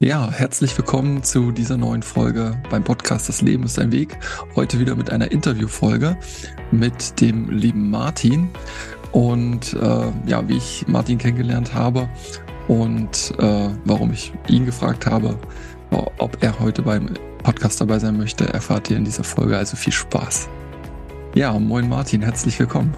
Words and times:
Ja, 0.00 0.30
herzlich 0.30 0.78
willkommen 0.78 1.24
zu 1.24 1.50
dieser 1.50 1.76
neuen 1.76 2.04
Folge 2.04 2.56
beim 2.70 2.84
Podcast 2.84 3.28
Das 3.28 3.42
Leben 3.42 3.64
ist 3.64 3.80
ein 3.80 3.90
Weg. 3.90 4.16
Heute 4.54 4.78
wieder 4.78 4.94
mit 4.94 5.10
einer 5.10 5.32
Interviewfolge 5.32 6.16
mit 6.70 7.20
dem 7.20 7.50
lieben 7.50 7.90
Martin. 7.90 8.48
Und 9.10 9.74
äh, 9.74 10.12
ja, 10.26 10.48
wie 10.48 10.56
ich 10.56 10.84
Martin 10.86 11.18
kennengelernt 11.18 11.74
habe 11.74 12.08
und 12.68 13.34
äh, 13.40 13.70
warum 13.86 14.12
ich 14.12 14.32
ihn 14.46 14.66
gefragt 14.66 15.04
habe, 15.04 15.36
ob 15.90 16.44
er 16.44 16.60
heute 16.60 16.82
beim 16.82 17.14
Podcast 17.42 17.80
dabei 17.80 17.98
sein 17.98 18.16
möchte, 18.16 18.48
erfahrt 18.54 18.88
ihr 18.90 18.98
in 18.98 19.04
dieser 19.04 19.24
Folge. 19.24 19.56
Also 19.56 19.76
viel 19.76 19.92
Spaß. 19.92 20.48
Ja, 21.34 21.58
moin 21.58 21.88
Martin, 21.88 22.22
herzlich 22.22 22.56
willkommen. 22.60 22.94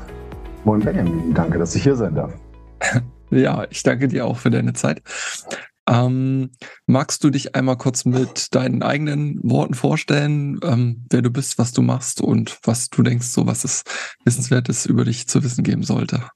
Moin 0.64 0.80
Benjamin, 0.80 1.32
danke, 1.32 1.56
dass 1.56 1.74
ich 1.74 1.82
hier 1.82 1.96
sein 1.96 2.14
darf. 2.14 2.34
ja, 3.30 3.66
ich 3.70 3.82
danke 3.82 4.06
dir 4.06 4.26
auch 4.26 4.36
für 4.36 4.50
deine 4.50 4.74
Zeit. 4.74 5.00
Ähm, 5.90 6.50
magst 6.86 7.24
du 7.24 7.30
dich 7.30 7.56
einmal 7.56 7.76
kurz 7.76 8.04
mit 8.04 8.54
deinen 8.54 8.82
eigenen 8.82 9.40
Worten 9.42 9.74
vorstellen, 9.74 10.60
ähm, 10.62 11.04
wer 11.10 11.20
du 11.20 11.30
bist, 11.30 11.58
was 11.58 11.72
du 11.72 11.82
machst 11.82 12.20
und 12.20 12.60
was 12.62 12.90
du 12.90 13.02
denkst, 13.02 13.26
so 13.26 13.46
was 13.46 13.64
es 13.64 13.82
Wissenswertes 14.24 14.86
über 14.86 15.04
dich 15.04 15.26
zu 15.26 15.42
wissen 15.42 15.64
geben 15.64 15.82
sollte? 15.82 16.28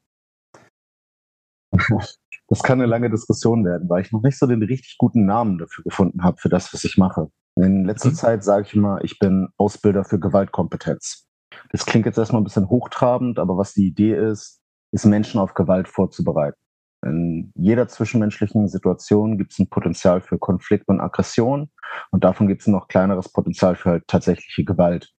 Das 2.49 2.63
kann 2.63 2.79
eine 2.79 2.89
lange 2.89 3.09
Diskussion 3.09 3.65
werden, 3.65 3.89
weil 3.89 4.03
ich 4.03 4.13
noch 4.13 4.23
nicht 4.23 4.39
so 4.39 4.47
den 4.47 4.63
richtig 4.63 4.97
guten 4.99 5.25
Namen 5.25 5.57
dafür 5.57 5.83
gefunden 5.83 6.23
habe, 6.23 6.37
für 6.37 6.51
das, 6.51 6.75
was 6.75 6.85
ich 6.85 6.99
mache. 6.99 7.31
In 7.57 7.87
letzter 7.87 8.11
mhm. 8.11 8.15
Zeit 8.15 8.45
sage 8.45 8.67
ich 8.67 8.75
immer, 8.75 9.03
ich 9.03 9.19
bin 9.19 9.49
Ausbilder 9.57 10.05
für 10.05 10.21
Gewaltkompetenz. 10.21 11.27
Das 11.71 11.87
klingt 11.87 12.05
jetzt 12.05 12.19
erstmal 12.19 12.43
ein 12.43 12.45
bisschen 12.45 12.69
hochtrabend, 12.69 13.39
aber 13.39 13.57
was 13.57 13.73
die 13.73 13.87
Idee 13.87 14.15
ist, 14.15 14.61
ist 14.93 15.07
Menschen 15.07 15.41
auf 15.41 15.55
Gewalt 15.55 15.89
vorzubereiten. 15.89 16.59
In 17.05 17.53
jeder 17.55 17.89
zwischenmenschlichen 17.89 18.69
Situation 18.69 19.37
gibt 19.37 19.53
es 19.53 19.59
ein 19.59 19.69
Potenzial 19.69 20.21
für 20.21 20.39
Konflikt 20.39 20.89
und 20.89 21.01
Aggression 21.01 21.71
und 22.11 22.25
davon 22.25 22.49
gibt 22.49 22.63
es 22.63 22.67
noch 22.67 22.89
kleineres 22.89 23.31
Potenzial 23.31 23.77
für 23.77 23.91
halt 23.91 24.09
tatsächliche 24.09 24.65
Gewalt. 24.65 25.13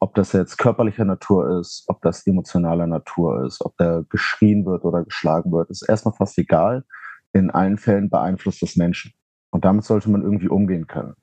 Ob 0.00 0.14
das 0.14 0.32
jetzt 0.32 0.58
körperlicher 0.58 1.04
Natur 1.04 1.60
ist, 1.60 1.84
ob 1.86 2.02
das 2.02 2.26
emotionaler 2.26 2.86
Natur 2.86 3.44
ist, 3.46 3.64
ob 3.64 3.76
da 3.76 4.02
geschrien 4.08 4.66
wird 4.66 4.84
oder 4.84 5.04
geschlagen 5.04 5.52
wird, 5.52 5.70
ist 5.70 5.88
erstmal 5.88 6.14
fast 6.14 6.36
egal. 6.38 6.84
In 7.32 7.50
allen 7.50 7.78
Fällen 7.78 8.10
beeinflusst 8.10 8.60
das 8.62 8.76
Menschen. 8.76 9.12
Und 9.50 9.64
damit 9.64 9.84
sollte 9.84 10.10
man 10.10 10.22
irgendwie 10.22 10.48
umgehen 10.48 10.86
können. 10.86 11.14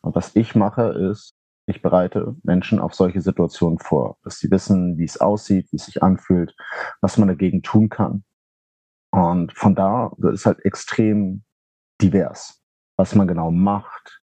Und 0.00 0.16
was 0.16 0.34
ich 0.34 0.54
mache, 0.54 0.88
ist, 1.12 1.34
ich 1.66 1.80
bereite 1.80 2.36
Menschen 2.42 2.78
auf 2.78 2.94
solche 2.94 3.20
Situationen 3.20 3.78
vor, 3.78 4.18
dass 4.22 4.38
sie 4.38 4.50
wissen, 4.50 4.98
wie 4.98 5.04
es 5.04 5.20
aussieht, 5.20 5.68
wie 5.70 5.76
es 5.76 5.86
sich 5.86 6.02
anfühlt, 6.02 6.54
was 7.00 7.16
man 7.16 7.28
dagegen 7.28 7.62
tun 7.62 7.88
kann. 7.88 8.24
Und 9.14 9.52
von 9.52 9.76
da 9.76 10.10
es 10.32 10.44
halt 10.44 10.64
extrem 10.64 11.44
divers. 12.02 12.60
Was 12.96 13.14
man 13.14 13.28
genau 13.28 13.50
macht, 13.50 14.20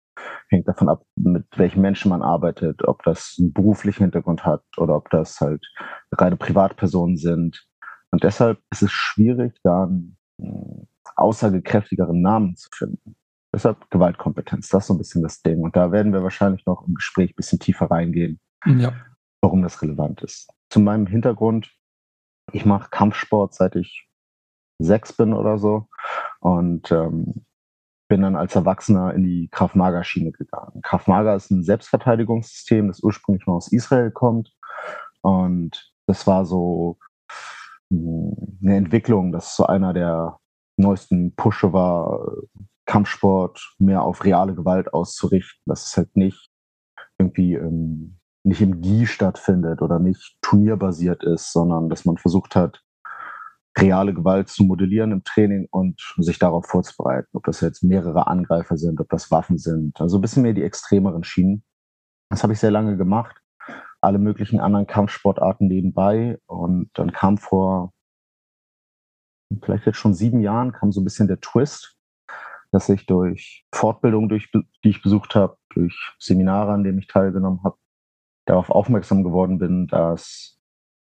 hängt 0.49 0.67
davon 0.67 0.89
ab, 0.89 1.03
mit 1.15 1.45
welchen 1.55 1.81
Menschen 1.81 2.09
man 2.09 2.21
arbeitet, 2.21 2.87
ob 2.87 3.03
das 3.03 3.35
einen 3.39 3.51
beruflichen 3.51 4.03
Hintergrund 4.03 4.45
hat 4.45 4.63
oder 4.77 4.95
ob 4.95 5.09
das 5.09 5.41
halt 5.41 5.65
reine 6.11 6.37
Privatpersonen 6.37 7.17
sind. 7.17 7.67
Und 8.11 8.23
deshalb 8.23 8.59
ist 8.71 8.83
es 8.83 8.91
schwierig, 8.91 9.59
da 9.63 9.85
einen 9.85 10.17
aussagekräftigeren 11.15 12.21
Namen 12.21 12.55
zu 12.55 12.69
finden. 12.71 13.15
Deshalb 13.53 13.89
Gewaltkompetenz, 13.89 14.69
das 14.69 14.83
ist 14.83 14.87
so 14.87 14.93
ein 14.93 14.97
bisschen 14.99 15.23
das 15.23 15.41
Ding. 15.41 15.61
Und 15.61 15.75
da 15.75 15.91
werden 15.91 16.13
wir 16.13 16.21
wahrscheinlich 16.21 16.65
noch 16.65 16.85
im 16.87 16.93
Gespräch 16.93 17.31
ein 17.31 17.35
bisschen 17.37 17.59
tiefer 17.59 17.89
reingehen, 17.89 18.39
ja. 18.65 18.93
warum 19.41 19.63
das 19.63 19.81
relevant 19.81 20.21
ist. 20.21 20.49
Zu 20.69 20.79
meinem 20.79 21.07
Hintergrund, 21.07 21.71
ich 22.51 22.65
mache 22.65 22.89
Kampfsport, 22.89 23.53
seit 23.53 23.75
ich 23.75 24.04
sechs 24.79 25.13
bin 25.13 25.33
oder 25.33 25.57
so. 25.57 25.87
Und 26.39 26.91
ähm, 26.91 27.45
bin 28.07 28.21
dann 28.21 28.35
als 28.35 28.55
Erwachsener 28.55 29.13
in 29.13 29.23
die 29.23 29.49
Krav-Maga-Schiene 29.51 30.31
gegangen. 30.31 30.81
Krav-Maga 30.83 31.35
ist 31.35 31.49
ein 31.49 31.63
Selbstverteidigungssystem, 31.63 32.87
das 32.87 33.01
ursprünglich 33.01 33.47
mal 33.47 33.55
aus 33.55 33.71
Israel 33.71 34.11
kommt. 34.11 34.53
Und 35.21 35.91
das 36.05 36.27
war 36.27 36.45
so 36.45 36.99
hm, 37.89 38.59
eine 38.61 38.75
Entwicklung, 38.75 39.31
das 39.31 39.55
so 39.55 39.65
einer 39.65 39.93
der 39.93 40.39
neuesten 40.77 41.35
Pushe 41.35 41.73
war, 41.73 42.25
Kampfsport 42.85 43.75
mehr 43.79 44.03
auf 44.03 44.23
reale 44.23 44.53
Gewalt 44.53 44.93
auszurichten, 44.93 45.63
dass 45.65 45.87
es 45.87 45.97
halt 45.97 46.15
nicht 46.15 46.51
irgendwie 47.17 47.55
ähm, 47.55 48.19
nicht 48.43 48.61
im 48.61 48.81
GI 48.81 49.07
stattfindet 49.07 49.81
oder 49.81 49.97
nicht 49.97 50.37
turnierbasiert 50.41 51.23
ist, 51.23 51.51
sondern 51.51 51.89
dass 51.89 52.05
man 52.05 52.17
versucht 52.17 52.55
hat, 52.55 52.83
reale 53.77 54.13
Gewalt 54.13 54.49
zu 54.49 54.63
modellieren 54.63 55.11
im 55.11 55.23
Training 55.23 55.67
und 55.69 55.99
sich 56.17 56.39
darauf 56.39 56.65
vorzubereiten. 56.65 57.29
Ob 57.33 57.43
das 57.43 57.61
jetzt 57.61 57.83
mehrere 57.83 58.27
Angreifer 58.27 58.77
sind, 58.77 58.99
ob 59.01 59.09
das 59.09 59.31
Waffen 59.31 59.57
sind. 59.57 59.99
Also 59.99 60.17
ein 60.17 60.21
bisschen 60.21 60.43
mehr 60.43 60.53
die 60.53 60.63
extremeren 60.63 61.23
Schienen. 61.23 61.63
Das 62.29 62.43
habe 62.43 62.53
ich 62.53 62.59
sehr 62.59 62.71
lange 62.71 62.97
gemacht. 62.97 63.35
Alle 64.01 64.19
möglichen 64.19 64.59
anderen 64.59 64.87
Kampfsportarten 64.87 65.67
nebenbei. 65.67 66.39
Und 66.47 66.89
dann 66.93 67.11
kam 67.11 67.37
vor 67.37 67.93
vielleicht 69.63 69.85
jetzt 69.85 69.97
schon 69.97 70.13
sieben 70.13 70.39
Jahren, 70.39 70.71
kam 70.71 70.91
so 70.91 71.01
ein 71.01 71.03
bisschen 71.03 71.27
der 71.27 71.39
Twist, 71.39 71.97
dass 72.71 72.89
ich 72.89 73.05
durch 73.05 73.65
Fortbildungen, 73.73 74.29
durch, 74.29 74.51
die 74.51 74.89
ich 74.89 75.01
besucht 75.01 75.35
habe, 75.35 75.57
durch 75.69 75.95
Seminare, 76.19 76.71
an 76.73 76.83
denen 76.83 76.99
ich 76.99 77.07
teilgenommen 77.07 77.61
habe, 77.63 77.77
darauf 78.45 78.69
aufmerksam 78.69 79.23
geworden 79.23 79.59
bin, 79.59 79.87
dass 79.87 80.54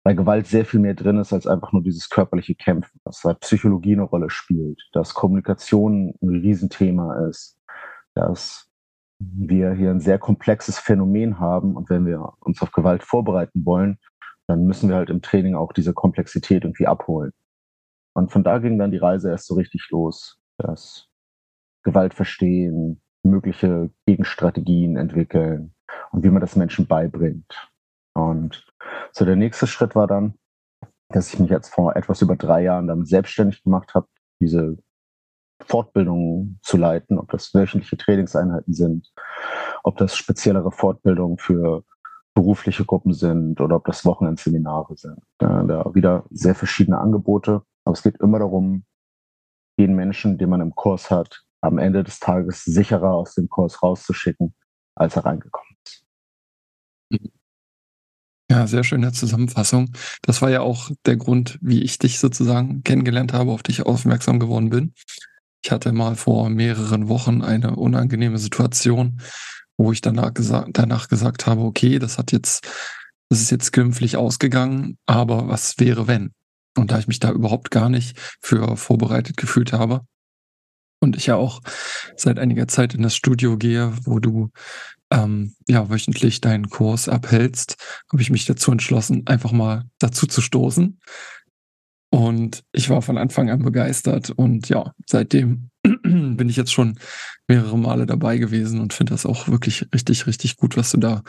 bei 0.02 0.14
Gewalt 0.14 0.46
sehr 0.46 0.64
viel 0.64 0.80
mehr 0.80 0.94
drin 0.94 1.18
ist 1.18 1.32
als 1.32 1.46
einfach 1.46 1.72
nur 1.72 1.82
dieses 1.82 2.08
körperliche 2.08 2.54
Kämpfen, 2.54 3.00
dass 3.04 3.20
da 3.20 3.34
Psychologie 3.34 3.92
eine 3.92 4.02
Rolle 4.02 4.30
spielt, 4.30 4.80
dass 4.92 5.14
Kommunikation 5.14 6.14
ein 6.22 6.28
Riesenthema 6.28 7.26
ist, 7.28 7.58
dass 8.14 8.70
wir 9.18 9.72
hier 9.72 9.90
ein 9.90 10.00
sehr 10.00 10.18
komplexes 10.18 10.78
Phänomen 10.78 11.38
haben 11.38 11.76
und 11.76 11.90
wenn 11.90 12.06
wir 12.06 12.32
uns 12.40 12.62
auf 12.62 12.72
Gewalt 12.72 13.02
vorbereiten 13.02 13.64
wollen, 13.66 13.98
dann 14.46 14.64
müssen 14.64 14.88
wir 14.88 14.96
halt 14.96 15.10
im 15.10 15.20
Training 15.22 15.54
auch 15.54 15.72
diese 15.72 15.92
Komplexität 15.92 16.64
irgendwie 16.64 16.86
abholen. 16.86 17.32
Und 18.14 18.32
von 18.32 18.42
da 18.42 18.58
ging 18.58 18.78
dann 18.78 18.90
die 18.90 18.96
Reise 18.96 19.30
erst 19.30 19.46
so 19.46 19.54
richtig 19.54 19.86
los, 19.90 20.40
dass 20.56 21.06
Gewalt 21.82 22.14
verstehen, 22.14 23.00
mögliche 23.22 23.90
Gegenstrategien 24.06 24.96
entwickeln 24.96 25.74
und 26.10 26.24
wie 26.24 26.30
man 26.30 26.40
das 26.40 26.56
Menschen 26.56 26.86
beibringt. 26.86 27.69
Und 28.14 28.66
so 29.12 29.24
der 29.24 29.36
nächste 29.36 29.66
Schritt 29.66 29.94
war 29.94 30.06
dann, 30.06 30.34
dass 31.08 31.32
ich 31.32 31.40
mich 31.40 31.50
jetzt 31.50 31.68
vor 31.68 31.96
etwas 31.96 32.22
über 32.22 32.36
drei 32.36 32.62
Jahren 32.62 32.86
damit 32.86 33.08
selbstständig 33.08 33.62
gemacht 33.62 33.94
habe, 33.94 34.06
diese 34.40 34.76
Fortbildungen 35.62 36.58
zu 36.62 36.76
leiten, 36.76 37.18
ob 37.18 37.30
das 37.30 37.52
wöchentliche 37.52 37.96
Trainingseinheiten 37.96 38.72
sind, 38.72 39.12
ob 39.82 39.96
das 39.98 40.16
speziellere 40.16 40.72
Fortbildungen 40.72 41.38
für 41.38 41.84
berufliche 42.34 42.84
Gruppen 42.84 43.12
sind 43.12 43.60
oder 43.60 43.76
ob 43.76 43.84
das 43.86 44.04
Wochenendseminare 44.04 44.96
sind. 44.96 45.18
Da 45.38 45.94
wieder 45.94 46.24
sehr 46.30 46.54
verschiedene 46.54 46.98
Angebote. 46.98 47.62
Aber 47.84 47.92
es 47.92 48.02
geht 48.02 48.20
immer 48.20 48.38
darum, 48.38 48.84
den 49.78 49.94
Menschen, 49.94 50.38
den 50.38 50.50
man 50.50 50.60
im 50.60 50.74
Kurs 50.74 51.10
hat, 51.10 51.42
am 51.60 51.78
Ende 51.78 52.04
des 52.04 52.20
Tages 52.20 52.64
sicherer 52.64 53.12
aus 53.12 53.34
dem 53.34 53.48
Kurs 53.48 53.82
rauszuschicken, 53.82 54.54
als 54.94 55.16
er 55.16 55.24
reingekommen 55.24 55.76
ist. 55.84 56.06
Mhm. 57.10 57.39
Ja, 58.50 58.66
sehr 58.66 58.82
schöne 58.82 59.12
Zusammenfassung. 59.12 59.92
Das 60.22 60.42
war 60.42 60.50
ja 60.50 60.60
auch 60.60 60.90
der 61.06 61.16
Grund, 61.16 61.56
wie 61.62 61.84
ich 61.84 61.98
dich 61.98 62.18
sozusagen 62.18 62.82
kennengelernt 62.82 63.32
habe, 63.32 63.52
auf 63.52 63.62
dich 63.62 63.86
aufmerksam 63.86 64.40
geworden 64.40 64.70
bin. 64.70 64.92
Ich 65.62 65.70
hatte 65.70 65.92
mal 65.92 66.16
vor 66.16 66.50
mehreren 66.50 67.08
Wochen 67.08 67.42
eine 67.42 67.76
unangenehme 67.76 68.38
Situation, 68.38 69.20
wo 69.76 69.92
ich 69.92 70.00
danach 70.00 70.34
gesagt, 70.34 70.70
danach 70.72 71.06
gesagt 71.06 71.46
habe, 71.46 71.60
okay, 71.60 72.00
das 72.00 72.18
hat 72.18 72.32
jetzt, 72.32 72.66
das 73.28 73.40
ist 73.40 73.52
jetzt 73.52 73.72
glimpflich 73.72 74.16
ausgegangen, 74.16 74.98
aber 75.06 75.46
was 75.46 75.78
wäre 75.78 76.08
wenn? 76.08 76.32
Und 76.76 76.90
da 76.90 76.98
ich 76.98 77.06
mich 77.06 77.20
da 77.20 77.30
überhaupt 77.30 77.70
gar 77.70 77.88
nicht 77.88 78.18
für 78.40 78.76
vorbereitet 78.76 79.36
gefühlt 79.36 79.72
habe, 79.72 80.00
und 81.02 81.16
ich 81.16 81.26
ja 81.26 81.36
auch 81.36 81.60
seit 82.16 82.38
einiger 82.38 82.68
Zeit 82.68 82.94
in 82.94 83.02
das 83.02 83.14
Studio 83.16 83.56
gehe, 83.56 83.92
wo 84.04 84.18
du 84.18 84.50
ähm, 85.12 85.54
ja 85.68 85.90
wöchentlich 85.90 86.40
deinen 86.40 86.70
Kurs 86.70 87.08
abhältst, 87.08 87.76
habe 88.12 88.22
ich 88.22 88.30
mich 88.30 88.44
dazu 88.44 88.72
entschlossen, 88.72 89.26
einfach 89.26 89.52
mal 89.52 89.84
dazu 89.98 90.26
zu 90.26 90.40
stoßen. 90.40 91.00
Und 92.12 92.64
ich 92.72 92.90
war 92.90 93.02
von 93.02 93.18
Anfang 93.18 93.50
an 93.50 93.62
begeistert 93.62 94.30
und 94.30 94.68
ja, 94.68 94.92
seitdem 95.06 95.70
bin 95.82 96.48
ich 96.48 96.56
jetzt 96.56 96.72
schon 96.72 96.98
mehrere 97.48 97.78
Male 97.78 98.06
dabei 98.06 98.38
gewesen 98.38 98.80
und 98.80 98.92
finde 98.92 99.12
das 99.12 99.26
auch 99.26 99.48
wirklich 99.48 99.86
richtig, 99.94 100.26
richtig 100.26 100.56
gut, 100.56 100.76
was 100.76 100.90
du 100.90 100.98
da 100.98 101.22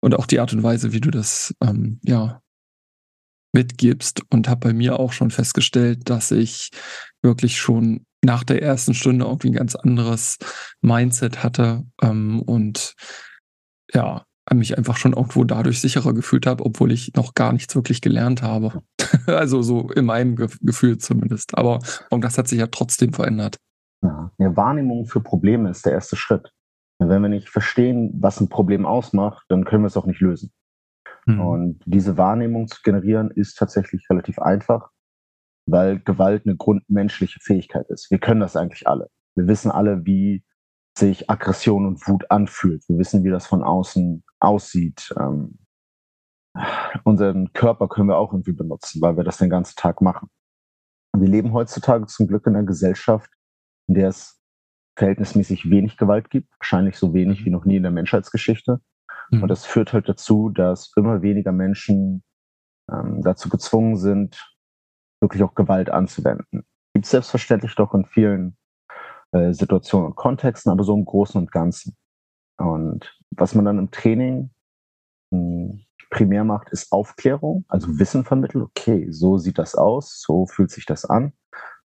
und 0.00 0.14
auch 0.14 0.26
die 0.26 0.40
Art 0.40 0.52
und 0.52 0.62
Weise, 0.62 0.92
wie 0.92 1.00
du 1.00 1.10
das 1.10 1.54
ähm, 1.62 2.00
ja 2.04 2.42
mitgibst 3.54 4.22
und 4.30 4.48
habe 4.48 4.68
bei 4.68 4.72
mir 4.72 4.98
auch 4.98 5.12
schon 5.12 5.30
festgestellt, 5.30 6.10
dass 6.10 6.30
ich 6.30 6.70
wirklich 7.22 7.58
schon 7.58 8.04
nach 8.24 8.44
der 8.44 8.62
ersten 8.62 8.94
Stunde 8.94 9.24
irgendwie 9.24 9.48
ein 9.48 9.54
ganz 9.54 9.74
anderes 9.74 10.38
Mindset 10.80 11.42
hatte 11.42 11.84
ähm, 12.02 12.42
und 12.42 12.94
ja, 13.92 14.24
mich 14.54 14.76
einfach 14.76 14.96
schon 14.96 15.12
irgendwo 15.12 15.44
dadurch 15.44 15.80
sicherer 15.80 16.14
gefühlt 16.14 16.46
habe, 16.46 16.64
obwohl 16.64 16.92
ich 16.92 17.12
noch 17.14 17.34
gar 17.34 17.52
nichts 17.52 17.74
wirklich 17.74 18.00
gelernt 18.00 18.42
habe. 18.42 18.82
also 19.26 19.62
so 19.62 19.90
in 19.90 20.06
meinem 20.06 20.36
Ge 20.36 20.48
Gefühl 20.62 20.98
zumindest. 20.98 21.56
Aber 21.56 21.80
und 22.10 22.24
das 22.24 22.38
hat 22.38 22.48
sich 22.48 22.58
ja 22.58 22.66
trotzdem 22.66 23.12
verändert. 23.12 23.56
Ja, 24.02 24.30
ja, 24.38 24.56
Wahrnehmung 24.56 25.06
für 25.06 25.20
Probleme 25.20 25.70
ist 25.70 25.84
der 25.84 25.92
erste 25.92 26.16
Schritt. 26.16 26.52
Wenn 26.98 27.22
wir 27.22 27.28
nicht 27.28 27.48
verstehen, 27.48 28.12
was 28.20 28.40
ein 28.40 28.48
Problem 28.48 28.86
ausmacht, 28.86 29.44
dann 29.48 29.64
können 29.64 29.82
wir 29.82 29.88
es 29.88 29.96
auch 29.96 30.06
nicht 30.06 30.20
lösen. 30.20 30.52
Mhm. 31.26 31.40
Und 31.40 31.82
diese 31.84 32.16
Wahrnehmung 32.16 32.68
zu 32.68 32.80
generieren, 32.82 33.30
ist 33.30 33.56
tatsächlich 33.56 34.08
relativ 34.10 34.38
einfach, 34.38 34.90
weil 35.68 35.98
Gewalt 36.00 36.46
eine 36.46 36.56
grundmenschliche 36.56 37.40
Fähigkeit 37.40 37.88
ist. 37.88 38.10
Wir 38.10 38.18
können 38.18 38.40
das 38.40 38.56
eigentlich 38.56 38.88
alle. 38.88 39.10
Wir 39.34 39.46
wissen 39.46 39.70
alle, 39.70 40.04
wie 40.04 40.44
sich 40.98 41.30
Aggression 41.30 41.86
und 41.86 42.06
Wut 42.08 42.30
anfühlt. 42.30 42.82
Wir 42.88 42.98
wissen, 42.98 43.22
wie 43.24 43.30
das 43.30 43.46
von 43.46 43.62
außen 43.62 44.24
aussieht. 44.40 45.14
Ähm, 45.18 45.58
unseren 47.04 47.52
Körper 47.52 47.88
können 47.88 48.08
wir 48.08 48.16
auch 48.16 48.32
irgendwie 48.32 48.52
benutzen, 48.52 49.00
weil 49.00 49.16
wir 49.16 49.24
das 49.24 49.38
den 49.38 49.50
ganzen 49.50 49.76
Tag 49.76 50.00
machen. 50.00 50.28
Wir 51.16 51.28
leben 51.28 51.52
heutzutage 51.52 52.06
zum 52.06 52.26
Glück 52.26 52.46
in 52.46 52.56
einer 52.56 52.66
Gesellschaft, 52.66 53.30
in 53.86 53.94
der 53.94 54.08
es 54.08 54.40
verhältnismäßig 54.96 55.70
wenig 55.70 55.96
Gewalt 55.96 56.30
gibt, 56.30 56.52
wahrscheinlich 56.58 56.96
so 56.96 57.14
wenig 57.14 57.44
wie 57.44 57.50
noch 57.50 57.64
nie 57.64 57.76
in 57.76 57.84
der 57.84 57.92
Menschheitsgeschichte. 57.92 58.80
Mhm. 59.30 59.42
Und 59.42 59.48
das 59.48 59.64
führt 59.64 59.92
halt 59.92 60.08
dazu, 60.08 60.50
dass 60.50 60.92
immer 60.96 61.22
weniger 61.22 61.52
Menschen 61.52 62.24
ähm, 62.90 63.22
dazu 63.22 63.48
gezwungen 63.48 63.96
sind, 63.96 64.57
wirklich 65.20 65.42
auch 65.42 65.54
Gewalt 65.54 65.90
anzuwenden. 65.90 66.64
Gibt 66.94 67.06
es 67.06 67.10
selbstverständlich 67.10 67.74
doch 67.74 67.94
in 67.94 68.04
vielen 68.04 68.56
äh, 69.32 69.52
Situationen 69.52 70.08
und 70.08 70.16
Kontexten, 70.16 70.72
aber 70.72 70.84
so 70.84 70.94
im 70.94 71.04
Großen 71.04 71.40
und 71.40 71.52
Ganzen. 71.52 71.96
Und 72.56 73.16
was 73.30 73.54
man 73.54 73.64
dann 73.64 73.78
im 73.78 73.90
Training 73.90 74.50
mh, 75.30 75.38
hm, 75.38 75.84
primär 76.10 76.44
macht, 76.44 76.70
ist 76.70 76.90
Aufklärung, 76.92 77.64
also 77.68 77.98
Wissen 77.98 78.24
vermitteln. 78.24 78.62
Okay, 78.62 79.08
so 79.10 79.38
sieht 79.38 79.58
das 79.58 79.74
aus, 79.74 80.22
so 80.22 80.46
fühlt 80.46 80.70
sich 80.70 80.86
das 80.86 81.04
an. 81.04 81.32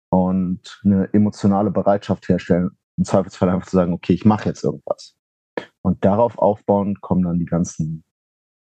Und 0.09 0.81
eine 0.83 1.13
emotionale 1.13 1.69
Bereitschaft 1.69 2.27
herstellen, 2.29 2.71
im 2.97 3.03
Zweifelsfall 3.03 3.49
einfach 3.49 3.67
zu 3.67 3.75
sagen, 3.75 3.93
okay, 3.93 4.13
ich 4.13 4.25
mache 4.25 4.49
jetzt 4.49 4.63
irgendwas. 4.63 5.15
Und 5.81 6.03
darauf 6.03 6.37
aufbauend 6.37 7.01
kommen 7.01 7.23
dann 7.23 7.39
die 7.39 7.45
ganzen 7.45 8.03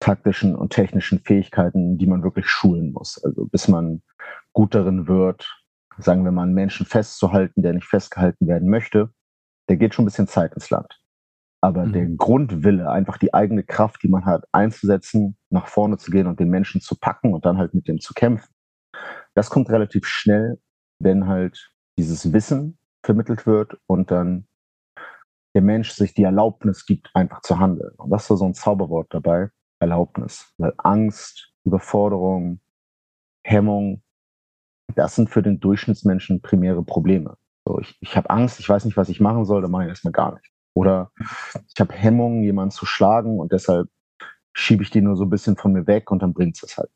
taktischen 0.05 0.55
und 0.55 0.71
technischen 0.71 1.17
Fähigkeiten, 1.17 1.97
die 1.97 2.05
man 2.05 2.21
wirklich 2.21 2.47
schulen 2.47 2.91
muss. 2.91 3.19
Also 3.23 3.47
bis 3.47 3.67
man 3.67 4.03
gut 4.53 4.75
darin 4.75 5.07
wird, 5.07 5.51
sagen 5.97 6.23
wir 6.23 6.31
mal, 6.31 6.43
einen 6.43 6.53
Menschen 6.53 6.85
festzuhalten, 6.85 7.63
der 7.63 7.73
nicht 7.73 7.87
festgehalten 7.87 8.47
werden 8.47 8.69
möchte, 8.69 9.09
der 9.67 9.77
geht 9.77 9.95
schon 9.95 10.03
ein 10.03 10.05
bisschen 10.05 10.27
Zeit 10.27 10.53
ins 10.53 10.69
Land. 10.69 11.01
Aber 11.59 11.87
mhm. 11.87 11.93
der 11.93 12.05
Grundwille, 12.05 12.91
einfach 12.91 13.17
die 13.17 13.33
eigene 13.33 13.63
Kraft, 13.63 14.03
die 14.03 14.07
man 14.07 14.25
hat, 14.25 14.45
einzusetzen, 14.51 15.37
nach 15.49 15.65
vorne 15.65 15.97
zu 15.97 16.11
gehen 16.11 16.27
und 16.27 16.39
den 16.39 16.49
Menschen 16.49 16.81
zu 16.81 16.95
packen 16.99 17.33
und 17.33 17.43
dann 17.43 17.57
halt 17.57 17.73
mit 17.73 17.87
dem 17.87 17.99
zu 17.99 18.13
kämpfen, 18.13 18.53
das 19.33 19.49
kommt 19.49 19.71
relativ 19.71 20.05
schnell, 20.05 20.61
wenn 20.99 21.25
halt 21.25 21.71
dieses 21.97 22.31
Wissen 22.31 22.77
vermittelt 23.03 23.47
wird 23.47 23.79
und 23.87 24.11
dann 24.11 24.45
der 25.55 25.63
Mensch 25.63 25.93
sich 25.93 26.13
die 26.13 26.23
Erlaubnis 26.23 26.85
gibt, 26.85 27.09
einfach 27.15 27.41
zu 27.41 27.57
handeln. 27.57 27.95
Und 27.97 28.11
das 28.11 28.29
ist 28.29 28.37
so 28.37 28.45
ein 28.45 28.53
Zauberwort 28.53 29.07
dabei, 29.09 29.49
Erlaubnis. 29.85 30.53
Weil 30.57 30.73
Angst, 30.77 31.53
Überforderung, 31.63 32.59
Hemmung, 33.45 34.03
das 34.95 35.15
sind 35.15 35.29
für 35.29 35.41
den 35.41 35.59
Durchschnittsmenschen 35.59 36.41
primäre 36.41 36.83
Probleme. 36.83 37.37
So, 37.67 37.79
ich, 37.79 37.97
ich 38.01 38.17
habe 38.17 38.29
Angst, 38.29 38.59
ich 38.59 38.69
weiß 38.69 38.85
nicht, 38.85 38.97
was 38.97 39.09
ich 39.09 39.19
machen 39.19 39.45
soll, 39.45 39.61
dann 39.61 39.71
mache 39.71 39.83
ich 39.83 39.89
erstmal 39.89 40.11
gar 40.11 40.35
nicht. 40.35 40.51
Oder 40.75 41.11
ich 41.17 41.79
habe 41.79 41.93
Hemmungen, 41.93 42.43
jemanden 42.43 42.71
zu 42.71 42.85
schlagen 42.85 43.39
und 43.39 43.51
deshalb 43.51 43.89
schiebe 44.53 44.83
ich 44.83 44.89
die 44.89 45.01
nur 45.01 45.15
so 45.15 45.23
ein 45.23 45.29
bisschen 45.29 45.55
von 45.55 45.73
mir 45.73 45.88
weg 45.88 46.11
und 46.11 46.21
dann 46.21 46.33
bringt 46.33 46.61
es 46.61 46.77
halt. 46.77 46.91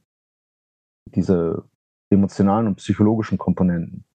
Diese 1.15 1.67
emotionalen 2.11 2.67
und 2.67 2.75
psychologischen 2.75 3.37
Komponenten, 3.37 4.05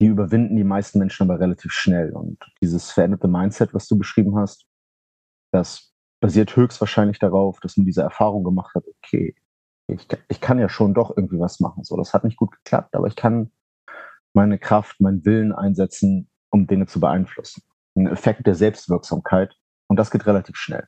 die 0.00 0.06
überwinden 0.06 0.56
die 0.56 0.64
meisten 0.64 0.98
Menschen 0.98 1.28
aber 1.28 1.40
relativ 1.40 1.72
schnell. 1.72 2.12
Und 2.12 2.38
dieses 2.60 2.90
veränderte 2.90 3.28
Mindset, 3.28 3.74
was 3.74 3.86
du 3.88 3.96
beschrieben 3.96 4.36
hast, 4.36 4.66
das 5.52 5.91
basiert 6.22 6.56
höchstwahrscheinlich 6.56 7.18
darauf, 7.18 7.60
dass 7.60 7.76
man 7.76 7.84
diese 7.84 8.00
Erfahrung 8.00 8.44
gemacht 8.44 8.74
hat, 8.74 8.84
okay, 8.86 9.34
ich, 9.88 10.06
ich 10.28 10.40
kann 10.40 10.58
ja 10.58 10.68
schon 10.68 10.94
doch 10.94 11.14
irgendwie 11.14 11.40
was 11.40 11.60
machen. 11.60 11.84
So, 11.84 11.96
das 11.96 12.14
hat 12.14 12.24
nicht 12.24 12.36
gut 12.36 12.52
geklappt, 12.52 12.94
aber 12.94 13.08
ich 13.08 13.16
kann 13.16 13.50
meine 14.32 14.58
Kraft, 14.58 15.00
meinen 15.00 15.24
Willen 15.26 15.52
einsetzen, 15.52 16.30
um 16.50 16.66
Dinge 16.66 16.86
zu 16.86 17.00
beeinflussen. 17.00 17.62
Ein 17.96 18.06
Effekt 18.06 18.46
der 18.46 18.54
Selbstwirksamkeit. 18.54 19.54
Und 19.88 19.98
das 19.98 20.10
geht 20.10 20.24
relativ 20.24 20.56
schnell. 20.56 20.86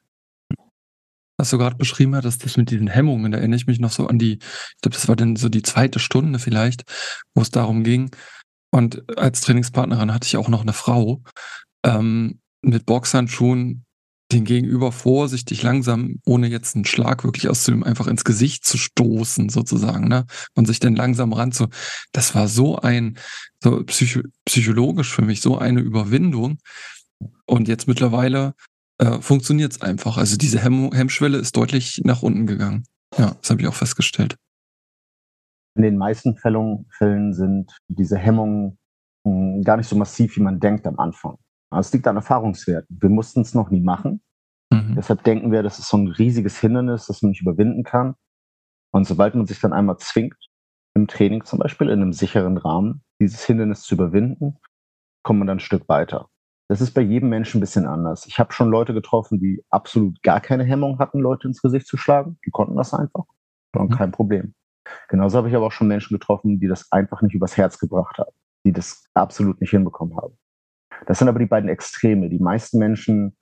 Was 1.36 1.50
du 1.50 1.58
gerade 1.58 1.76
beschrieben 1.76 2.14
hattest, 2.14 2.44
das 2.44 2.56
mit 2.56 2.70
diesen 2.70 2.86
Hemmungen, 2.86 3.32
da 3.32 3.38
erinnere 3.38 3.56
ich 3.56 3.66
mich 3.66 3.80
noch 3.80 3.90
so 3.90 4.06
an 4.06 4.18
die, 4.18 4.38
ich 4.38 4.80
glaube, 4.80 4.94
das 4.94 5.08
war 5.08 5.16
dann 5.16 5.36
so 5.36 5.48
die 5.48 5.62
zweite 5.62 5.98
Stunde 5.98 6.38
vielleicht, 6.38 6.84
wo 7.34 7.42
es 7.42 7.50
darum 7.50 7.82
ging, 7.82 8.10
und 8.74 9.16
als 9.16 9.40
Trainingspartnerin 9.42 10.12
hatte 10.12 10.26
ich 10.26 10.36
auch 10.36 10.48
noch 10.48 10.62
eine 10.62 10.72
Frau 10.72 11.22
ähm, 11.84 12.40
mit 12.60 12.86
Boxhandschuhen 12.86 13.83
den 14.34 14.44
Gegenüber 14.44 14.92
vorsichtig 14.92 15.62
langsam, 15.62 16.20
ohne 16.26 16.48
jetzt 16.48 16.74
einen 16.74 16.84
Schlag 16.84 17.24
wirklich 17.24 17.48
auszunehmen, 17.48 17.84
einfach 17.84 18.06
ins 18.06 18.24
Gesicht 18.24 18.64
zu 18.64 18.76
stoßen, 18.76 19.48
sozusagen, 19.48 20.08
ne? 20.08 20.26
Und 20.54 20.66
sich 20.66 20.80
dann 20.80 20.96
langsam 20.96 21.32
ran 21.32 21.52
zu. 21.52 21.68
Das 22.12 22.34
war 22.34 22.48
so 22.48 22.76
ein, 22.76 23.16
so 23.62 23.82
psycho 23.84 24.20
psychologisch 24.44 25.12
für 25.12 25.22
mich, 25.22 25.40
so 25.40 25.58
eine 25.58 25.80
Überwindung. 25.80 26.58
Und 27.46 27.68
jetzt 27.68 27.88
mittlerweile 27.88 28.54
äh, 28.98 29.20
funktioniert 29.20 29.72
es 29.72 29.80
einfach. 29.80 30.18
Also 30.18 30.36
diese 30.36 30.60
Hemm 30.60 30.92
Hemmschwelle 30.92 31.38
ist 31.38 31.56
deutlich 31.56 32.02
nach 32.04 32.22
unten 32.22 32.46
gegangen. 32.46 32.84
Ja, 33.16 33.36
das 33.40 33.50
habe 33.50 33.62
ich 33.62 33.68
auch 33.68 33.74
festgestellt. 33.74 34.36
In 35.76 35.82
den 35.82 35.96
meisten 35.96 36.36
Fällen, 36.36 36.86
Fällen 36.90 37.32
sind 37.32 37.76
diese 37.88 38.18
Hemmungen 38.18 38.78
mh, 39.24 39.56
hm, 39.56 39.62
gar 39.62 39.76
nicht 39.76 39.88
so 39.88 39.96
massiv, 39.96 40.36
wie 40.36 40.42
man 40.42 40.60
denkt 40.60 40.86
am 40.86 40.98
Anfang. 40.98 41.36
Also 41.70 41.88
es 41.88 41.92
liegt 41.92 42.06
an 42.06 42.16
Erfahrungswerten. 42.16 42.96
Wir 43.00 43.10
mussten 43.10 43.40
es 43.40 43.54
noch 43.54 43.70
nie 43.70 43.80
machen. 43.80 44.20
Mhm. 44.74 44.94
Deshalb 44.96 45.22
denken 45.24 45.52
wir, 45.52 45.62
das 45.62 45.78
ist 45.78 45.88
so 45.88 45.96
ein 45.96 46.08
riesiges 46.08 46.58
Hindernis, 46.58 47.06
das 47.06 47.22
man 47.22 47.30
nicht 47.30 47.42
überwinden 47.42 47.84
kann. 47.84 48.14
Und 48.92 49.06
sobald 49.06 49.34
man 49.34 49.46
sich 49.46 49.60
dann 49.60 49.72
einmal 49.72 49.98
zwingt, 49.98 50.36
im 50.94 51.08
Training 51.08 51.44
zum 51.44 51.58
Beispiel, 51.58 51.88
in 51.88 52.00
einem 52.00 52.12
sicheren 52.12 52.56
Rahmen, 52.56 53.02
dieses 53.20 53.44
Hindernis 53.44 53.82
zu 53.82 53.94
überwinden, 53.94 54.58
kommt 55.24 55.40
man 55.40 55.48
dann 55.48 55.56
ein 55.56 55.60
Stück 55.60 55.88
weiter. 55.88 56.28
Das 56.68 56.80
ist 56.80 56.92
bei 56.92 57.02
jedem 57.02 57.28
Menschen 57.28 57.58
ein 57.58 57.60
bisschen 57.60 57.86
anders. 57.86 58.26
Ich 58.26 58.38
habe 58.38 58.52
schon 58.52 58.70
Leute 58.70 58.94
getroffen, 58.94 59.38
die 59.38 59.62
absolut 59.70 60.22
gar 60.22 60.40
keine 60.40 60.64
Hemmung 60.64 60.98
hatten, 60.98 61.18
Leute 61.18 61.48
ins 61.48 61.60
Gesicht 61.60 61.86
zu 61.86 61.96
schlagen. 61.96 62.38
Die 62.46 62.50
konnten 62.50 62.76
das 62.76 62.94
einfach. 62.94 63.24
War 63.72 63.84
mhm. 63.84 63.90
kein 63.90 64.12
Problem. 64.12 64.54
Genauso 65.08 65.38
habe 65.38 65.48
ich 65.48 65.56
aber 65.56 65.66
auch 65.66 65.72
schon 65.72 65.88
Menschen 65.88 66.14
getroffen, 66.14 66.60
die 66.60 66.68
das 66.68 66.90
einfach 66.92 67.22
nicht 67.22 67.34
übers 67.34 67.56
Herz 67.56 67.78
gebracht 67.78 68.18
haben, 68.18 68.30
die 68.64 68.72
das 68.72 69.04
absolut 69.14 69.60
nicht 69.60 69.70
hinbekommen 69.70 70.16
haben. 70.16 70.38
Das 71.06 71.18
sind 71.18 71.28
aber 71.28 71.38
die 71.38 71.46
beiden 71.46 71.68
Extreme. 71.68 72.28
Die 72.28 72.38
meisten 72.38 72.78
Menschen 72.78 73.36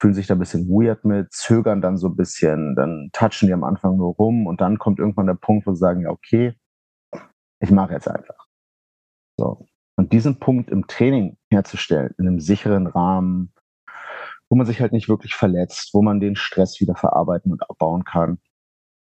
fühlen 0.00 0.14
sich 0.14 0.26
da 0.26 0.34
ein 0.34 0.40
bisschen 0.40 0.68
weird 0.68 1.04
mit, 1.04 1.32
zögern 1.32 1.80
dann 1.80 1.96
so 1.96 2.08
ein 2.08 2.16
bisschen, 2.16 2.74
dann 2.74 3.10
touchen 3.12 3.46
die 3.46 3.52
am 3.52 3.64
Anfang 3.64 3.96
nur 3.96 4.14
rum 4.14 4.46
und 4.46 4.60
dann 4.60 4.78
kommt 4.78 4.98
irgendwann 4.98 5.26
der 5.26 5.34
Punkt, 5.34 5.66
wo 5.66 5.72
sie 5.72 5.78
sagen, 5.78 6.02
ja, 6.02 6.10
okay, 6.10 6.54
ich 7.60 7.70
mache 7.70 7.94
jetzt 7.94 8.08
einfach. 8.08 8.46
So. 9.38 9.66
Und 9.96 10.12
diesen 10.12 10.40
Punkt 10.40 10.70
im 10.70 10.86
Training 10.86 11.38
herzustellen, 11.50 12.14
in 12.18 12.26
einem 12.26 12.40
sicheren 12.40 12.86
Rahmen, 12.86 13.52
wo 14.50 14.56
man 14.56 14.66
sich 14.66 14.80
halt 14.80 14.92
nicht 14.92 15.08
wirklich 15.08 15.34
verletzt, 15.34 15.90
wo 15.94 16.02
man 16.02 16.20
den 16.20 16.36
Stress 16.36 16.80
wieder 16.80 16.96
verarbeiten 16.96 17.52
und 17.52 17.68
abbauen 17.70 18.04
kann, 18.04 18.38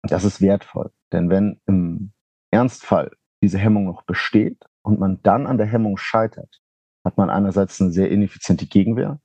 das 0.04 0.24
ist 0.24 0.42
wertvoll. 0.42 0.92
Denn 1.12 1.30
wenn 1.30 1.62
im 1.66 2.12
Ernstfall 2.52 3.12
diese 3.42 3.58
Hemmung 3.58 3.86
noch 3.86 4.04
besteht 4.04 4.64
und 4.84 5.00
man 5.00 5.22
dann 5.24 5.48
an 5.48 5.58
der 5.58 5.68
Hemmung 5.68 5.98
scheitert, 5.98 6.62
hat 7.06 7.18
man 7.18 7.30
einerseits 7.30 7.82
eine 7.82 7.92
sehr 7.92 8.10
ineffiziente 8.10 8.66
Gegenwehr 8.66 9.20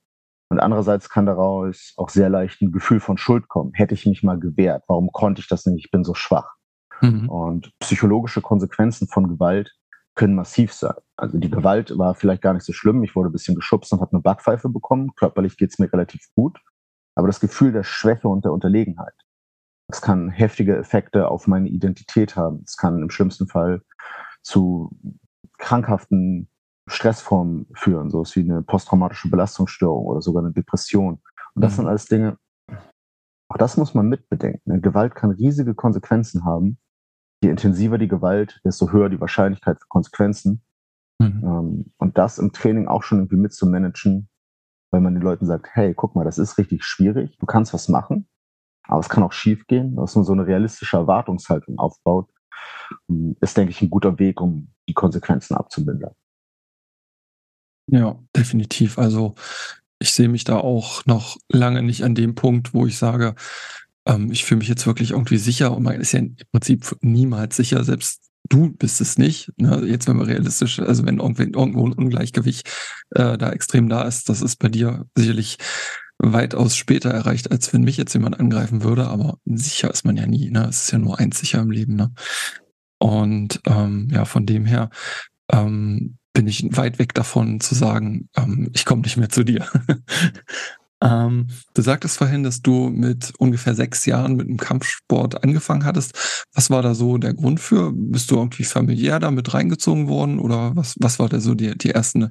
und 0.50 0.58
andererseits 0.58 1.08
kann 1.08 1.26
daraus 1.26 1.94
auch 1.96 2.08
sehr 2.08 2.28
leicht 2.28 2.60
ein 2.60 2.72
Gefühl 2.72 2.98
von 2.98 3.16
Schuld 3.16 3.48
kommen. 3.48 3.72
Hätte 3.72 3.94
ich 3.94 4.04
mich 4.04 4.24
mal 4.24 4.38
gewehrt, 4.38 4.82
warum 4.88 5.12
konnte 5.12 5.40
ich 5.40 5.48
das 5.48 5.64
nicht? 5.64 5.86
Ich 5.86 5.90
bin 5.92 6.02
so 6.02 6.14
schwach. 6.14 6.56
Mhm. 7.00 7.28
Und 7.28 7.72
psychologische 7.78 8.42
Konsequenzen 8.42 9.06
von 9.06 9.28
Gewalt 9.28 9.72
können 10.16 10.34
massiv 10.34 10.72
sein. 10.72 10.96
Also 11.16 11.38
die 11.38 11.50
Gewalt 11.50 11.96
war 11.96 12.16
vielleicht 12.16 12.42
gar 12.42 12.52
nicht 12.52 12.66
so 12.66 12.72
schlimm. 12.72 13.02
Ich 13.04 13.14
wurde 13.14 13.30
ein 13.30 13.32
bisschen 13.32 13.54
geschubst 13.54 13.92
und 13.92 14.00
habe 14.00 14.12
eine 14.12 14.22
Backpfeife 14.22 14.68
bekommen. 14.68 15.14
Körperlich 15.14 15.56
geht 15.56 15.70
es 15.70 15.78
mir 15.78 15.90
relativ 15.90 16.20
gut. 16.34 16.58
Aber 17.14 17.28
das 17.28 17.38
Gefühl 17.38 17.72
der 17.72 17.84
Schwäche 17.84 18.26
und 18.26 18.44
der 18.44 18.52
Unterlegenheit, 18.52 19.14
es 19.88 20.02
kann 20.02 20.30
heftige 20.30 20.76
Effekte 20.76 21.28
auf 21.28 21.46
meine 21.46 21.68
Identität 21.68 22.34
haben. 22.34 22.64
Es 22.66 22.76
kann 22.76 23.00
im 23.00 23.10
schlimmsten 23.10 23.46
Fall 23.46 23.82
zu 24.42 24.90
krankhaften 25.58 26.49
Stressformen 26.90 27.66
führen, 27.74 28.10
so 28.10 28.22
wie 28.22 28.40
eine 28.40 28.62
posttraumatische 28.62 29.30
Belastungsstörung 29.30 30.06
oder 30.06 30.20
sogar 30.20 30.42
eine 30.42 30.52
Depression. 30.52 31.20
Und 31.54 31.64
das 31.64 31.72
mhm. 31.72 31.76
sind 31.76 31.86
alles 31.86 32.06
Dinge, 32.06 32.36
auch 33.50 33.58
das 33.58 33.76
muss 33.76 33.94
man 33.94 34.08
mitbedenken. 34.08 34.80
Gewalt 34.80 35.14
kann 35.14 35.32
riesige 35.32 35.74
Konsequenzen 35.74 36.44
haben. 36.44 36.78
Je 37.42 37.50
intensiver 37.50 37.98
die 37.98 38.06
Gewalt, 38.06 38.60
desto 38.64 38.92
höher 38.92 39.08
die 39.08 39.20
Wahrscheinlichkeit 39.20 39.80
für 39.80 39.88
Konsequenzen. 39.88 40.62
Mhm. 41.18 41.42
Ähm, 41.44 41.92
und 41.98 42.16
das 42.16 42.38
im 42.38 42.52
Training 42.52 42.86
auch 42.86 43.02
schon 43.02 43.18
irgendwie 43.18 43.36
mitzumanagen, 43.36 44.28
weil 44.92 45.00
man 45.00 45.14
den 45.14 45.22
Leuten 45.22 45.46
sagt, 45.46 45.68
hey, 45.72 45.94
guck 45.94 46.14
mal, 46.14 46.24
das 46.24 46.38
ist 46.38 46.58
richtig 46.58 46.84
schwierig, 46.84 47.36
du 47.38 47.46
kannst 47.46 47.74
was 47.74 47.88
machen, 47.88 48.28
aber 48.84 49.00
es 49.00 49.08
kann 49.08 49.22
auch 49.22 49.32
schief 49.32 49.66
gehen, 49.66 49.96
dass 49.96 50.16
man 50.16 50.24
so 50.24 50.32
eine 50.32 50.46
realistische 50.46 50.96
Erwartungshaltung 50.96 51.78
aufbaut, 51.78 52.30
ist, 53.40 53.56
denke 53.56 53.70
ich, 53.70 53.82
ein 53.82 53.90
guter 53.90 54.18
Weg, 54.18 54.40
um 54.40 54.72
die 54.88 54.94
Konsequenzen 54.94 55.54
abzumildern. 55.54 56.14
Ja, 57.90 58.18
definitiv. 58.36 58.98
Also, 58.98 59.34
ich 59.98 60.12
sehe 60.12 60.28
mich 60.28 60.44
da 60.44 60.58
auch 60.58 61.04
noch 61.06 61.36
lange 61.48 61.82
nicht 61.82 62.04
an 62.04 62.14
dem 62.14 62.34
Punkt, 62.34 62.72
wo 62.72 62.86
ich 62.86 62.96
sage, 62.96 63.34
ähm, 64.06 64.30
ich 64.30 64.44
fühle 64.44 64.58
mich 64.58 64.68
jetzt 64.68 64.86
wirklich 64.86 65.10
irgendwie 65.10 65.38
sicher 65.38 65.76
und 65.76 65.82
man 65.82 66.00
ist 66.00 66.12
ja 66.12 66.20
im 66.20 66.36
Prinzip 66.52 66.96
niemals 67.00 67.56
sicher, 67.56 67.84
selbst 67.84 68.22
du 68.48 68.70
bist 68.70 69.00
es 69.00 69.18
nicht. 69.18 69.52
Ne? 69.58 69.84
Jetzt, 69.86 70.08
wenn 70.08 70.18
wir 70.18 70.26
realistisch, 70.26 70.80
also 70.80 71.04
wenn 71.04 71.18
irgendwo, 71.18 71.86
ein 71.86 71.92
Ungleichgewicht 71.92 72.68
äh, 73.10 73.36
da 73.36 73.50
extrem 73.50 73.88
da 73.88 74.02
ist, 74.02 74.28
das 74.28 74.40
ist 74.40 74.56
bei 74.56 74.68
dir 74.68 75.06
sicherlich 75.16 75.58
weitaus 76.18 76.76
später 76.76 77.10
erreicht, 77.10 77.50
als 77.50 77.72
wenn 77.72 77.82
mich 77.82 77.96
jetzt 77.96 78.12
jemand 78.12 78.38
angreifen 78.38 78.82
würde, 78.82 79.08
aber 79.08 79.38
sicher 79.46 79.90
ist 79.90 80.04
man 80.04 80.16
ja 80.16 80.26
nie. 80.26 80.50
Ne? 80.50 80.66
Es 80.68 80.84
ist 80.84 80.90
ja 80.92 80.98
nur 80.98 81.18
eins 81.18 81.38
sicher 81.38 81.60
im 81.60 81.70
Leben. 81.70 81.96
Ne? 81.96 82.12
Und 82.98 83.60
ähm, 83.66 84.08
ja, 84.12 84.24
von 84.24 84.46
dem 84.46 84.66
her 84.66 84.90
ähm, 85.50 86.18
bin 86.40 86.46
ich 86.46 86.64
weit 86.74 86.98
weg 86.98 87.12
davon 87.12 87.60
zu 87.60 87.74
sagen, 87.74 88.30
ähm, 88.34 88.70
ich 88.72 88.86
komme 88.86 89.02
nicht 89.02 89.18
mehr 89.18 89.28
zu 89.28 89.44
dir. 89.44 89.66
ähm, 91.02 91.48
du 91.74 91.82
sagtest 91.82 92.16
vorhin, 92.16 92.44
dass 92.44 92.62
du 92.62 92.88
mit 92.88 93.34
ungefähr 93.36 93.74
sechs 93.74 94.06
Jahren 94.06 94.36
mit 94.36 94.48
dem 94.48 94.56
Kampfsport 94.56 95.44
angefangen 95.44 95.84
hattest. 95.84 96.46
Was 96.54 96.70
war 96.70 96.80
da 96.80 96.94
so 96.94 97.18
der 97.18 97.34
Grund 97.34 97.60
für? 97.60 97.92
Bist 97.94 98.30
du 98.30 98.36
irgendwie 98.36 98.64
familiär 98.64 99.20
da 99.20 99.30
mit 99.30 99.52
reingezogen 99.52 100.08
worden 100.08 100.38
oder 100.38 100.74
was, 100.76 100.96
was 100.98 101.18
war 101.18 101.28
da 101.28 101.40
so 101.40 101.54
die, 101.54 101.76
die 101.76 101.90
erste 101.90 102.30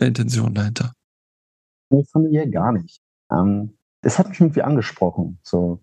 Intention 0.00 0.54
dahinter? 0.54 0.92
Nee, 1.90 2.04
familiär 2.12 2.46
gar 2.46 2.70
nicht. 2.70 3.00
Ähm, 3.32 3.76
es 4.02 4.20
hat 4.20 4.28
mich 4.28 4.38
irgendwie 4.38 4.62
angesprochen. 4.62 5.40
So, 5.42 5.82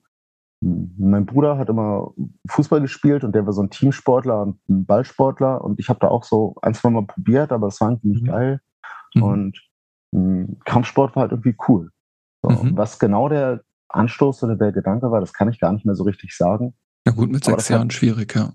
mein 0.61 1.25
Bruder 1.25 1.57
hat 1.57 1.69
immer 1.69 2.13
Fußball 2.49 2.81
gespielt 2.81 3.23
und 3.23 3.33
der 3.33 3.45
war 3.45 3.53
so 3.53 3.61
ein 3.61 3.69
Teamsportler 3.69 4.41
und 4.41 4.69
ein 4.69 4.85
Ballsportler 4.85 5.63
und 5.63 5.79
ich 5.79 5.89
habe 5.89 5.99
da 5.99 6.07
auch 6.07 6.23
so 6.23 6.55
ein, 6.61 6.73
zwei 6.73 6.89
Mal 6.89 7.05
probiert, 7.05 7.51
aber 7.51 7.67
es 7.67 7.79
war 7.81 7.89
irgendwie 7.89 8.09
nicht 8.09 8.23
mhm. 8.23 8.27
geil. 8.27 8.61
Mhm. 9.13 9.23
Und 9.23 9.61
mh, 10.11 10.47
Kampfsport 10.65 11.15
war 11.15 11.21
halt 11.21 11.31
irgendwie 11.31 11.55
cool. 11.67 11.91
So, 12.41 12.49
mhm. 12.49 12.77
Was 12.77 12.99
genau 12.99 13.29
der 13.29 13.63
Anstoß 13.89 14.43
oder 14.43 14.55
der 14.55 14.71
Gedanke 14.71 15.11
war, 15.11 15.19
das 15.19 15.33
kann 15.33 15.49
ich 15.49 15.59
gar 15.59 15.71
nicht 15.71 15.85
mehr 15.85 15.95
so 15.95 16.03
richtig 16.03 16.35
sagen. 16.35 16.73
Ja 17.05 17.13
gut, 17.13 17.29
mit 17.29 17.43
sechs 17.43 17.69
Jahren 17.69 17.83
hat, 17.83 17.93
schwierig, 17.93 18.35
ja. 18.35 18.53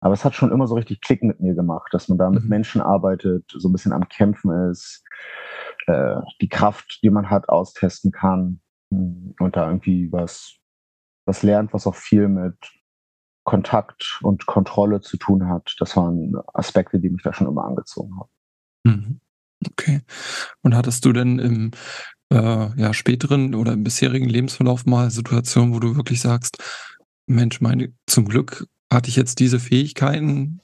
Aber 0.00 0.12
es 0.12 0.24
hat 0.24 0.34
schon 0.34 0.52
immer 0.52 0.66
so 0.66 0.74
richtig 0.74 1.00
Klick 1.00 1.22
mit 1.22 1.40
mir 1.40 1.54
gemacht, 1.54 1.88
dass 1.92 2.08
man 2.08 2.18
da 2.18 2.28
mit 2.28 2.42
mhm. 2.42 2.50
Menschen 2.50 2.82
arbeitet, 2.82 3.44
so 3.50 3.68
ein 3.68 3.72
bisschen 3.72 3.92
am 3.92 4.06
Kämpfen 4.08 4.70
ist, 4.70 5.02
äh, 5.86 6.16
die 6.42 6.48
Kraft, 6.48 7.00
die 7.02 7.10
man 7.10 7.30
hat, 7.30 7.48
austesten 7.48 8.12
kann 8.12 8.60
und 8.90 9.56
da 9.56 9.66
irgendwie 9.66 10.12
was 10.12 10.60
was 11.26 11.42
lernt, 11.42 11.72
was 11.72 11.86
auch 11.86 11.94
viel 11.94 12.28
mit 12.28 12.56
Kontakt 13.44 14.18
und 14.22 14.46
Kontrolle 14.46 15.00
zu 15.00 15.16
tun 15.16 15.48
hat. 15.48 15.74
Das 15.78 15.96
waren 15.96 16.34
Aspekte, 16.54 16.98
die 16.98 17.10
mich 17.10 17.22
da 17.22 17.32
schon 17.32 17.46
immer 17.46 17.64
angezogen 17.64 18.14
haben. 18.18 18.30
Mhm. 18.84 19.20
Okay. 19.70 20.00
Und 20.62 20.74
hattest 20.74 21.04
du 21.04 21.12
denn 21.12 21.38
im 21.38 21.70
äh, 22.30 22.80
ja, 22.80 22.92
späteren 22.92 23.54
oder 23.54 23.72
im 23.72 23.84
bisherigen 23.84 24.28
Lebensverlauf 24.28 24.86
mal 24.86 25.10
Situationen, 25.10 25.74
wo 25.74 25.80
du 25.80 25.96
wirklich 25.96 26.20
sagst, 26.20 26.62
Mensch, 27.26 27.60
meine, 27.60 27.92
zum 28.06 28.26
Glück 28.26 28.66
hatte 28.92 29.08
ich 29.08 29.16
jetzt 29.16 29.40
diese 29.40 29.58
Fähigkeiten 29.58 30.60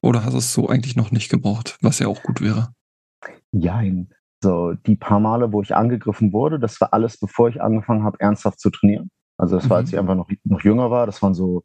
oder 0.00 0.24
hast 0.24 0.32
du 0.32 0.38
es 0.38 0.52
so 0.52 0.68
eigentlich 0.68 0.96
noch 0.96 1.10
nicht 1.10 1.30
gebraucht, 1.30 1.76
was 1.80 1.98
ja 1.98 2.08
auch 2.08 2.22
gut 2.22 2.40
wäre? 2.40 2.72
Jein. 3.52 4.10
So, 4.42 4.74
die 4.74 4.96
paar 4.96 5.20
Male, 5.20 5.52
wo 5.52 5.62
ich 5.62 5.74
angegriffen 5.74 6.32
wurde, 6.32 6.60
das 6.60 6.80
war 6.80 6.92
alles, 6.92 7.18
bevor 7.18 7.48
ich 7.48 7.60
angefangen 7.60 8.04
habe, 8.04 8.20
ernsthaft 8.20 8.60
zu 8.60 8.70
trainieren. 8.70 9.10
Also 9.38 9.56
das 9.56 9.70
war, 9.70 9.78
als 9.78 9.88
ich 9.88 9.94
mhm. 9.94 10.00
einfach 10.00 10.16
noch, 10.16 10.28
noch 10.44 10.62
jünger 10.62 10.90
war, 10.90 11.06
das 11.06 11.22
waren 11.22 11.34
so 11.34 11.62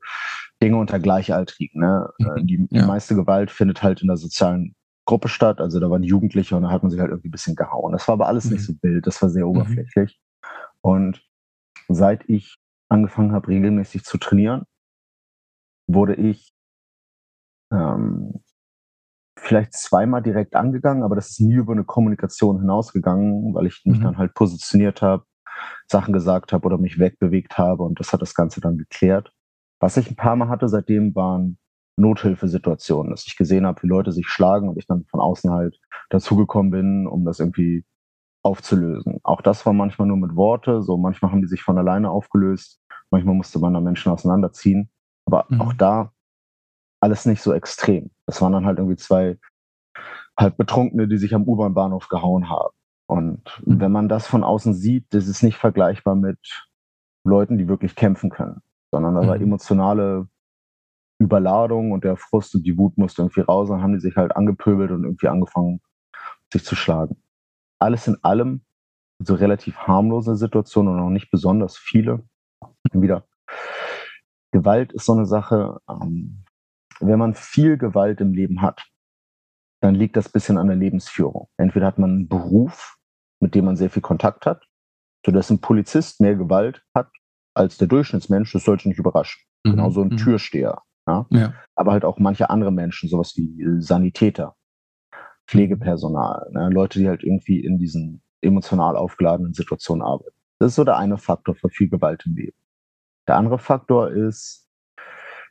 Dinge 0.62 0.78
unter 0.78 1.00
Gleichaltrigen. 1.00 1.82
Ne? 1.82 2.10
Äh, 2.20 2.24
mhm. 2.24 2.48
Die, 2.48 2.68
die 2.68 2.76
ja. 2.78 2.86
meiste 2.86 3.16
Gewalt 3.16 3.52
findet 3.52 3.82
halt 3.84 4.02
in 4.02 4.08
der 4.08 4.18
sozialen 4.18 4.76
Gruppe 5.06 5.28
statt. 5.28 5.60
Also 5.60 5.80
da 5.80 5.90
waren 5.90 6.04
Jugendliche 6.04 6.56
und 6.56 6.64
da 6.64 6.70
hat 6.70 6.84
man 6.84 6.92
sich 6.92 7.00
halt 7.00 7.10
irgendwie 7.10 7.30
ein 7.30 7.32
bisschen 7.32 7.56
gehauen. 7.56 7.92
Das 7.92 8.08
war 8.08 8.14
aber 8.14 8.28
alles 8.28 8.46
mhm. 8.46 8.54
nicht 8.54 8.66
so 8.66 8.74
wild, 8.82 9.06
das 9.08 9.22
war 9.22 9.30
sehr 9.30 9.46
mhm. 9.46 9.52
oberflächlich. 9.52 10.20
Und 10.82 11.22
seit 11.90 12.30
ich 12.30 12.58
angefangen 12.90 13.32
habe, 13.32 13.48
regelmäßig 13.48 14.04
zu 14.04 14.18
trainieren, 14.18 14.64
wurde 15.88 16.16
ich 16.16 16.54
ähm, 17.72 18.44
vielleicht 19.38 19.74
zweimal 19.74 20.22
direkt 20.22 20.56
angegangen, 20.56 21.04
aber 21.04 21.16
das 21.16 21.32
ist 21.32 21.42
nie 21.42 21.56
über 21.56 21.74
eine 21.74 21.84
Kommunikation 21.84 22.60
hinausgegangen, 22.60 23.54
weil 23.54 23.66
ich 23.66 23.82
mich 23.84 24.00
mhm. 24.00 24.04
dann 24.04 24.18
halt 24.18 24.34
positioniert 24.34 25.02
habe, 25.02 25.26
Sachen 25.88 26.14
gesagt 26.14 26.54
habe 26.54 26.66
oder 26.66 26.78
mich 26.78 27.00
wegbewegt 27.00 27.58
habe 27.58 27.84
und 27.84 28.00
das 28.00 28.14
hat 28.14 28.22
das 28.22 28.36
Ganze 28.36 28.62
dann 28.62 28.78
geklärt. 28.78 29.32
Was 29.80 29.98
ich 29.98 30.10
ein 30.10 30.16
paar 30.16 30.36
Mal 30.36 30.50
hatte 30.50 30.70
seitdem 30.70 31.14
waren 31.16 31.58
Nothilfesituationen, 31.98 33.12
dass 33.12 33.28
ich 33.28 33.38
gesehen 33.38 33.66
habe, 33.66 33.84
wie 33.84 33.88
Leute 33.88 34.12
sich 34.12 34.28
schlagen 34.28 34.70
und 34.70 34.78
ich 34.78 34.88
dann 34.88 35.06
von 35.06 35.20
außen 35.20 35.52
halt 35.52 35.80
dazugekommen 36.10 36.72
bin, 36.72 37.08
um 37.08 37.26
das 37.26 37.40
irgendwie 37.40 37.86
aufzulösen. 38.44 39.20
Auch 39.24 39.42
das 39.42 39.66
war 39.66 39.74
manchmal 39.74 40.08
nur 40.08 40.18
mit 40.18 40.36
Worte, 40.36 40.82
so 40.82 40.98
manchmal 40.98 41.32
haben 41.32 41.42
die 41.42 41.48
sich 41.48 41.62
von 41.62 41.78
alleine 41.78 42.10
aufgelöst, 42.10 42.82
manchmal 43.12 43.36
musste 43.36 43.60
man 43.60 43.74
da 43.74 43.80
Menschen 43.80 44.12
auseinanderziehen, 44.12 44.90
aber 45.26 45.46
mhm. 45.50 45.62
auch 45.62 45.74
da 45.74 46.12
alles 47.00 47.26
nicht 47.26 47.42
so 47.42 47.54
extrem. 47.54 48.12
Das 48.26 48.42
waren 48.42 48.54
dann 48.54 48.66
halt 48.66 48.80
irgendwie 48.80 48.98
zwei 48.98 49.38
halb 50.38 50.58
Betrunkene, 50.58 51.08
die 51.08 51.18
sich 51.18 51.36
am 51.36 51.44
U-Bahn-Bahnhof 51.44 52.08
gehauen 52.08 52.50
haben. 52.50 52.74
Und 53.14 53.44
wenn 53.64 53.92
man 53.92 54.10
das 54.10 54.26
von 54.26 54.44
außen 54.44 54.74
sieht, 54.74 55.14
das 55.14 55.28
ist 55.28 55.44
nicht 55.44 55.58
vergleichbar 55.58 56.16
mit 56.16 56.68
Leuten, 57.24 57.60
die 57.60 57.68
wirklich 57.68 57.96
kämpfen 57.96 58.32
können, 58.32 58.64
sondern 58.92 59.14
da 59.14 59.28
war 59.28 59.36
mhm. 59.38 59.44
emotionale 59.44 60.28
Überladung 61.20 61.92
und 61.92 62.06
der 62.06 62.18
Frust 62.18 62.56
und 62.56 62.64
die 62.64 62.76
Wut 62.76 62.98
musste 62.98 63.22
irgendwie 63.22 63.42
raus 63.42 63.70
und 63.70 63.84
haben 63.84 63.94
die 63.94 64.00
sich 64.00 64.16
halt 64.16 64.36
angepöbelt 64.36 64.90
und 64.90 65.04
irgendwie 65.04 65.28
angefangen, 65.28 65.80
sich 66.52 66.66
zu 66.66 66.76
schlagen. 66.76 67.22
Alles 67.78 68.08
in 68.08 68.18
allem 68.24 68.66
so 69.20 69.36
relativ 69.36 69.78
harmlose 69.78 70.36
Situationen 70.36 70.96
und 70.96 71.00
auch 71.00 71.12
nicht 71.12 71.30
besonders 71.30 71.78
viele. 71.78 72.24
Wieder, 72.94 73.28
Gewalt 74.50 74.92
ist 74.92 75.06
so 75.06 75.14
eine 75.14 75.28
Sache, 75.28 75.80
ähm, 75.88 76.46
wenn 77.00 77.20
man 77.20 77.36
viel 77.36 77.78
Gewalt 77.78 78.22
im 78.22 78.34
Leben 78.34 78.64
hat, 78.64 78.84
dann 79.82 79.94
liegt 79.94 80.18
das 80.18 80.30
bisschen 80.30 80.58
an 80.58 80.66
der 80.66 80.78
Lebensführung. 80.78 81.48
Entweder 81.58 81.86
hat 81.86 82.00
man 82.00 82.10
einen 82.10 82.28
Beruf, 82.28 82.98
mit 83.44 83.54
dem 83.54 83.66
man 83.66 83.76
sehr 83.76 83.90
viel 83.90 84.02
Kontakt 84.02 84.46
hat, 84.46 84.66
sodass 85.26 85.50
ein 85.50 85.60
Polizist 85.60 86.22
mehr 86.22 86.36
Gewalt 86.36 86.82
hat 86.96 87.12
als 87.54 87.78
der 87.78 87.88
Durchschnittsmensch, 87.88 88.52
das 88.54 88.64
sollte 88.64 88.88
nicht 88.88 88.98
überraschen. 88.98 89.44
Mhm. 89.64 89.72
Genauso 89.72 90.02
ein 90.02 90.10
mhm. 90.10 90.18
Türsteher. 90.18 90.82
Ja? 91.06 91.28
ja? 91.30 91.54
Aber 91.76 91.92
halt 91.92 92.06
auch 92.06 92.18
manche 92.18 92.50
andere 92.50 92.72
Menschen, 92.72 93.10
sowas 93.10 93.34
wie 93.36 93.82
Sanitäter, 93.82 94.56
Pflegepersonal, 95.46 96.50
ne? 96.52 96.70
Leute, 96.70 97.00
die 97.00 97.08
halt 97.10 97.22
irgendwie 97.22 97.60
in 97.60 97.78
diesen 97.78 98.24
emotional 98.42 98.96
aufgeladenen 98.96 99.54
Situationen 99.54 100.02
arbeiten. 100.02 100.36
Das 100.60 100.70
ist 100.70 100.76
so 100.76 100.86
der 100.86 100.98
eine 100.98 101.18
Faktor 101.18 101.56
für 101.56 101.70
viel 101.70 101.90
Gewalt 101.90 102.26
im 102.26 102.36
Leben. 102.36 102.58
Der 103.28 103.36
andere 103.36 103.60
Faktor 103.60 104.12
ist 104.12 104.70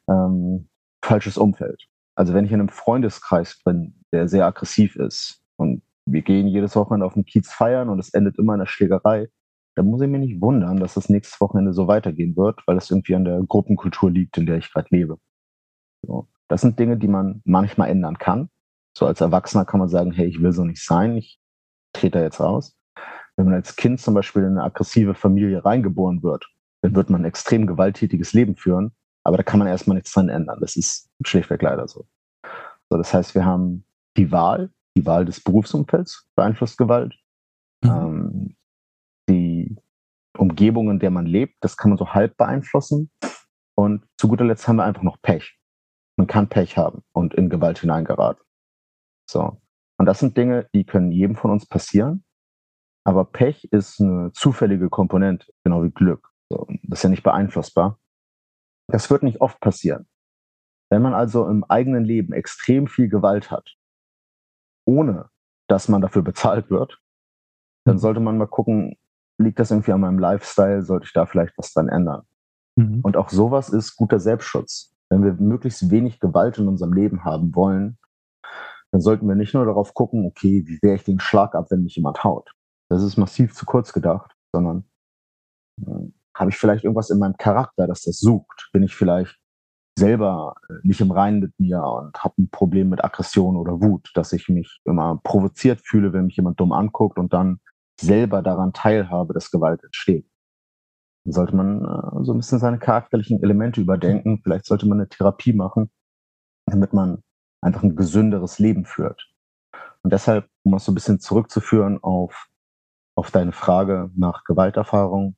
ähm, 0.08 0.68
falsches 1.04 1.36
Umfeld. 1.36 1.86
Also 2.14 2.32
wenn 2.32 2.46
ich 2.46 2.52
in 2.52 2.60
einem 2.60 2.68
Freundeskreis 2.70 3.60
bin, 3.62 4.02
der 4.12 4.28
sehr 4.28 4.46
aggressiv 4.46 4.96
ist 4.96 5.42
und 5.56 5.82
wir 6.06 6.22
gehen 6.22 6.48
jedes 6.48 6.76
Wochenende 6.76 7.06
auf 7.06 7.14
dem 7.14 7.24
Kiez 7.24 7.52
feiern 7.52 7.88
und 7.88 7.98
es 7.98 8.12
endet 8.12 8.38
immer 8.38 8.54
in 8.54 8.60
einer 8.60 8.68
Schlägerei, 8.68 9.28
dann 9.74 9.86
muss 9.86 10.02
ich 10.02 10.08
mich 10.08 10.20
nicht 10.20 10.40
wundern, 10.40 10.78
dass 10.78 10.94
das 10.94 11.08
nächstes 11.08 11.40
Wochenende 11.40 11.72
so 11.72 11.88
weitergehen 11.88 12.36
wird, 12.36 12.60
weil 12.66 12.74
das 12.74 12.90
irgendwie 12.90 13.14
an 13.14 13.24
der 13.24 13.40
Gruppenkultur 13.42 14.10
liegt, 14.10 14.36
in 14.36 14.46
der 14.46 14.58
ich 14.58 14.70
gerade 14.72 14.88
lebe. 14.90 15.18
So. 16.06 16.28
Das 16.48 16.60
sind 16.60 16.78
Dinge, 16.78 16.98
die 16.98 17.08
man 17.08 17.40
manchmal 17.44 17.88
ändern 17.88 18.18
kann. 18.18 18.50
So 18.96 19.06
als 19.06 19.22
Erwachsener 19.22 19.64
kann 19.64 19.80
man 19.80 19.88
sagen, 19.88 20.12
hey, 20.12 20.26
ich 20.26 20.42
will 20.42 20.52
so 20.52 20.64
nicht 20.64 20.84
sein, 20.84 21.16
ich 21.16 21.38
trete 21.94 22.18
da 22.18 22.24
jetzt 22.24 22.40
raus. 22.40 22.76
Wenn 23.36 23.46
man 23.46 23.54
als 23.54 23.76
Kind 23.76 24.00
zum 24.00 24.12
Beispiel 24.12 24.42
in 24.42 24.50
eine 24.50 24.64
aggressive 24.64 25.14
Familie 25.14 25.64
reingeboren 25.64 26.22
wird, 26.22 26.46
dann 26.82 26.94
wird 26.94 27.08
man 27.08 27.22
ein 27.22 27.26
extrem 27.26 27.66
gewalttätiges 27.66 28.34
Leben 28.34 28.56
führen, 28.56 28.92
aber 29.24 29.38
da 29.38 29.42
kann 29.42 29.58
man 29.58 29.68
erstmal 29.68 29.94
nichts 29.94 30.12
dran 30.12 30.28
ändern. 30.28 30.58
Das 30.60 30.76
ist 30.76 31.08
schlichtweg 31.24 31.62
leider 31.62 31.88
so. 31.88 32.06
So, 32.90 32.98
das 32.98 33.14
heißt, 33.14 33.34
wir 33.34 33.46
haben 33.46 33.86
die 34.18 34.30
Wahl, 34.30 34.70
die 34.96 35.06
Wahl 35.06 35.24
des 35.24 35.42
Berufsumfelds 35.42 36.28
beeinflusst 36.36 36.78
Gewalt. 36.78 37.14
Mhm. 37.82 37.90
Ähm, 37.90 38.56
die 39.28 39.76
Umgebung, 40.36 40.90
in 40.90 40.98
der 40.98 41.10
man 41.10 41.26
lebt, 41.26 41.56
das 41.60 41.76
kann 41.76 41.90
man 41.90 41.98
so 41.98 42.12
halb 42.12 42.36
beeinflussen. 42.36 43.10
Und 43.74 44.06
zu 44.18 44.28
guter 44.28 44.44
Letzt 44.44 44.68
haben 44.68 44.76
wir 44.76 44.84
einfach 44.84 45.02
noch 45.02 45.20
Pech. 45.22 45.58
Man 46.16 46.26
kann 46.26 46.48
Pech 46.48 46.76
haben 46.76 47.02
und 47.12 47.34
in 47.34 47.48
Gewalt 47.48 47.78
hineingeraten. 47.78 48.42
So. 49.28 49.60
Und 49.98 50.06
das 50.06 50.18
sind 50.18 50.36
Dinge, 50.36 50.68
die 50.74 50.84
können 50.84 51.12
jedem 51.12 51.36
von 51.36 51.50
uns 51.50 51.66
passieren. 51.66 52.24
Aber 53.04 53.24
Pech 53.24 53.64
ist 53.72 54.00
eine 54.00 54.30
zufällige 54.32 54.88
Komponente, 54.88 55.52
genau 55.64 55.82
wie 55.82 55.90
Glück. 55.90 56.30
So. 56.50 56.66
Das 56.84 57.00
ist 57.00 57.02
ja 57.04 57.10
nicht 57.10 57.22
beeinflussbar. 57.22 57.98
Das 58.88 59.10
wird 59.10 59.22
nicht 59.22 59.40
oft 59.40 59.60
passieren. 59.60 60.06
Wenn 60.90 61.02
man 61.02 61.14
also 61.14 61.48
im 61.48 61.64
eigenen 61.64 62.04
Leben 62.04 62.32
extrem 62.32 62.86
viel 62.86 63.08
Gewalt 63.08 63.50
hat, 63.50 63.74
ohne 64.84 65.28
dass 65.68 65.88
man 65.88 66.02
dafür 66.02 66.22
bezahlt 66.22 66.70
wird, 66.70 67.00
dann 67.84 67.96
mhm. 67.96 68.00
sollte 68.00 68.20
man 68.20 68.38
mal 68.38 68.46
gucken, 68.46 68.96
liegt 69.38 69.58
das 69.58 69.70
irgendwie 69.70 69.92
an 69.92 70.00
meinem 70.00 70.18
Lifestyle, 70.18 70.82
sollte 70.82 71.06
ich 71.06 71.12
da 71.12 71.26
vielleicht 71.26 71.56
was 71.56 71.72
dran 71.72 71.88
ändern. 71.88 72.22
Mhm. 72.76 73.00
Und 73.02 73.16
auch 73.16 73.30
sowas 73.30 73.68
ist 73.68 73.96
guter 73.96 74.20
Selbstschutz. 74.20 74.94
Wenn 75.10 75.24
wir 75.24 75.34
möglichst 75.34 75.90
wenig 75.90 76.20
Gewalt 76.20 76.58
in 76.58 76.68
unserem 76.68 76.92
Leben 76.92 77.24
haben 77.24 77.54
wollen, 77.54 77.98
dann 78.92 79.00
sollten 79.00 79.26
wir 79.26 79.34
nicht 79.34 79.54
nur 79.54 79.64
darauf 79.64 79.94
gucken, 79.94 80.26
okay, 80.26 80.64
wie 80.66 80.78
wehre 80.82 80.96
ich 80.96 81.04
den 81.04 81.20
Schlag 81.20 81.54
ab, 81.54 81.66
wenn 81.70 81.82
mich 81.82 81.96
jemand 81.96 82.24
haut. 82.24 82.52
Das 82.90 83.02
ist 83.02 83.16
massiv 83.16 83.54
zu 83.54 83.64
kurz 83.64 83.92
gedacht, 83.92 84.34
sondern 84.52 84.84
äh, 85.80 86.12
habe 86.34 86.50
ich 86.50 86.58
vielleicht 86.58 86.84
irgendwas 86.84 87.10
in 87.10 87.18
meinem 87.18 87.36
Charakter, 87.36 87.86
das 87.86 88.02
das 88.02 88.18
sucht? 88.18 88.70
Bin 88.72 88.82
ich 88.82 88.94
vielleicht 88.94 89.38
selber 89.98 90.54
äh, 90.68 90.74
nicht 90.82 91.00
im 91.00 91.10
Reinen 91.10 91.40
mit 91.40 91.58
mir 91.58 91.82
und 91.82 92.16
habe 92.22 92.34
ein 92.38 92.50
Problem 92.50 92.88
mit 92.88 93.04
Aggression 93.04 93.56
oder 93.56 93.80
Wut, 93.80 94.10
dass 94.14 94.32
ich 94.32 94.48
mich 94.48 94.80
immer 94.84 95.20
provoziert 95.22 95.80
fühle, 95.84 96.12
wenn 96.12 96.26
mich 96.26 96.36
jemand 96.36 96.60
dumm 96.60 96.72
anguckt 96.72 97.18
und 97.18 97.32
dann 97.32 97.60
selber 98.00 98.42
daran 98.42 98.72
teilhabe, 98.72 99.34
dass 99.34 99.50
Gewalt 99.50 99.82
entsteht. 99.84 100.26
Dann 101.24 101.32
sollte 101.32 101.54
man 101.54 101.84
äh, 101.84 102.24
so 102.24 102.32
ein 102.32 102.38
bisschen 102.38 102.58
seine 102.58 102.78
charakterlichen 102.78 103.42
Elemente 103.42 103.80
überdenken. 103.80 104.40
Vielleicht 104.42 104.66
sollte 104.66 104.86
man 104.86 104.98
eine 104.98 105.08
Therapie 105.08 105.52
machen, 105.52 105.90
damit 106.66 106.92
man 106.92 107.22
einfach 107.60 107.82
ein 107.82 107.96
gesünderes 107.96 108.58
Leben 108.58 108.84
führt. 108.84 109.28
Und 110.02 110.12
deshalb, 110.12 110.48
um 110.64 110.74
es 110.74 110.84
so 110.84 110.92
ein 110.92 110.96
bisschen 110.96 111.20
zurückzuführen 111.20 112.02
auf, 112.02 112.48
auf 113.14 113.30
deine 113.30 113.52
Frage 113.52 114.10
nach 114.16 114.44
Gewalterfahrung, 114.44 115.36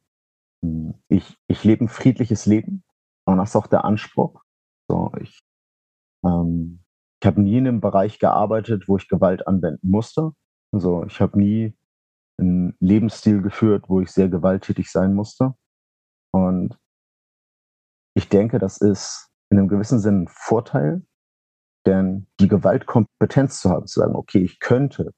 hm, 0.62 0.94
ich, 1.08 1.37
ich 1.49 1.64
lebe 1.64 1.84
ein 1.84 1.88
friedliches 1.88 2.46
Leben 2.46 2.82
und 3.26 3.37
das 3.38 3.50
ist 3.50 3.56
auch 3.56 3.66
der 3.66 3.84
Anspruch. 3.84 4.43
So, 4.88 5.12
ich 5.20 5.40
ähm, 6.24 6.84
ich 7.24 7.26
habe 7.26 7.40
nie 7.40 7.56
in 7.56 7.66
einem 7.66 7.80
Bereich 7.80 8.18
gearbeitet, 8.18 8.86
wo 8.86 8.98
ich 8.98 9.08
Gewalt 9.08 9.46
anwenden 9.46 9.90
musste. 9.90 10.32
Also 10.72 11.04
ich 11.04 11.22
habe 11.22 11.38
nie 11.38 11.74
einen 12.38 12.76
Lebensstil 12.80 13.40
geführt, 13.40 13.88
wo 13.88 14.00
ich 14.00 14.10
sehr 14.10 14.28
gewalttätig 14.28 14.90
sein 14.90 15.14
musste. 15.14 15.54
Und 16.32 16.78
ich 18.14 18.28
denke, 18.28 18.58
das 18.58 18.78
ist 18.78 19.30
in 19.50 19.58
einem 19.58 19.68
gewissen 19.68 20.00
Sinn 20.00 20.24
ein 20.24 20.28
Vorteil, 20.28 21.02
denn 21.86 22.26
die 22.40 22.48
Gewaltkompetenz 22.48 23.60
zu 23.60 23.70
haben, 23.70 23.86
zu 23.86 24.00
sagen, 24.00 24.16
okay, 24.16 24.42
ich 24.42 24.60
könnte 24.60 25.14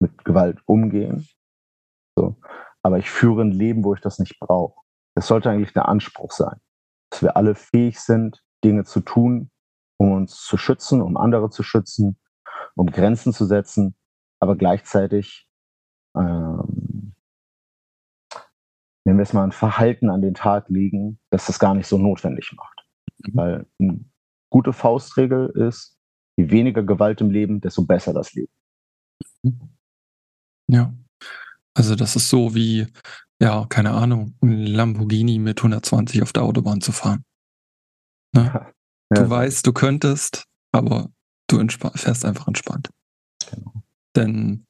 mit 0.00 0.24
Gewalt 0.24 0.60
umgehen, 0.66 1.28
so, 2.18 2.36
aber 2.82 2.98
ich 2.98 3.10
führe 3.10 3.42
ein 3.42 3.52
Leben, 3.52 3.84
wo 3.84 3.94
ich 3.94 4.00
das 4.00 4.18
nicht 4.18 4.38
brauche. 4.40 4.80
Das 5.14 5.28
sollte 5.28 5.50
eigentlich 5.50 5.72
der 5.72 5.88
Anspruch 5.88 6.32
sein, 6.32 6.60
dass 7.10 7.22
wir 7.22 7.36
alle 7.36 7.54
fähig 7.54 8.00
sind, 8.00 8.43
Dinge 8.64 8.84
zu 8.84 9.00
tun, 9.00 9.50
um 9.98 10.12
uns 10.12 10.42
zu 10.42 10.56
schützen, 10.56 11.02
um 11.02 11.16
andere 11.16 11.50
zu 11.50 11.62
schützen, 11.62 12.18
um 12.74 12.86
Grenzen 12.86 13.32
zu 13.32 13.44
setzen, 13.44 13.94
aber 14.40 14.56
gleichzeitig, 14.56 15.48
ähm, 16.16 17.14
wenn 19.04 19.16
wir 19.16 19.22
es 19.22 19.32
mal 19.32 19.44
ein 19.44 19.52
Verhalten 19.52 20.08
an 20.08 20.22
den 20.22 20.34
Tag 20.34 20.68
legen, 20.68 21.20
dass 21.30 21.46
das 21.46 21.58
gar 21.58 21.74
nicht 21.74 21.86
so 21.86 21.98
notwendig 21.98 22.52
macht. 22.56 22.86
Mhm. 23.18 23.36
Weil 23.36 23.66
eine 23.78 24.04
gute 24.50 24.72
Faustregel 24.72 25.50
ist, 25.50 25.98
je 26.36 26.50
weniger 26.50 26.82
Gewalt 26.82 27.20
im 27.20 27.30
Leben, 27.30 27.60
desto 27.60 27.84
besser 27.84 28.12
das 28.12 28.32
Leben. 28.32 28.52
Ja. 30.68 30.94
Also 31.74 31.96
das 31.96 32.16
ist 32.16 32.28
so 32.28 32.54
wie, 32.54 32.86
ja, 33.40 33.66
keine 33.68 33.90
Ahnung, 33.90 34.36
ein 34.42 34.66
Lamborghini 34.66 35.38
mit 35.38 35.58
120 35.58 36.22
auf 36.22 36.32
der 36.32 36.44
Autobahn 36.44 36.80
zu 36.80 36.92
fahren. 36.92 37.24
Ne? 38.34 38.44
Ja. 38.52 38.72
Du 39.22 39.30
weißt, 39.30 39.66
du 39.66 39.72
könntest, 39.72 40.44
aber 40.72 41.10
du 41.48 41.64
fährst 41.94 42.24
einfach 42.24 42.48
entspannt. 42.48 42.90
Genau. 43.50 43.72
Denn 44.16 44.66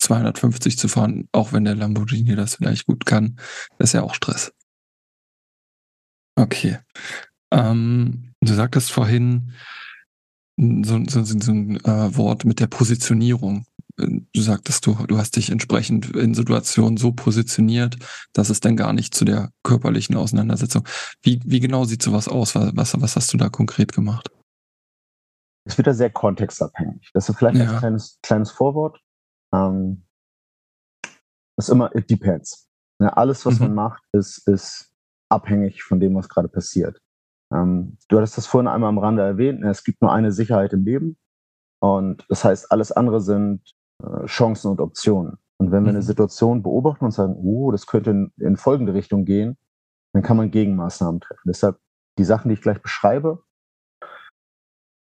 250 0.00 0.78
zu 0.78 0.88
fahren, 0.88 1.28
auch 1.32 1.52
wenn 1.52 1.64
der 1.64 1.74
Lamborghini 1.74 2.34
das 2.34 2.56
vielleicht 2.56 2.86
gut 2.86 3.06
kann, 3.06 3.38
ist 3.78 3.92
ja 3.92 4.02
auch 4.02 4.14
Stress. 4.14 4.52
Okay. 6.36 6.78
Ähm, 7.50 8.32
du 8.40 8.54
sagtest 8.54 8.90
vorhin 8.92 9.52
so, 10.84 11.00
so, 11.08 11.24
so 11.24 11.52
ein 11.52 11.76
äh, 11.84 12.16
Wort 12.16 12.44
mit 12.44 12.60
der 12.60 12.66
Positionierung. 12.66 13.66
Du 13.96 14.40
sagtest, 14.40 14.86
du, 14.86 14.94
du 15.06 15.18
hast 15.18 15.36
dich 15.36 15.50
entsprechend 15.50 16.14
in 16.16 16.34
Situationen 16.34 16.96
so 16.96 17.12
positioniert, 17.12 17.96
dass 18.32 18.48
es 18.48 18.60
dann 18.60 18.76
gar 18.76 18.92
nicht 18.92 19.14
zu 19.14 19.24
der 19.24 19.52
körperlichen 19.62 20.16
Auseinandersetzung. 20.16 20.86
Wie, 21.22 21.40
wie 21.44 21.60
genau 21.60 21.84
sieht 21.84 22.02
sowas 22.02 22.28
aus? 22.28 22.54
Was, 22.54 23.00
was 23.00 23.16
hast 23.16 23.32
du 23.32 23.36
da 23.36 23.48
konkret 23.48 23.92
gemacht? 23.92 24.30
Es 25.66 25.76
wird 25.76 25.86
da 25.86 25.94
sehr 25.94 26.10
kontextabhängig. 26.10 27.10
Das 27.12 27.28
ist 27.28 27.36
vielleicht 27.36 27.58
ja. 27.58 27.70
ein 27.70 27.78
kleines, 27.78 28.18
kleines 28.22 28.50
Vorwort. 28.50 28.98
Ähm, 29.54 30.04
ist 31.56 31.68
immer, 31.68 31.94
it 31.94 32.08
depends. 32.08 32.68
Ja, 33.00 33.08
alles, 33.08 33.44
was 33.44 33.58
mhm. 33.58 33.66
man 33.66 33.74
macht, 33.74 34.02
ist, 34.12 34.46
ist 34.48 34.90
abhängig 35.30 35.82
von 35.82 36.00
dem, 36.00 36.14
was 36.14 36.28
gerade 36.28 36.48
passiert. 36.48 37.00
Ähm, 37.52 37.96
du 38.08 38.16
hattest 38.16 38.36
das 38.36 38.46
vorhin 38.46 38.68
einmal 38.68 38.88
am 38.88 38.98
Rande 38.98 39.22
erwähnt. 39.22 39.64
Es 39.64 39.84
gibt 39.84 40.02
nur 40.02 40.12
eine 40.12 40.32
Sicherheit 40.32 40.72
im 40.72 40.84
Leben. 40.84 41.16
Und 41.80 42.24
das 42.28 42.44
heißt, 42.44 42.70
alles 42.70 42.92
andere 42.92 43.20
sind 43.20 43.62
äh, 44.02 44.26
Chancen 44.26 44.70
und 44.70 44.80
Optionen. 44.80 45.38
Und 45.58 45.72
wenn 45.72 45.84
wir 45.84 45.90
eine 45.90 45.98
mhm. 45.98 46.04
Situation 46.04 46.62
beobachten 46.62 47.04
und 47.04 47.10
sagen, 47.10 47.36
oh, 47.36 47.70
das 47.70 47.86
könnte 47.86 48.10
in, 48.10 48.32
in 48.38 48.56
folgende 48.56 48.94
Richtung 48.94 49.24
gehen, 49.24 49.58
dann 50.12 50.22
kann 50.22 50.36
man 50.36 50.50
Gegenmaßnahmen 50.50 51.20
treffen. 51.20 51.42
Deshalb 51.46 51.78
die 52.18 52.24
Sachen, 52.24 52.48
die 52.48 52.54
ich 52.54 52.62
gleich 52.62 52.80
beschreibe, 52.80 53.42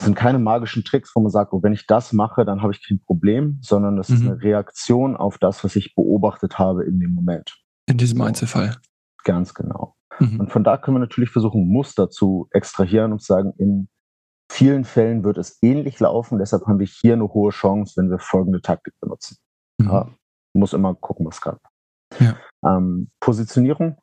sind 0.03 0.15
keine 0.15 0.39
magischen 0.39 0.85
Tricks, 0.85 1.15
wo 1.15 1.21
man 1.21 1.31
sagt, 1.31 1.53
oh, 1.53 1.63
wenn 1.63 1.73
ich 1.73 1.87
das 1.87 2.13
mache, 2.13 2.45
dann 2.45 2.63
habe 2.63 2.73
ich 2.73 2.87
kein 2.87 3.01
Problem, 3.01 3.59
sondern 3.61 3.97
das 3.97 4.09
mhm. 4.09 4.15
ist 4.15 4.23
eine 4.23 4.43
Reaktion 4.43 5.17
auf 5.17 5.39
das, 5.39 5.63
was 5.63 5.77
ich 5.77 5.95
beobachtet 5.95 6.59
habe 6.59 6.85
in 6.85 6.99
dem 7.01 7.15
Moment. 7.15 7.63
In 7.87 7.99
diesem. 7.99 8.21
Einzelfall. 8.21 8.77
Ganz 9.25 9.55
genau. 9.55 9.95
Mhm. 10.21 10.41
Und 10.41 10.53
von 10.53 10.65
da 10.65 10.77
können 10.77 10.97
wir 10.97 11.01
natürlich 11.01 11.31
versuchen, 11.31 11.69
Muster 11.69 12.11
zu 12.11 12.49
extrahieren 12.53 13.13
und 13.13 13.23
sagen, 13.23 13.53
in 13.59 13.89
vielen 14.51 14.85
Fällen 14.85 15.25
wird 15.25 15.39
es 15.39 15.59
ähnlich 15.63 15.99
laufen, 16.01 16.39
deshalb 16.39 16.67
haben 16.67 16.79
wir 16.79 16.87
hier 16.87 17.15
eine 17.15 17.29
hohe 17.33 17.51
Chance, 17.51 17.95
wenn 17.97 18.11
wir 18.11 18.19
folgende 18.19 18.61
Taktik 18.61 18.95
benutzen. 19.01 19.37
Mhm. 19.81 19.89
Ja, 19.89 20.09
muss 20.55 20.73
immer 20.73 20.95
gucken, 20.95 21.27
was 21.27 21.41
kann. 21.41 21.59
Ja. 22.19 22.37
Ähm, 22.65 23.11
Positionierung 23.21 23.97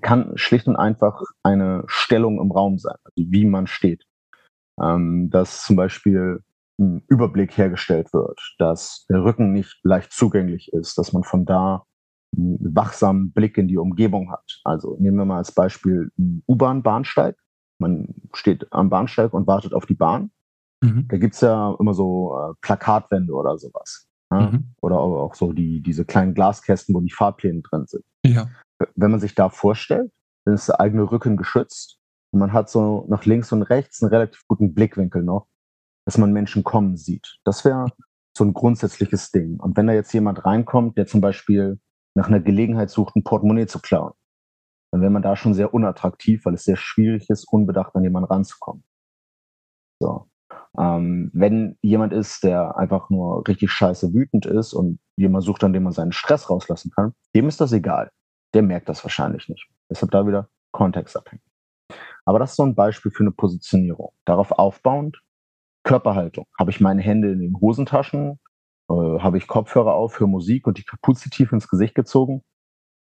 kann 0.00 0.32
schlicht 0.36 0.66
und 0.66 0.76
einfach 0.76 1.20
eine 1.42 1.84
Stellung 1.86 2.40
im 2.40 2.50
Raum 2.50 2.78
sein, 2.78 2.96
also 3.04 3.30
wie 3.30 3.44
man 3.44 3.66
steht 3.66 4.04
ähm, 4.80 5.30
dass 5.30 5.64
zum 5.64 5.76
Beispiel 5.76 6.40
ein 6.78 7.02
Überblick 7.08 7.56
hergestellt 7.56 8.12
wird, 8.12 8.40
dass 8.58 9.06
der 9.08 9.24
Rücken 9.24 9.52
nicht 9.52 9.78
leicht 9.82 10.12
zugänglich 10.12 10.72
ist, 10.72 10.98
dass 10.98 11.12
man 11.12 11.24
von 11.24 11.44
da 11.44 11.84
wachsamen 12.32 13.32
Blick 13.32 13.58
in 13.58 13.68
die 13.68 13.78
Umgebung 13.78 14.30
hat. 14.30 14.60
Also 14.64 14.96
nehmen 14.98 15.18
wir 15.18 15.24
mal 15.24 15.38
als 15.38 15.52
Beispiel 15.52 16.10
einen 16.18 16.42
U-Bahn-Bahnsteig. 16.48 17.36
Man 17.78 18.14
steht 18.34 18.66
am 18.72 18.90
Bahnsteig 18.90 19.32
und 19.32 19.46
wartet 19.46 19.74
auf 19.74 19.86
die 19.86 19.94
Bahn. 19.94 20.30
Mhm. 20.82 21.06
Da 21.08 21.18
gibt's 21.18 21.40
ja 21.40 21.76
immer 21.78 21.94
so 21.94 22.36
äh, 22.38 22.54
Plakatwände 22.60 23.32
oder 23.32 23.58
sowas. 23.58 24.08
Ja? 24.30 24.50
Mhm. 24.50 24.74
Oder 24.80 24.98
auch 25.00 25.34
so 25.34 25.52
die, 25.52 25.82
diese 25.82 26.04
kleinen 26.04 26.34
Glaskästen, 26.34 26.94
wo 26.94 27.00
die 27.00 27.12
Fahrpläne 27.12 27.60
drin 27.60 27.86
sind. 27.86 28.04
Ja. 28.24 28.48
Wenn 28.96 29.10
man 29.10 29.20
sich 29.20 29.34
da 29.34 29.48
vorstellt, 29.48 30.10
dann 30.44 30.54
ist 30.54 30.68
der 30.68 30.80
eigene 30.80 31.10
Rücken 31.10 31.36
geschützt 31.36 31.98
und 32.32 32.40
man 32.40 32.52
hat 32.52 32.68
so 32.70 33.06
nach 33.08 33.24
links 33.26 33.52
und 33.52 33.62
rechts 33.62 34.02
einen 34.02 34.10
relativ 34.10 34.42
guten 34.48 34.74
Blickwinkel 34.74 35.22
noch, 35.22 35.46
dass 36.06 36.18
man 36.18 36.32
Menschen 36.32 36.64
kommen 36.64 36.96
sieht. 36.96 37.38
Das 37.44 37.64
wäre 37.64 37.92
so 38.36 38.44
ein 38.44 38.54
grundsätzliches 38.54 39.30
Ding. 39.30 39.60
Und 39.60 39.76
wenn 39.76 39.86
da 39.86 39.92
jetzt 39.92 40.12
jemand 40.12 40.44
reinkommt, 40.44 40.96
der 40.96 41.06
zum 41.06 41.20
Beispiel 41.20 41.78
nach 42.14 42.28
einer 42.28 42.40
Gelegenheit 42.40 42.90
sucht, 42.90 43.16
ein 43.16 43.24
Portemonnaie 43.24 43.66
zu 43.66 43.80
klauen, 43.80 44.12
dann 44.92 45.00
wäre 45.00 45.10
man 45.10 45.22
da 45.22 45.36
schon 45.36 45.54
sehr 45.54 45.72
unattraktiv, 45.72 46.44
weil 46.44 46.54
es 46.54 46.64
sehr 46.64 46.76
schwierig 46.76 47.30
ist, 47.30 47.44
unbedacht 47.44 47.94
an 47.96 48.02
jemanden 48.02 48.30
ranzukommen. 48.30 48.84
So. 50.00 50.28
Ähm, 50.78 51.30
wenn 51.32 51.78
jemand 51.80 52.12
ist, 52.12 52.44
der 52.44 52.76
einfach 52.76 53.08
nur 53.10 53.46
richtig 53.46 53.70
scheiße 53.70 54.12
wütend 54.12 54.46
ist 54.46 54.72
und 54.74 54.98
jemand 55.16 55.44
sucht, 55.44 55.64
an 55.64 55.72
dem 55.72 55.82
man 55.82 55.92
seinen 55.92 56.12
Stress 56.12 56.50
rauslassen 56.50 56.90
kann, 56.94 57.14
dem 57.34 57.48
ist 57.48 57.60
das 57.60 57.72
egal. 57.72 58.10
Der 58.54 58.62
merkt 58.62 58.88
das 58.88 59.02
wahrscheinlich 59.04 59.48
nicht. 59.48 59.66
Deshalb 59.90 60.10
da 60.10 60.26
wieder 60.26 60.48
kontextabhängig. 60.72 61.44
Aber 62.24 62.38
das 62.38 62.50
ist 62.50 62.56
so 62.56 62.64
ein 62.64 62.74
Beispiel 62.74 63.10
für 63.10 63.22
eine 63.22 63.32
Positionierung. 63.32 64.12
Darauf 64.24 64.52
aufbauend, 64.52 65.22
Körperhaltung. 65.84 66.46
Habe 66.58 66.70
ich 66.70 66.80
meine 66.80 67.02
Hände 67.02 67.32
in 67.32 67.40
den 67.40 67.60
Hosentaschen? 67.60 68.38
Äh, 68.90 69.18
habe 69.20 69.38
ich 69.38 69.46
Kopfhörer 69.46 69.94
auf, 69.94 70.18
höre 70.20 70.26
Musik 70.26 70.66
und 70.66 70.78
die 70.78 70.84
Kapuze 70.84 71.30
tief 71.30 71.52
ins 71.52 71.68
Gesicht 71.68 71.94
gezogen? 71.94 72.42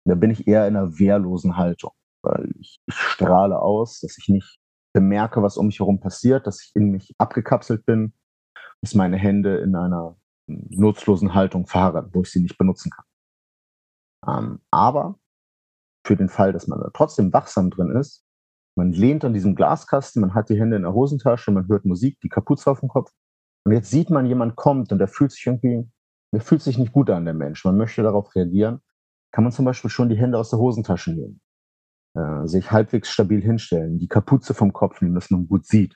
Da 0.05 0.15
bin 0.15 0.31
ich 0.31 0.47
eher 0.47 0.67
in 0.67 0.75
einer 0.75 0.97
wehrlosen 0.99 1.57
Haltung, 1.57 1.91
weil 2.23 2.51
ich, 2.59 2.79
ich 2.87 2.95
strahle 2.95 3.59
aus, 3.59 3.99
dass 3.99 4.17
ich 4.17 4.29
nicht 4.29 4.59
bemerke, 4.93 5.41
was 5.41 5.57
um 5.57 5.67
mich 5.67 5.79
herum 5.79 5.99
passiert, 5.99 6.47
dass 6.47 6.61
ich 6.61 6.71
in 6.75 6.89
mich 6.91 7.13
abgekapselt 7.17 7.85
bin, 7.85 8.13
dass 8.81 8.95
meine 8.95 9.17
Hände 9.17 9.57
in 9.57 9.75
einer 9.75 10.17
nutzlosen 10.47 11.33
Haltung 11.33 11.67
verharren, 11.67 12.09
wo 12.13 12.21
ich 12.21 12.31
sie 12.31 12.41
nicht 12.41 12.57
benutzen 12.57 12.91
kann. 12.91 13.05
Ähm, 14.27 14.59
aber 14.71 15.19
für 16.05 16.15
den 16.15 16.29
Fall, 16.29 16.51
dass 16.51 16.67
man 16.67 16.79
da 16.79 16.89
trotzdem 16.93 17.31
wachsam 17.31 17.69
drin 17.69 17.91
ist, 17.91 18.25
man 18.75 18.91
lehnt 18.91 19.25
an 19.25 19.33
diesem 19.33 19.55
Glaskasten, 19.55 20.21
man 20.21 20.33
hat 20.33 20.49
die 20.49 20.59
Hände 20.59 20.77
in 20.77 20.83
der 20.83 20.93
Hosentasche, 20.93 21.51
man 21.51 21.67
hört 21.67 21.85
Musik, 21.85 22.19
die 22.21 22.29
Kapuze 22.29 22.71
auf 22.71 22.79
dem 22.79 22.89
Kopf. 22.89 23.11
Und 23.63 23.73
jetzt 23.73 23.91
sieht 23.91 24.09
man, 24.09 24.25
jemand 24.25 24.55
kommt 24.55 24.91
und 24.91 24.99
der 24.99 25.07
fühlt 25.07 25.31
sich 25.31 25.45
irgendwie, 25.45 25.89
der 26.33 26.41
fühlt 26.41 26.61
sich 26.61 26.77
nicht 26.77 26.93
gut 26.93 27.09
an, 27.09 27.25
der 27.25 27.33
Mensch. 27.33 27.63
Man 27.63 27.77
möchte 27.77 28.01
darauf 28.01 28.33
reagieren. 28.35 28.81
Kann 29.31 29.43
man 29.43 29.53
zum 29.53 29.65
Beispiel 29.65 29.89
schon 29.89 30.09
die 30.09 30.17
Hände 30.17 30.37
aus 30.37 30.49
der 30.49 30.59
Hosentasche 30.59 31.13
nehmen, 31.13 31.41
äh, 32.15 32.47
sich 32.47 32.71
halbwegs 32.71 33.09
stabil 33.09 33.41
hinstellen, 33.41 33.99
die 33.99 34.07
Kapuze 34.07 34.53
vom 34.53 34.73
Kopf 34.73 35.01
nehmen, 35.01 35.15
dass 35.15 35.29
man 35.29 35.47
gut 35.47 35.65
sieht. 35.65 35.95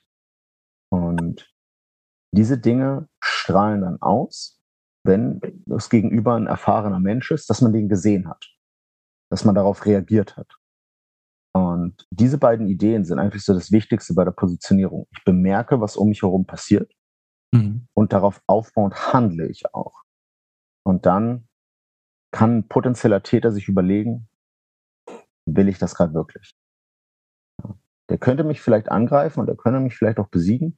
Und 0.89 1.51
diese 2.33 2.57
Dinge 2.57 3.09
strahlen 3.21 3.81
dann 3.81 4.01
aus, 4.01 4.61
wenn 5.03 5.41
das 5.65 5.89
Gegenüber 5.89 6.35
ein 6.35 6.47
erfahrener 6.47 6.99
Mensch 6.99 7.31
ist, 7.31 7.49
dass 7.49 7.61
man 7.61 7.73
den 7.73 7.89
gesehen 7.89 8.27
hat, 8.29 8.45
dass 9.29 9.43
man 9.43 9.55
darauf 9.55 9.85
reagiert 9.85 10.37
hat. 10.37 10.55
Und 11.53 12.05
diese 12.09 12.37
beiden 12.37 12.67
Ideen 12.67 13.05
sind 13.05 13.19
eigentlich 13.19 13.43
so 13.43 13.53
das 13.53 13.71
Wichtigste 13.71 14.13
bei 14.13 14.23
der 14.23 14.31
Positionierung. 14.31 15.07
Ich 15.11 15.23
bemerke, 15.23 15.79
was 15.79 15.95
um 15.95 16.09
mich 16.09 16.21
herum 16.21 16.45
passiert 16.45 16.91
mhm. 17.55 17.87
und 17.93 18.13
darauf 18.13 18.41
aufbauend 18.47 19.13
handle 19.13 19.47
ich 19.47 19.73
auch. 19.73 20.03
Und 20.83 21.05
dann 21.05 21.47
kann 22.31 22.57
ein 22.57 22.67
potenzieller 22.67 23.23
Täter 23.23 23.51
sich 23.51 23.67
überlegen, 23.67 24.27
will 25.45 25.69
ich 25.69 25.79
das 25.79 25.95
gerade 25.95 26.13
wirklich? 26.13 26.55
Der 28.09 28.17
könnte 28.17 28.43
mich 28.43 28.61
vielleicht 28.61 28.89
angreifen 28.89 29.39
und 29.39 29.49
er 29.49 29.55
könnte 29.55 29.79
mich 29.79 29.97
vielleicht 29.97 30.19
auch 30.19 30.27
besiegen, 30.27 30.77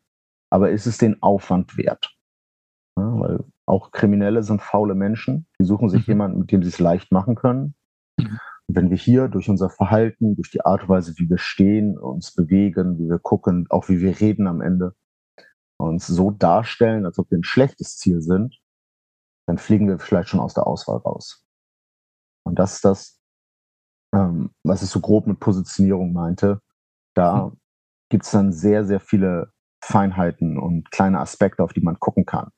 aber 0.49 0.71
ist 0.71 0.85
es 0.85 0.97
den 0.97 1.21
Aufwand 1.21 1.77
wert? 1.77 2.15
Ja, 2.97 3.19
weil 3.19 3.43
auch 3.65 3.91
Kriminelle 3.91 4.43
sind 4.43 4.61
faule 4.61 4.95
Menschen, 4.95 5.45
die 5.59 5.65
suchen 5.65 5.89
sich 5.89 6.07
mhm. 6.07 6.11
jemanden, 6.11 6.39
mit 6.39 6.51
dem 6.51 6.63
sie 6.63 6.69
es 6.69 6.79
leicht 6.79 7.11
machen 7.11 7.35
können. 7.35 7.75
Mhm. 8.17 8.39
Und 8.67 8.75
wenn 8.75 8.89
wir 8.89 8.97
hier 8.97 9.27
durch 9.27 9.49
unser 9.49 9.69
Verhalten, 9.69 10.35
durch 10.35 10.51
die 10.51 10.61
Art 10.61 10.83
und 10.83 10.89
Weise, 10.89 11.13
wie 11.17 11.29
wir 11.29 11.37
stehen, 11.37 11.97
uns 11.97 12.33
bewegen, 12.33 12.97
wie 12.99 13.09
wir 13.09 13.19
gucken, 13.19 13.65
auch 13.69 13.89
wie 13.89 13.99
wir 13.99 14.19
reden 14.19 14.47
am 14.47 14.61
Ende, 14.61 14.93
uns 15.77 16.07
so 16.07 16.31
darstellen, 16.31 17.05
als 17.05 17.19
ob 17.19 17.29
wir 17.31 17.37
ein 17.37 17.43
schlechtes 17.43 17.97
Ziel 17.97 18.21
sind, 18.21 18.59
dann 19.47 19.57
fliegen 19.57 19.87
wir 19.87 19.99
vielleicht 19.99 20.29
schon 20.29 20.39
aus 20.39 20.53
der 20.53 20.67
Auswahl 20.67 20.97
raus. 20.97 21.45
Und 22.45 22.59
das 22.59 22.75
ist 22.75 22.85
das, 22.85 23.21
ähm, 24.13 24.51
was 24.63 24.81
ich 24.81 24.89
so 24.89 24.99
grob 24.99 25.27
mit 25.27 25.39
Positionierung 25.39 26.13
meinte. 26.13 26.61
Da 27.13 27.47
mhm. 27.47 27.59
gibt 28.09 28.25
es 28.25 28.31
dann 28.31 28.51
sehr, 28.51 28.85
sehr 28.85 28.99
viele 28.99 29.51
Feinheiten 29.83 30.57
und 30.57 30.91
kleine 30.91 31.19
Aspekte, 31.19 31.63
auf 31.63 31.73
die 31.73 31.81
man 31.81 31.99
gucken 31.99 32.25
kann. 32.25 32.51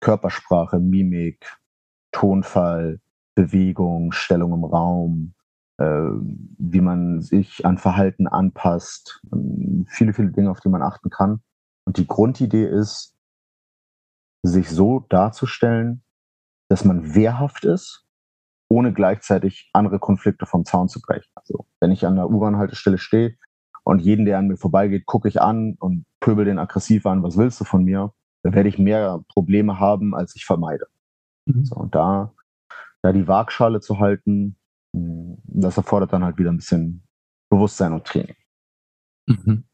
Körpersprache, 0.00 0.78
Mimik, 0.78 1.56
Tonfall, 2.12 3.00
Bewegung, 3.34 4.12
Stellung 4.12 4.52
im 4.52 4.64
Raum, 4.64 5.34
äh, 5.78 5.84
wie 6.58 6.80
man 6.80 7.20
sich 7.20 7.64
an 7.66 7.78
Verhalten 7.78 8.26
anpasst, 8.26 9.20
ähm, 9.32 9.86
viele, 9.88 10.12
viele 10.12 10.30
Dinge, 10.30 10.50
auf 10.50 10.60
die 10.60 10.68
man 10.68 10.82
achten 10.82 11.10
kann. 11.10 11.42
Und 11.86 11.98
die 11.98 12.06
Grundidee 12.06 12.66
ist, 12.66 13.14
sich 14.42 14.68
so 14.70 15.00
darzustellen, 15.08 16.02
dass 16.68 16.84
man 16.84 17.14
wehrhaft 17.14 17.64
ist, 17.64 18.06
ohne 18.68 18.92
gleichzeitig 18.92 19.70
andere 19.72 19.98
Konflikte 19.98 20.46
vom 20.46 20.64
Zaun 20.64 20.88
zu 20.88 21.00
brechen. 21.00 21.30
Also 21.34 21.66
wenn 21.80 21.90
ich 21.90 22.06
an 22.06 22.16
der 22.16 22.28
U-Bahn-Haltestelle 22.28 22.98
stehe 22.98 23.36
und 23.84 24.00
jeden, 24.00 24.24
der 24.24 24.38
an 24.38 24.48
mir 24.48 24.56
vorbeigeht, 24.56 25.06
gucke 25.06 25.28
ich 25.28 25.40
an 25.40 25.76
und 25.78 26.06
pöbel 26.20 26.44
den 26.44 26.58
aggressiv 26.58 27.06
an, 27.06 27.22
was 27.22 27.36
willst 27.36 27.60
du 27.60 27.64
von 27.64 27.84
mir? 27.84 28.12
Dann 28.42 28.54
werde 28.54 28.68
ich 28.68 28.78
mehr 28.78 29.22
Probleme 29.28 29.78
haben, 29.78 30.14
als 30.14 30.34
ich 30.36 30.44
vermeide. 30.44 30.86
Mhm. 31.46 31.64
So, 31.64 31.76
und 31.76 31.94
da, 31.94 32.34
da 33.02 33.12
die 33.12 33.28
Waagschale 33.28 33.80
zu 33.80 33.98
halten, 33.98 34.56
hm, 34.94 35.38
das 35.44 35.76
erfordert 35.76 36.12
dann 36.12 36.24
halt 36.24 36.38
wieder 36.38 36.50
ein 36.50 36.56
bisschen 36.56 37.06
Bewusstsein 37.50 37.92
und 37.92 38.04
Training. 38.04 38.36
Mhm. 39.26 39.64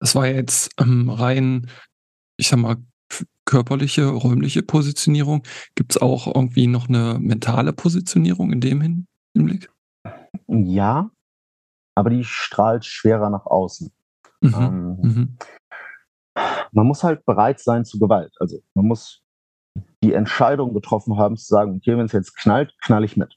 Das 0.00 0.14
war 0.14 0.26
jetzt 0.26 0.70
ähm, 0.80 1.10
rein, 1.10 1.70
ich 2.36 2.48
sag 2.48 2.58
mal, 2.58 2.76
körperliche, 3.44 4.06
räumliche 4.06 4.62
Positionierung. 4.62 5.42
Gibt 5.74 5.92
es 5.92 6.02
auch 6.02 6.26
irgendwie 6.26 6.66
noch 6.66 6.88
eine 6.88 7.18
mentale 7.20 7.72
Positionierung 7.72 8.52
in 8.52 8.60
dem 8.60 9.06
Hinblick? 9.34 9.70
Ja, 10.46 11.10
aber 11.94 12.10
die 12.10 12.24
strahlt 12.24 12.84
schwerer 12.84 13.30
nach 13.30 13.46
außen. 13.46 13.92
Mhm. 14.40 14.54
Ähm, 14.54 14.98
mhm. 15.02 15.38
Man 16.72 16.86
muss 16.86 17.02
halt 17.02 17.24
bereit 17.26 17.60
sein 17.60 17.84
zu 17.84 17.98
Gewalt. 17.98 18.32
Also 18.38 18.60
man 18.74 18.86
muss 18.86 19.22
die 20.02 20.14
Entscheidung 20.14 20.72
getroffen 20.72 21.18
haben, 21.18 21.36
zu 21.36 21.46
sagen, 21.46 21.76
okay, 21.76 21.96
wenn 21.96 22.06
es 22.06 22.12
jetzt 22.12 22.36
knallt, 22.36 22.74
knall 22.80 23.04
ich 23.04 23.16
mit. 23.16 23.36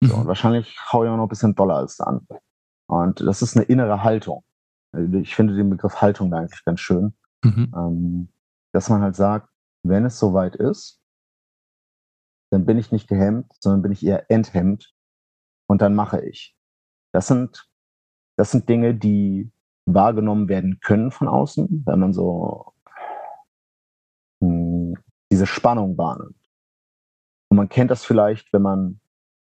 Mhm. 0.00 0.08
So, 0.08 0.16
und 0.16 0.26
wahrscheinlich 0.26 0.76
haue 0.92 1.06
ich 1.06 1.10
auch 1.10 1.16
noch 1.16 1.24
ein 1.24 1.28
bisschen 1.28 1.54
doller 1.54 1.76
als 1.76 1.96
der 1.96 2.06
andere. 2.06 2.40
Und 2.86 3.20
das 3.20 3.42
ist 3.42 3.56
eine 3.56 3.64
innere 3.64 4.04
Haltung. 4.04 4.44
Ich 5.22 5.34
finde 5.34 5.54
den 5.54 5.70
Begriff 5.70 6.00
Haltung 6.00 6.30
da 6.30 6.38
eigentlich 6.38 6.64
ganz 6.64 6.80
schön. 6.80 7.14
Mhm. 7.44 7.72
Ähm, 7.76 8.28
dass 8.72 8.88
man 8.88 9.02
halt 9.02 9.16
sagt, 9.16 9.48
wenn 9.82 10.04
es 10.04 10.18
soweit 10.18 10.56
ist, 10.56 11.00
dann 12.50 12.64
bin 12.64 12.78
ich 12.78 12.92
nicht 12.92 13.08
gehemmt, 13.08 13.52
sondern 13.60 13.82
bin 13.82 13.92
ich 13.92 14.04
eher 14.04 14.30
enthemmt 14.30 14.94
und 15.68 15.82
dann 15.82 15.94
mache 15.94 16.24
ich. 16.24 16.56
Das 17.12 17.26
sind, 17.26 17.68
das 18.36 18.50
sind 18.50 18.68
Dinge, 18.68 18.94
die 18.94 19.50
wahrgenommen 19.86 20.48
werden 20.48 20.80
können 20.80 21.10
von 21.10 21.28
außen, 21.28 21.84
wenn 21.86 21.98
man 21.98 22.12
so 22.12 22.72
mh, 24.40 24.48
hm, 24.48 24.94
diese 25.30 25.46
Spannung 25.46 25.96
wahrnimmt. 25.98 26.36
Und 27.50 27.56
man 27.56 27.68
kennt 27.68 27.90
das 27.90 28.04
vielleicht, 28.04 28.52
wenn 28.52 28.62
man, 28.62 29.00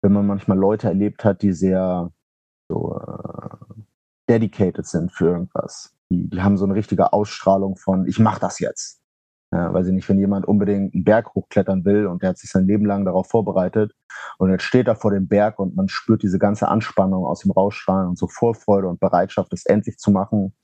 wenn 0.02 0.14
man 0.14 0.26
manchmal 0.26 0.58
Leute 0.58 0.88
erlebt 0.88 1.24
hat, 1.24 1.42
die 1.42 1.54
sehr 1.54 2.12
so 2.70 3.00
äh, 3.00 3.43
dedicated 4.30 4.86
sind 4.86 5.12
für 5.12 5.28
irgendwas. 5.28 5.96
Die, 6.10 6.30
die 6.30 6.42
haben 6.42 6.58
so 6.58 6.66
eine 6.66 6.76
richtige 6.76 7.14
Ausstrahlung 7.14 7.76
von, 7.78 8.08
ich 8.08 8.20
mache 8.20 8.40
das 8.40 8.60
jetzt. 8.60 9.02
Ja, 9.52 9.72
weiß 9.72 9.88
ich 9.88 9.94
nicht, 9.94 10.10
wenn 10.10 10.18
jemand 10.18 10.48
unbedingt 10.48 10.96
einen 10.96 11.04
Berg 11.04 11.36
hochklettern 11.36 11.86
will 11.86 12.08
und 12.08 12.24
der 12.24 12.30
hat 12.30 12.40
sich 12.40 12.50
sein 12.50 12.66
Leben 12.66 12.86
lang 12.86 13.06
darauf 13.06 13.30
vorbereitet 13.30 13.94
und 14.40 14.50
jetzt 14.50 14.64
steht 14.64 14.88
er 14.88 14.96
vor 14.96 15.12
dem 15.12 15.28
Berg 15.28 15.60
und 15.60 15.76
man 15.76 15.90
spürt 15.90 16.24
diese 16.24 16.40
ganze 16.40 16.70
Anspannung 16.70 17.24
aus 17.24 17.42
dem 17.42 17.52
rausstrahlen 17.52 18.10
und 18.10 18.18
so 18.18 18.28
Vorfreude 18.28 18.88
und 18.88 19.00
Bereitschaft, 19.00 19.54
es 19.54 19.66
endlich 19.68 19.98
zu 19.98 20.10
machen 20.10 20.56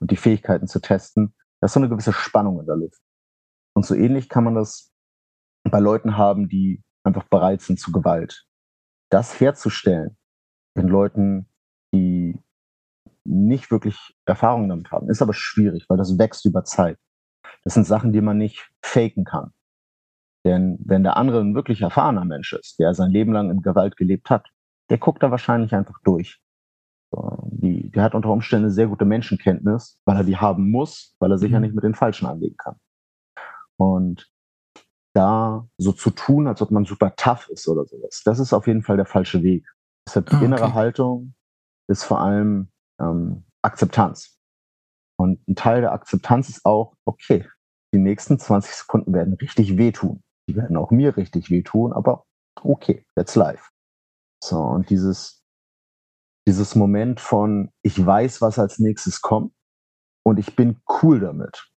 und 0.00 0.10
die 0.10 0.16
Fähigkeiten 0.16 0.66
zu 0.66 0.80
testen. 0.80 1.32
Da 1.60 1.66
ist 1.66 1.74
so 1.74 1.80
eine 1.80 1.88
gewisse 1.88 2.12
Spannung 2.12 2.58
in 2.58 2.66
der 2.66 2.76
Luft. 2.76 3.00
Und 3.74 3.86
so 3.86 3.94
ähnlich 3.94 4.28
kann 4.28 4.42
man 4.42 4.56
das 4.56 4.92
bei 5.62 5.78
Leuten 5.78 6.16
haben, 6.16 6.48
die 6.48 6.82
einfach 7.04 7.24
bereit 7.24 7.60
sind 7.60 7.78
zu 7.78 7.92
Gewalt. 7.92 8.46
Das 9.10 9.38
herzustellen 9.38 10.16
in 10.74 10.88
Leuten, 10.88 11.48
die 11.92 12.36
nicht 13.24 13.70
wirklich 13.70 14.14
Erfahrung 14.26 14.68
damit 14.68 14.90
haben, 14.90 15.08
ist 15.08 15.22
aber 15.22 15.34
schwierig, 15.34 15.86
weil 15.88 15.96
das 15.96 16.18
wächst 16.18 16.44
über 16.44 16.64
Zeit. 16.64 16.98
Das 17.64 17.74
sind 17.74 17.86
Sachen, 17.86 18.12
die 18.12 18.20
man 18.20 18.38
nicht 18.38 18.70
faken 18.82 19.24
kann. 19.24 19.52
Denn 20.44 20.78
wenn 20.84 21.02
der 21.02 21.16
andere 21.16 21.40
ein 21.40 21.54
wirklich 21.54 21.80
erfahrener 21.80 22.24
Mensch 22.24 22.52
ist, 22.52 22.78
der 22.78 22.92
sein 22.94 23.10
Leben 23.10 23.32
lang 23.32 23.50
in 23.50 23.62
Gewalt 23.62 23.96
gelebt 23.96 24.28
hat, 24.28 24.46
der 24.90 24.98
guckt 24.98 25.22
da 25.22 25.30
wahrscheinlich 25.30 25.74
einfach 25.74 25.98
durch. 26.04 26.40
Die, 27.46 27.90
der 27.90 28.02
hat 28.02 28.14
unter 28.14 28.30
Umständen 28.30 28.66
eine 28.66 28.74
sehr 28.74 28.88
gute 28.88 29.04
Menschenkenntnis, 29.04 29.98
weil 30.04 30.16
er 30.16 30.24
die 30.24 30.36
haben 30.36 30.70
muss, 30.70 31.16
weil 31.20 31.30
er 31.30 31.38
sich 31.38 31.52
ja 31.52 31.58
mhm. 31.58 31.66
nicht 31.66 31.74
mit 31.74 31.84
den 31.84 31.94
Falschen 31.94 32.26
anlegen 32.26 32.56
kann. 32.56 32.76
Und 33.76 34.30
da 35.14 35.68
so 35.78 35.92
zu 35.92 36.10
tun, 36.10 36.48
als 36.48 36.60
ob 36.60 36.70
man 36.72 36.84
super 36.84 37.14
tough 37.16 37.48
ist 37.48 37.68
oder 37.68 37.86
sowas, 37.86 38.22
das 38.24 38.40
ist 38.40 38.52
auf 38.52 38.66
jeden 38.66 38.82
Fall 38.82 38.96
der 38.96 39.06
falsche 39.06 39.42
Weg. 39.42 39.66
Deshalb 40.06 40.26
die 40.26 40.34
ah, 40.34 40.36
okay. 40.38 40.44
innere 40.46 40.74
Haltung 40.74 41.34
ist 41.88 42.04
vor 42.04 42.20
allem 42.20 42.68
ähm, 43.00 43.44
Akzeptanz. 43.62 44.38
Und 45.16 45.46
ein 45.48 45.54
Teil 45.54 45.80
der 45.80 45.92
Akzeptanz 45.92 46.48
ist 46.48 46.64
auch, 46.64 46.96
okay, 47.04 47.48
die 47.94 47.98
nächsten 47.98 48.38
20 48.38 48.74
Sekunden 48.74 49.12
werden 49.12 49.34
richtig 49.34 49.76
wehtun. 49.78 50.22
Die 50.48 50.56
werden 50.56 50.76
auch 50.76 50.90
mir 50.90 51.16
richtig 51.16 51.50
wehtun, 51.50 51.92
aber 51.92 52.24
okay, 52.62 53.04
that's 53.16 53.34
life. 53.34 53.70
So, 54.42 54.60
und 54.60 54.90
dieses, 54.90 55.42
dieses 56.46 56.74
Moment 56.74 57.20
von, 57.20 57.70
ich 57.82 58.04
weiß, 58.04 58.42
was 58.42 58.58
als 58.58 58.78
nächstes 58.78 59.20
kommt 59.22 59.54
und 60.24 60.38
ich 60.38 60.56
bin 60.56 60.82
cool 61.02 61.20
damit, 61.20 61.70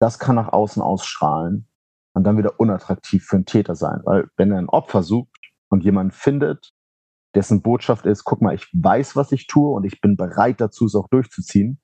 das 0.00 0.18
kann 0.18 0.36
nach 0.36 0.52
außen 0.52 0.80
ausstrahlen 0.80 1.68
und 2.14 2.24
dann 2.24 2.38
wieder 2.38 2.58
unattraktiv 2.58 3.24
für 3.24 3.36
einen 3.36 3.46
Täter 3.46 3.74
sein. 3.74 4.00
Weil 4.04 4.28
wenn 4.36 4.52
er 4.52 4.58
ein 4.58 4.68
Opfer 4.68 5.02
sucht 5.02 5.52
und 5.70 5.84
jemand 5.84 6.14
findet, 6.14 6.70
dessen 7.34 7.62
Botschaft 7.62 8.06
ist, 8.06 8.24
guck 8.24 8.40
mal, 8.40 8.54
ich 8.54 8.68
weiß, 8.72 9.16
was 9.16 9.32
ich 9.32 9.46
tue 9.46 9.70
und 9.70 9.84
ich 9.84 10.00
bin 10.00 10.16
bereit 10.16 10.60
dazu, 10.60 10.86
es 10.86 10.94
auch 10.94 11.08
durchzuziehen, 11.08 11.80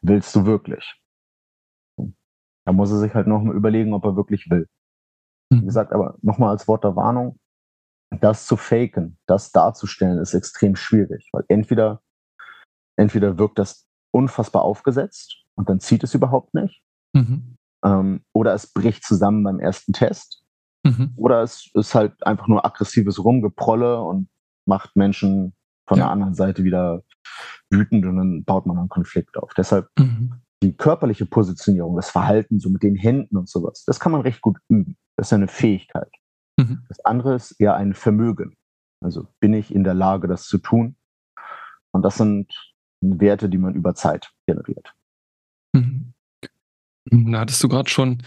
willst 0.00 0.34
du 0.34 0.46
wirklich? 0.46 1.00
Da 2.64 2.72
muss 2.72 2.90
er 2.90 2.98
sich 2.98 3.14
halt 3.14 3.26
noch 3.26 3.42
mal 3.42 3.54
überlegen, 3.54 3.94
ob 3.94 4.04
er 4.04 4.16
wirklich 4.16 4.50
will. 4.50 4.68
Wie 5.50 5.60
mhm. 5.60 5.66
gesagt, 5.66 5.92
aber 5.92 6.16
nochmal 6.22 6.50
als 6.50 6.66
Wort 6.66 6.82
der 6.82 6.96
Warnung, 6.96 7.38
das 8.20 8.46
zu 8.46 8.56
faken, 8.56 9.18
das 9.26 9.52
darzustellen, 9.52 10.18
ist 10.18 10.34
extrem 10.34 10.76
schwierig, 10.76 11.28
weil 11.32 11.44
entweder, 11.48 12.02
entweder 12.96 13.38
wirkt 13.38 13.58
das 13.58 13.86
unfassbar 14.10 14.62
aufgesetzt 14.62 15.44
und 15.54 15.68
dann 15.68 15.80
zieht 15.80 16.02
es 16.02 16.14
überhaupt 16.14 16.54
nicht, 16.54 16.82
mhm. 17.12 17.56
ähm, 17.84 18.24
oder 18.32 18.54
es 18.54 18.72
bricht 18.72 19.04
zusammen 19.04 19.44
beim 19.44 19.60
ersten 19.60 19.92
Test, 19.92 20.44
mhm. 20.84 21.12
oder 21.16 21.42
es 21.42 21.70
ist 21.74 21.94
halt 21.94 22.24
einfach 22.26 22.48
nur 22.48 22.64
aggressives 22.64 23.22
Rumgeprolle 23.22 24.00
und 24.00 24.28
macht 24.66 24.96
Menschen 24.96 25.54
von 25.88 25.98
ja. 25.98 26.04
der 26.04 26.12
anderen 26.12 26.34
Seite 26.34 26.64
wieder 26.64 27.02
wütend 27.70 28.04
und 28.06 28.16
dann 28.16 28.44
baut 28.44 28.66
man 28.66 28.78
einen 28.78 28.88
Konflikt 28.88 29.36
auf. 29.36 29.54
Deshalb 29.54 29.88
mhm. 29.98 30.40
die 30.62 30.76
körperliche 30.76 31.26
Positionierung, 31.26 31.96
das 31.96 32.10
Verhalten 32.10 32.58
so 32.58 32.70
mit 32.70 32.82
den 32.82 32.96
Händen 32.96 33.36
und 33.36 33.48
sowas, 33.48 33.84
das 33.86 34.00
kann 34.00 34.12
man 34.12 34.20
recht 34.20 34.40
gut 34.40 34.58
üben. 34.68 34.96
Das 35.16 35.28
ist 35.28 35.32
eine 35.32 35.48
Fähigkeit. 35.48 36.10
Mhm. 36.58 36.84
Das 36.88 37.04
andere 37.04 37.34
ist 37.34 37.52
eher 37.60 37.76
ein 37.76 37.94
Vermögen. 37.94 38.56
Also 39.02 39.28
bin 39.40 39.54
ich 39.54 39.74
in 39.74 39.84
der 39.84 39.94
Lage, 39.94 40.28
das 40.28 40.46
zu 40.46 40.58
tun? 40.58 40.96
Und 41.92 42.02
das 42.02 42.16
sind 42.16 42.52
Werte, 43.00 43.48
die 43.48 43.58
man 43.58 43.74
über 43.74 43.94
Zeit 43.94 44.32
generiert. 44.46 44.94
Mhm. 45.72 46.12
Da 47.10 47.40
hattest 47.40 47.62
du 47.62 47.68
gerade 47.68 47.88
schon 47.88 48.22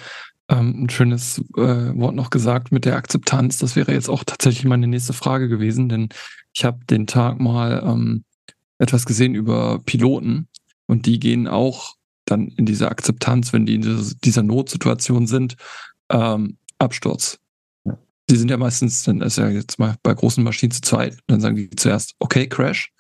ähm, 0.50 0.84
ein 0.84 0.90
schönes 0.90 1.40
äh, 1.56 1.96
Wort 1.96 2.16
noch 2.16 2.30
gesagt 2.30 2.72
mit 2.72 2.86
der 2.86 2.96
Akzeptanz. 2.96 3.60
Das 3.60 3.76
wäre 3.76 3.94
jetzt 3.94 4.10
auch 4.10 4.24
tatsächlich 4.24 4.66
meine 4.66 4.88
nächste 4.88 5.14
Frage 5.14 5.48
gewesen, 5.48 5.90
denn 5.90 6.10
ich 6.54 6.66
habe 6.66 6.80
den 6.90 7.08
Tag 7.08 7.40
mal 7.40 7.84
ähm, 7.86 8.24
etwas 8.80 9.06
gesehen 9.06 9.36
über 9.36 9.80
Piloten 9.86 10.48
und 10.88 11.06
die 11.06 11.20
gehen 11.20 11.48
auch 11.48 11.96
dann 12.26 12.48
in 12.48 12.66
diese 12.66 12.90
Akzeptanz, 12.90 13.54
wenn 13.54 13.66
die 13.66 13.76
in 13.76 14.16
dieser 14.24 14.44
Notsituation 14.44 15.28
sind, 15.28 15.56
ähm, 16.10 16.58
Absturz. 16.78 17.40
Ja. 17.86 17.98
Die 18.30 18.36
sind 18.36 18.50
ja 18.50 18.58
meistens, 18.58 19.04
dann 19.04 19.22
ist 19.22 19.38
ja 19.38 19.50
jetzt 19.50 19.80
mal 19.80 19.96
bei 20.04 20.14
großen 20.14 20.44
Maschinen 20.44 20.72
zu 20.72 20.82
zweit, 20.82 21.18
dann 21.28 21.42
sagen 21.42 21.56
die 21.56 21.70
zuerst, 21.70 22.16
okay, 22.20 22.48
Crash. 22.48 22.92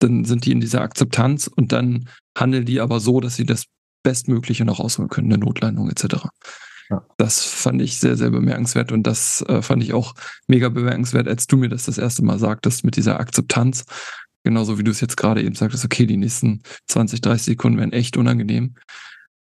Dann 0.00 0.24
sind 0.24 0.46
die 0.46 0.52
in 0.52 0.60
dieser 0.60 0.80
Akzeptanz 0.80 1.46
und 1.46 1.70
dann 1.70 2.08
handeln 2.36 2.64
die 2.64 2.80
aber 2.80 2.98
so, 2.98 3.20
dass 3.20 3.36
sie 3.36 3.46
das 3.46 3.66
Bestmögliche 4.02 4.64
noch 4.64 4.80
rausholen 4.80 5.08
können, 5.08 5.32
eine 5.32 5.42
Notlandung 5.42 5.90
etc. 5.90 6.26
Ja. 6.90 7.06
Das 7.16 7.44
fand 7.44 7.80
ich 7.80 7.98
sehr, 7.98 8.16
sehr 8.16 8.30
bemerkenswert 8.30 8.92
und 8.92 9.04
das 9.04 9.42
äh, 9.48 9.62
fand 9.62 9.82
ich 9.82 9.94
auch 9.94 10.14
mega 10.46 10.68
bemerkenswert, 10.68 11.28
als 11.28 11.46
du 11.46 11.56
mir 11.56 11.68
das 11.68 11.84
das 11.84 11.98
erste 11.98 12.24
Mal 12.24 12.38
sagtest 12.38 12.84
mit 12.84 12.96
dieser 12.96 13.18
Akzeptanz. 13.20 13.84
Genauso 14.44 14.78
wie 14.78 14.84
du 14.84 14.90
es 14.90 15.00
jetzt 15.00 15.16
gerade 15.16 15.42
eben 15.42 15.54
sagtest, 15.54 15.84
okay, 15.84 16.04
die 16.04 16.16
nächsten 16.16 16.62
20, 16.88 17.20
30 17.20 17.44
Sekunden 17.44 17.78
werden 17.78 17.92
echt 17.92 18.16
unangenehm. 18.16 18.74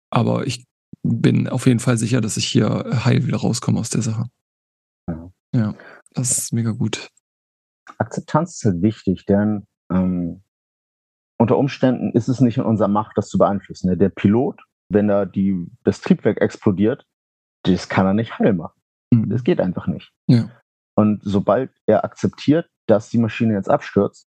Aber 0.10 0.48
ich 0.48 0.66
bin 1.04 1.48
auf 1.48 1.68
jeden 1.68 1.80
Fall 1.80 1.98
sicher, 1.98 2.20
dass 2.22 2.38
ich 2.38 2.48
hier 2.48 3.04
heil 3.06 3.26
wieder 3.26 3.38
rauskomme 3.38 3.80
aus 3.80 3.90
der 3.90 4.02
Sache. 4.02 4.26
Ja, 5.08 5.32
ja 5.54 5.76
das 6.14 6.38
ist 6.38 6.54
mega 6.54 6.72
gut. 6.72 7.10
Akzeptanz 7.98 8.56
ist 8.56 8.66
halt 8.66 8.82
wichtig, 8.82 9.26
denn 9.26 9.66
ähm, 9.92 10.37
unter 11.38 11.58
Umständen 11.58 12.12
ist 12.12 12.28
es 12.28 12.42
nicht 12.42 12.58
in 12.58 12.64
unserer 12.64 12.88
Macht, 12.88 13.18
das 13.18 13.30
zu 13.30 13.38
beeinflussen. 13.38 13.98
Der 13.98 14.10
Pilot, 14.10 14.62
wenn 14.90 15.08
da 15.08 15.26
die, 15.26 15.68
das 15.84 16.02
Triebwerk 16.02 16.42
explodiert, 16.42 17.06
das 17.64 17.90
kann 17.90 18.06
er 18.06 18.14
nicht 18.14 18.40
heil 18.40 18.54
machen. 18.54 18.80
Mhm. 19.14 19.30
Das 19.30 19.44
geht 19.44 19.62
einfach 19.62 19.88
nicht. 19.88 20.12
Ja. 20.28 20.50
Und 20.96 21.22
sobald 21.24 21.72
er 21.86 22.04
akzeptiert, 22.04 22.70
dass 22.88 23.10
die 23.10 23.20
Maschine 23.20 23.54
jetzt 23.54 23.70
abstürzt, 23.70 24.28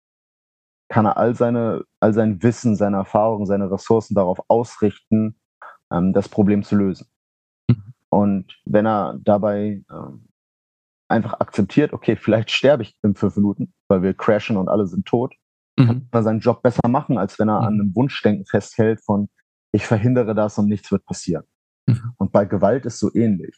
kann 0.89 1.05
er 1.05 1.17
all 1.17 1.35
seine, 1.35 1.83
all 2.01 2.13
sein 2.13 2.41
Wissen, 2.43 2.75
seine 2.75 2.97
Erfahrungen, 2.97 3.45
seine 3.45 3.69
Ressourcen 3.71 4.15
darauf 4.15 4.39
ausrichten, 4.47 5.39
ähm, 5.91 6.13
das 6.13 6.29
Problem 6.29 6.63
zu 6.63 6.75
lösen. 6.75 7.07
Mhm. 7.69 7.93
Und 8.09 8.61
wenn 8.65 8.85
er 8.85 9.17
dabei 9.23 9.83
ähm, 9.89 10.27
einfach 11.09 11.39
akzeptiert, 11.39 11.93
okay, 11.93 12.15
vielleicht 12.15 12.51
sterbe 12.51 12.83
ich 12.83 12.97
in 13.01 13.15
fünf 13.15 13.35
Minuten, 13.35 13.73
weil 13.87 14.01
wir 14.01 14.13
crashen 14.13 14.57
und 14.57 14.67
alle 14.67 14.87
sind 14.87 15.05
tot, 15.05 15.35
mhm. 15.77 16.09
kann 16.11 16.23
seinen 16.23 16.39
Job 16.39 16.61
besser 16.61 16.87
machen, 16.87 17.17
als 17.17 17.37
wenn 17.39 17.49
er 17.49 17.61
mhm. 17.61 17.67
an 17.67 17.73
einem 17.73 17.95
Wunschdenken 17.95 18.45
festhält 18.45 19.01
von, 19.03 19.29
ich 19.71 19.85
verhindere 19.85 20.33
das 20.35 20.57
und 20.57 20.67
nichts 20.67 20.91
wird 20.91 21.05
passieren. 21.05 21.43
Mhm. 21.87 22.13
Und 22.17 22.31
bei 22.31 22.45
Gewalt 22.45 22.85
ist 22.85 22.99
so 22.99 23.13
ähnlich. 23.13 23.57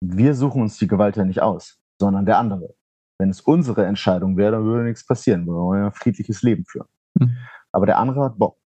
Wir 0.00 0.34
suchen 0.34 0.62
uns 0.62 0.78
die 0.78 0.86
Gewalt 0.86 1.16
ja 1.16 1.24
nicht 1.24 1.40
aus, 1.40 1.78
sondern 2.00 2.26
der 2.26 2.38
andere. 2.38 2.74
Wenn 3.18 3.30
es 3.30 3.40
unsere 3.40 3.86
Entscheidung 3.86 4.36
wäre, 4.36 4.52
dann 4.52 4.64
würde 4.64 4.84
nichts 4.84 5.06
passieren. 5.06 5.46
Wir 5.46 5.54
wollen 5.54 5.80
ja 5.80 5.86
ein 5.86 5.94
friedliches 5.94 6.42
Leben 6.42 6.64
führen. 6.66 6.88
Mhm. 7.14 7.36
Aber 7.72 7.86
der 7.86 7.98
andere 7.98 8.24
hat 8.24 8.38
Bock. 8.38 8.58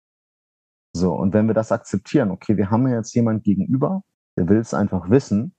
So, 0.95 1.13
und 1.15 1.35
wenn 1.35 1.47
wir 1.47 1.55
das 1.55 1.71
akzeptieren, 1.71 2.31
okay, 2.31 2.57
wir 2.57 2.71
haben 2.71 2.89
ja 2.89 2.97
jetzt 2.97 3.15
jemand 3.15 3.45
gegenüber, 3.45 4.03
der 4.37 4.49
will 4.49 4.59
es 4.59 4.73
einfach 4.73 5.11
wissen, 5.11 5.55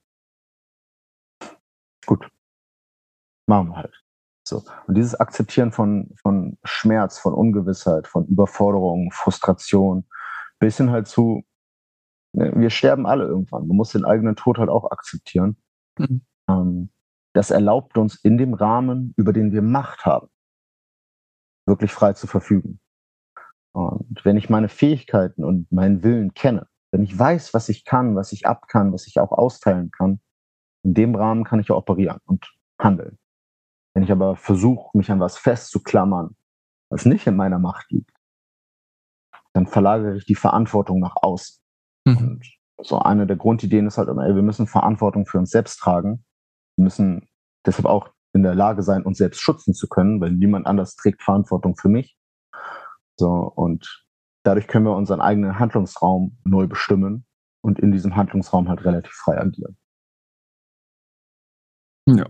gut, 2.05 2.27
machen 3.47 3.69
wir 3.69 3.75
halt. 3.75 4.03
So. 4.49 4.63
Und 4.88 4.97
dieses 4.97 5.15
Akzeptieren 5.15 5.71
von, 5.71 6.09
von 6.21 6.57
Schmerz, 6.63 7.19
von 7.19 7.33
Ungewissheit, 7.33 8.07
von 8.07 8.25
Überforderung, 8.25 9.12
Frustration, 9.12 10.05
bis 10.57 10.77
hin 10.77 10.89
halt 10.89 11.07
zu, 11.07 11.43
ne, 12.33 12.51
wir 12.55 12.71
sterben 12.71 13.05
alle 13.05 13.25
irgendwann. 13.25 13.67
Man 13.67 13.77
muss 13.77 13.91
den 13.91 14.05
eigenen 14.05 14.35
Tod 14.35 14.57
halt 14.57 14.69
auch 14.69 14.91
akzeptieren. 14.91 15.57
Mhm. 15.97 16.21
Ähm, 16.49 16.89
das 17.33 17.51
erlaubt 17.51 17.97
uns 17.97 18.15
in 18.15 18.39
dem 18.39 18.55
Rahmen, 18.55 19.13
über 19.15 19.33
den 19.33 19.51
wir 19.51 19.62
Macht 19.62 20.05
haben, 20.05 20.29
wirklich 21.67 21.91
frei 21.91 22.13
zu 22.13 22.25
verfügen. 22.25 22.79
Und 23.71 24.25
wenn 24.25 24.35
ich 24.35 24.49
meine 24.49 24.67
Fähigkeiten 24.67 25.43
und 25.43 25.71
meinen 25.71 26.03
Willen 26.03 26.33
kenne, 26.33 26.67
wenn 26.91 27.03
ich 27.03 27.17
weiß, 27.17 27.53
was 27.53 27.69
ich 27.69 27.85
kann, 27.85 28.15
was 28.15 28.31
ich 28.31 28.47
ab 28.47 28.67
kann, 28.67 28.91
was 28.91 29.05
ich 29.05 29.19
auch 29.19 29.31
austeilen 29.31 29.91
kann, 29.91 30.19
in 30.81 30.95
dem 30.95 31.13
Rahmen 31.13 31.43
kann 31.43 31.59
ich 31.59 31.69
operieren 31.69 32.17
und 32.25 32.51
handeln. 32.79 33.19
Wenn 33.93 34.04
ich 34.04 34.12
aber 34.12 34.36
versuche, 34.36 34.97
mich 34.97 35.12
an 35.12 35.19
was 35.19 35.38
festzuklammern, 35.38 36.36
was 36.89 37.06
nicht 37.06 37.28
in 37.28 37.36
meiner 37.36 37.60
Macht 37.60 37.91
liegt, 37.91 38.15
dann 39.54 39.67
verlagere 39.67 40.15
ich 40.15 40.25
die 40.25 40.36
Verantwortung 40.36 40.99
nach 40.99 41.15
außen. 41.15 41.60
Mhm. 42.06 42.41
Und 42.78 42.88
so 42.88 42.99
eine 42.99 43.28
der 43.28 43.36
Grundideen 43.36 43.88
ist 43.88 43.97
halt 43.97 44.10
immer, 44.10 44.25
ey, 44.25 44.36
wir 44.36 44.41
müssen 44.41 44.67
Verantwortung 44.67 45.25
für 45.25 45.38
uns 45.38 45.49
selbst 45.49 45.78
tragen. 45.78 46.23
Wir 46.78 46.84
müssen 46.84 47.28
deshalb 47.65 47.86
auch 47.86 48.10
in 48.34 48.43
der 48.43 48.56
Lage 48.56 48.84
sein, 48.84 49.04
uns 49.04 49.17
selbst 49.17 49.41
schützen 49.41 49.73
zu 49.73 49.88
können, 49.88 50.21
weil 50.21 50.32
niemand 50.32 50.67
anders 50.67 50.95
trägt 50.95 51.23
Verantwortung 51.23 51.75
für 51.75 51.89
mich. 51.89 52.17
So, 53.17 53.30
und 53.30 54.06
dadurch 54.43 54.67
können 54.67 54.86
wir 54.86 54.95
unseren 54.95 55.19
eigenen 55.19 55.60
Handlungsraum 55.60 56.38
neu 56.43 56.67
bestimmen 56.67 57.25
und 57.62 57.80
in 57.80 57.91
diesem 57.91 58.15
Handlungsraum 58.15 58.69
halt 58.69 58.86
relativ 58.86 59.12
frei 59.12 59.39
agieren. 59.39 59.78
Ja. 62.08 62.28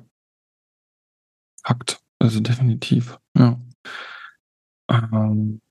Fakt. 1.69 2.01
Also 2.17 2.39
definitiv. 2.39 3.19
Ja. 3.37 3.59
Ähm, 4.89 5.61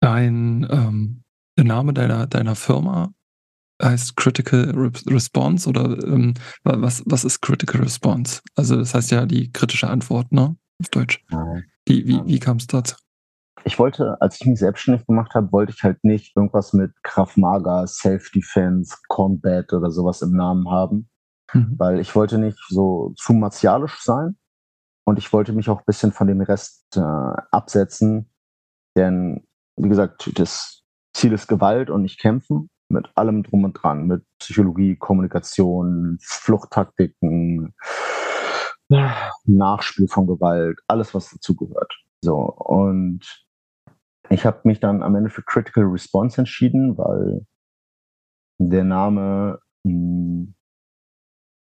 dein, 0.00 0.66
ähm, 0.70 1.24
der 1.58 1.64
Name 1.66 1.92
deiner, 1.92 2.26
deiner 2.26 2.54
Firma 2.54 3.12
heißt 3.82 4.16
Critical 4.16 4.70
Re 4.70 4.90
Response 5.08 5.68
oder 5.68 6.02
ähm, 6.04 6.34
was, 6.64 7.02
was 7.04 7.24
ist 7.24 7.42
Critical 7.42 7.82
Response? 7.82 8.40
Also 8.56 8.76
das 8.76 8.94
heißt 8.94 9.10
ja 9.10 9.26
die 9.26 9.52
kritische 9.52 9.88
Antwort, 9.88 10.32
ne? 10.32 10.56
auf 10.80 10.88
Deutsch. 10.88 11.22
Wie, 11.86 12.06
wie, 12.06 12.24
wie 12.24 12.38
kam 12.38 12.56
es 12.56 12.66
dazu? 12.66 12.96
Ich 13.64 13.78
wollte, 13.78 14.16
als 14.20 14.40
ich 14.40 14.46
mich 14.46 14.58
selbstständig 14.58 15.06
gemacht 15.06 15.34
habe, 15.34 15.52
wollte 15.52 15.74
ich 15.76 15.82
halt 15.82 16.02
nicht 16.02 16.34
irgendwas 16.34 16.72
mit 16.72 16.92
Krav 17.02 17.36
Maga, 17.36 17.86
Self-Defense, 17.86 18.96
Combat 19.08 19.70
oder 19.72 19.90
sowas 19.90 20.22
im 20.22 20.32
Namen 20.32 20.70
haben, 20.70 21.10
mhm. 21.52 21.74
weil 21.78 22.00
ich 22.00 22.14
wollte 22.14 22.38
nicht 22.38 22.58
so 22.68 23.12
zu 23.16 23.32
martialisch 23.32 24.02
sein 24.02 24.36
und 25.04 25.18
ich 25.18 25.32
wollte 25.32 25.52
mich 25.52 25.68
auch 25.68 25.78
ein 25.78 25.86
bisschen 25.86 26.12
von 26.12 26.26
dem 26.26 26.40
Rest 26.40 26.96
äh, 26.96 27.00
absetzen, 27.00 28.30
denn 28.96 29.46
wie 29.76 29.88
gesagt, 29.88 30.30
das 30.38 30.82
Ziel 31.14 31.32
ist 31.32 31.46
Gewalt 31.46 31.90
und 31.90 32.02
nicht 32.02 32.20
Kämpfen 32.20 32.68
mit 32.88 33.10
allem 33.14 33.42
drum 33.42 33.64
und 33.64 33.74
dran, 33.74 34.06
mit 34.06 34.24
Psychologie, 34.38 34.96
Kommunikation, 34.96 36.18
Fluchttaktiken, 36.20 37.74
Nachspiel 39.44 40.08
von 40.08 40.26
Gewalt, 40.26 40.80
alles, 40.86 41.14
was 41.14 41.30
dazugehört. 41.30 41.92
So, 42.22 42.36
und 42.36 43.20
ich 44.30 44.46
habe 44.46 44.60
mich 44.64 44.80
dann 44.80 45.02
am 45.02 45.14
Ende 45.14 45.30
für 45.30 45.42
Critical 45.42 45.84
Response 45.84 46.40
entschieden, 46.40 46.96
weil 46.96 47.46
der 48.58 48.84
Name 48.84 49.60
hm, 49.86 50.17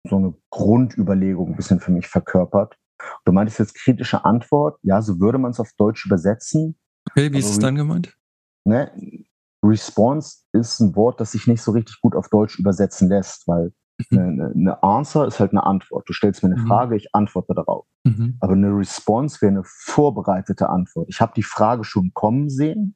so 0.07 0.17
eine 0.17 0.33
Grundüberlegung 0.49 1.49
ein 1.49 1.55
bisschen 1.55 1.79
für 1.79 1.91
mich 1.91 2.07
verkörpert. 2.07 2.77
Du 3.25 3.31
meintest 3.31 3.59
jetzt 3.59 3.75
kritische 3.75 4.23
Antwort, 4.25 4.79
ja, 4.81 5.01
so 5.01 5.19
würde 5.19 5.37
man 5.37 5.51
es 5.51 5.59
auf 5.59 5.71
Deutsch 5.77 6.05
übersetzen. 6.05 6.77
Okay, 7.09 7.31
wie 7.31 7.39
ist 7.39 7.49
es 7.49 7.59
dann 7.59 7.75
gemeint? 7.75 8.15
Ne, 8.65 8.91
Response 9.63 10.43
ist 10.53 10.79
ein 10.79 10.95
Wort, 10.95 11.19
das 11.19 11.31
sich 11.31 11.47
nicht 11.47 11.61
so 11.61 11.71
richtig 11.71 11.99
gut 12.01 12.15
auf 12.15 12.29
Deutsch 12.29 12.59
übersetzen 12.59 13.09
lässt, 13.09 13.47
weil 13.47 13.73
Mhm. 14.09 14.19
Eine, 14.19 14.51
eine, 14.55 14.83
Answer 14.83 15.27
ist 15.27 15.39
halt 15.39 15.51
eine 15.51 15.63
Antwort. 15.63 16.07
Du 16.07 16.13
stellst 16.13 16.43
mir 16.43 16.51
eine 16.51 16.61
mhm. 16.61 16.67
Frage, 16.67 16.95
ich 16.95 17.13
antworte 17.13 17.53
darauf. 17.53 17.85
Mhm. 18.03 18.37
Aber 18.39 18.53
eine 18.53 18.75
Response 18.75 19.41
wäre 19.41 19.51
eine 19.51 19.63
vorbereitete 19.63 20.69
Antwort. 20.69 21.07
Ich 21.09 21.21
habe 21.21 21.33
die 21.35 21.43
Frage 21.43 21.83
schon 21.83 22.11
kommen 22.13 22.49
sehen 22.49 22.95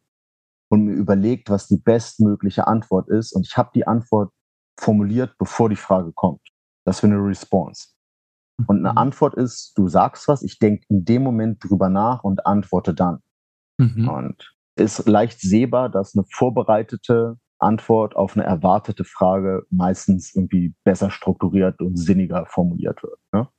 und 0.70 0.86
mir 0.86 0.94
überlegt, 0.94 1.50
was 1.50 1.68
die 1.68 1.78
bestmögliche 1.78 2.68
Antwort 2.68 3.10
ist. 3.10 3.34
Und 3.34 3.46
ich 3.46 3.58
habe 3.58 3.70
die 3.74 3.86
Antwort 3.86 4.32
formuliert, 4.80 5.36
bevor 5.38 5.70
die 5.70 5.76
Frage 5.76 6.12
kommt. 6.14 6.42
Das 6.88 7.04
wäre 7.04 7.12
eine 7.12 7.22
Response. 7.22 7.90
Und 8.66 8.78
eine 8.78 8.94
mhm. 8.94 8.98
Antwort 8.98 9.36
ist, 9.36 9.78
du 9.78 9.90
sagst 9.90 10.30
was, 10.30 10.42
ich 10.42 10.58
denke 10.58 10.86
in 10.88 11.04
dem 11.04 11.22
Moment 11.22 11.62
drüber 11.62 11.90
nach 11.90 12.24
und 12.24 12.46
antworte 12.46 12.94
dann. 12.94 13.20
Mhm. 13.78 14.08
Und 14.08 14.56
ist 14.78 15.06
leicht 15.06 15.42
sehbar, 15.42 15.90
dass 15.90 16.16
eine 16.16 16.24
vorbereitete 16.32 17.38
Antwort 17.60 18.16
auf 18.16 18.38
eine 18.38 18.46
erwartete 18.46 19.04
Frage 19.04 19.66
meistens 19.70 20.34
irgendwie 20.34 20.74
besser 20.86 21.12
strukturiert 21.12 21.82
und 21.82 21.98
sinniger 21.98 22.46
formuliert 22.46 23.04
wird. 23.04 23.20
Ne? 23.34 23.50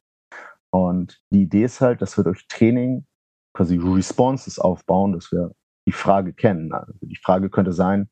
Und 0.70 1.20
die 1.30 1.42
Idee 1.42 1.64
ist 1.64 1.82
halt, 1.82 2.00
dass 2.00 2.16
wir 2.16 2.24
durch 2.24 2.48
Training 2.48 3.04
quasi 3.52 3.76
Responses 3.76 4.58
aufbauen, 4.58 5.12
dass 5.12 5.30
wir 5.32 5.52
die 5.86 5.92
Frage 5.92 6.32
kennen. 6.32 6.72
Also 6.72 6.94
die 7.02 7.20
Frage 7.22 7.50
könnte 7.50 7.72
sein, 7.74 8.08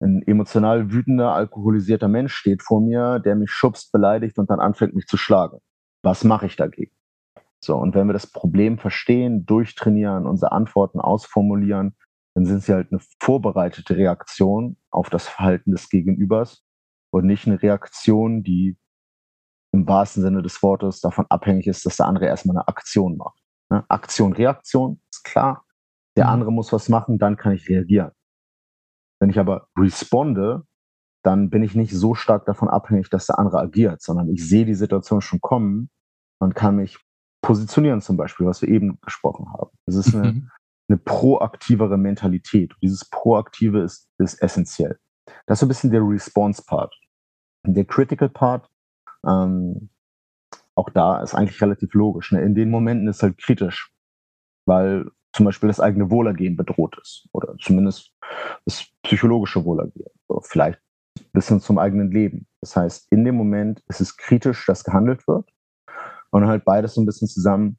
ein 0.00 0.22
emotional 0.26 0.92
wütender, 0.92 1.32
alkoholisierter 1.32 2.08
Mensch 2.08 2.34
steht 2.34 2.62
vor 2.62 2.80
mir, 2.80 3.18
der 3.18 3.34
mich 3.34 3.50
schubst, 3.50 3.92
beleidigt 3.92 4.38
und 4.38 4.50
dann 4.50 4.60
anfängt, 4.60 4.94
mich 4.94 5.06
zu 5.06 5.16
schlagen. 5.16 5.58
Was 6.02 6.24
mache 6.24 6.46
ich 6.46 6.56
dagegen? 6.56 6.92
So, 7.60 7.76
und 7.76 7.94
wenn 7.94 8.06
wir 8.06 8.12
das 8.12 8.26
Problem 8.26 8.78
verstehen, 8.78 9.46
durchtrainieren, 9.46 10.26
unsere 10.26 10.52
Antworten 10.52 11.00
ausformulieren, 11.00 11.96
dann 12.34 12.44
sind 12.44 12.62
sie 12.62 12.74
halt 12.74 12.92
eine 12.92 13.00
vorbereitete 13.20 13.96
Reaktion 13.96 14.76
auf 14.90 15.08
das 15.08 15.26
Verhalten 15.26 15.72
des 15.72 15.88
Gegenübers 15.88 16.62
und 17.10 17.24
nicht 17.24 17.46
eine 17.46 17.62
Reaktion, 17.62 18.42
die 18.42 18.76
im 19.72 19.88
wahrsten 19.88 20.22
Sinne 20.22 20.42
des 20.42 20.62
Wortes 20.62 21.00
davon 21.00 21.26
abhängig 21.28 21.66
ist, 21.66 21.86
dass 21.86 21.96
der 21.96 22.06
andere 22.06 22.26
erstmal 22.26 22.56
eine 22.56 22.68
Aktion 22.68 23.16
macht. 23.16 23.40
Ne? 23.70 23.84
Aktion, 23.88 24.32
Reaktion, 24.32 25.00
ist 25.10 25.24
klar. 25.24 25.64
Der 26.16 26.26
mhm. 26.26 26.30
andere 26.30 26.52
muss 26.52 26.72
was 26.72 26.88
machen, 26.88 27.18
dann 27.18 27.36
kann 27.36 27.52
ich 27.52 27.68
reagieren. 27.68 28.12
Wenn 29.20 29.30
ich 29.30 29.38
aber 29.38 29.68
responde, 29.78 30.64
dann 31.22 31.50
bin 31.50 31.62
ich 31.62 31.74
nicht 31.74 31.92
so 31.92 32.14
stark 32.14 32.46
davon 32.46 32.68
abhängig, 32.68 33.10
dass 33.10 33.26
der 33.26 33.38
andere 33.38 33.58
agiert, 33.58 34.00
sondern 34.02 34.28
ich 34.28 34.46
sehe 34.46 34.64
die 34.64 34.74
Situation 34.74 35.20
schon 35.20 35.40
kommen 35.40 35.90
und 36.38 36.54
kann 36.54 36.76
mich 36.76 36.98
positionieren 37.42 38.00
zum 38.00 38.16
Beispiel, 38.16 38.46
was 38.46 38.62
wir 38.62 38.68
eben 38.68 39.00
gesprochen 39.00 39.52
haben. 39.52 39.70
Es 39.86 39.96
ist 39.96 40.14
eine, 40.14 40.32
mhm. 40.32 40.50
eine 40.88 40.98
proaktivere 40.98 41.96
Mentalität. 41.96 42.72
Und 42.72 42.82
dieses 42.82 43.08
Proaktive 43.08 43.80
ist, 43.82 44.08
ist 44.18 44.40
essentiell. 44.42 44.98
Das 45.46 45.56
ist 45.56 45.60
so 45.60 45.66
ein 45.66 45.68
bisschen 45.68 45.90
der 45.90 46.02
Response-Part. 46.02 46.94
Der 47.66 47.84
Critical-Part, 47.84 48.68
ähm, 49.26 49.90
auch 50.76 50.90
da 50.90 51.22
ist 51.22 51.34
eigentlich 51.34 51.60
relativ 51.60 51.94
logisch. 51.94 52.32
Ne? 52.32 52.42
In 52.42 52.54
den 52.54 52.70
Momenten 52.70 53.08
ist 53.08 53.22
halt 53.22 53.38
kritisch, 53.38 53.92
weil 54.66 55.10
zum 55.36 55.44
Beispiel 55.44 55.68
das 55.68 55.80
eigene 55.80 56.10
Wohlergehen 56.10 56.56
bedroht 56.56 56.96
ist 57.00 57.28
oder 57.32 57.54
zumindest 57.60 58.12
das 58.64 58.86
psychologische 59.02 59.64
Wohlergehen. 59.64 60.08
So, 60.28 60.40
vielleicht 60.40 60.80
bis 61.32 61.48
hin 61.48 61.60
zum 61.60 61.78
eigenen 61.78 62.10
Leben. 62.10 62.46
Das 62.62 62.74
heißt, 62.74 63.12
in 63.12 63.24
dem 63.24 63.36
Moment 63.36 63.82
ist 63.88 64.00
es 64.00 64.16
kritisch, 64.16 64.64
dass 64.66 64.82
gehandelt 64.82 65.28
wird 65.28 65.50
und 66.30 66.46
halt 66.46 66.64
beides 66.64 66.94
so 66.94 67.02
ein 67.02 67.06
bisschen 67.06 67.28
zusammen. 67.28 67.78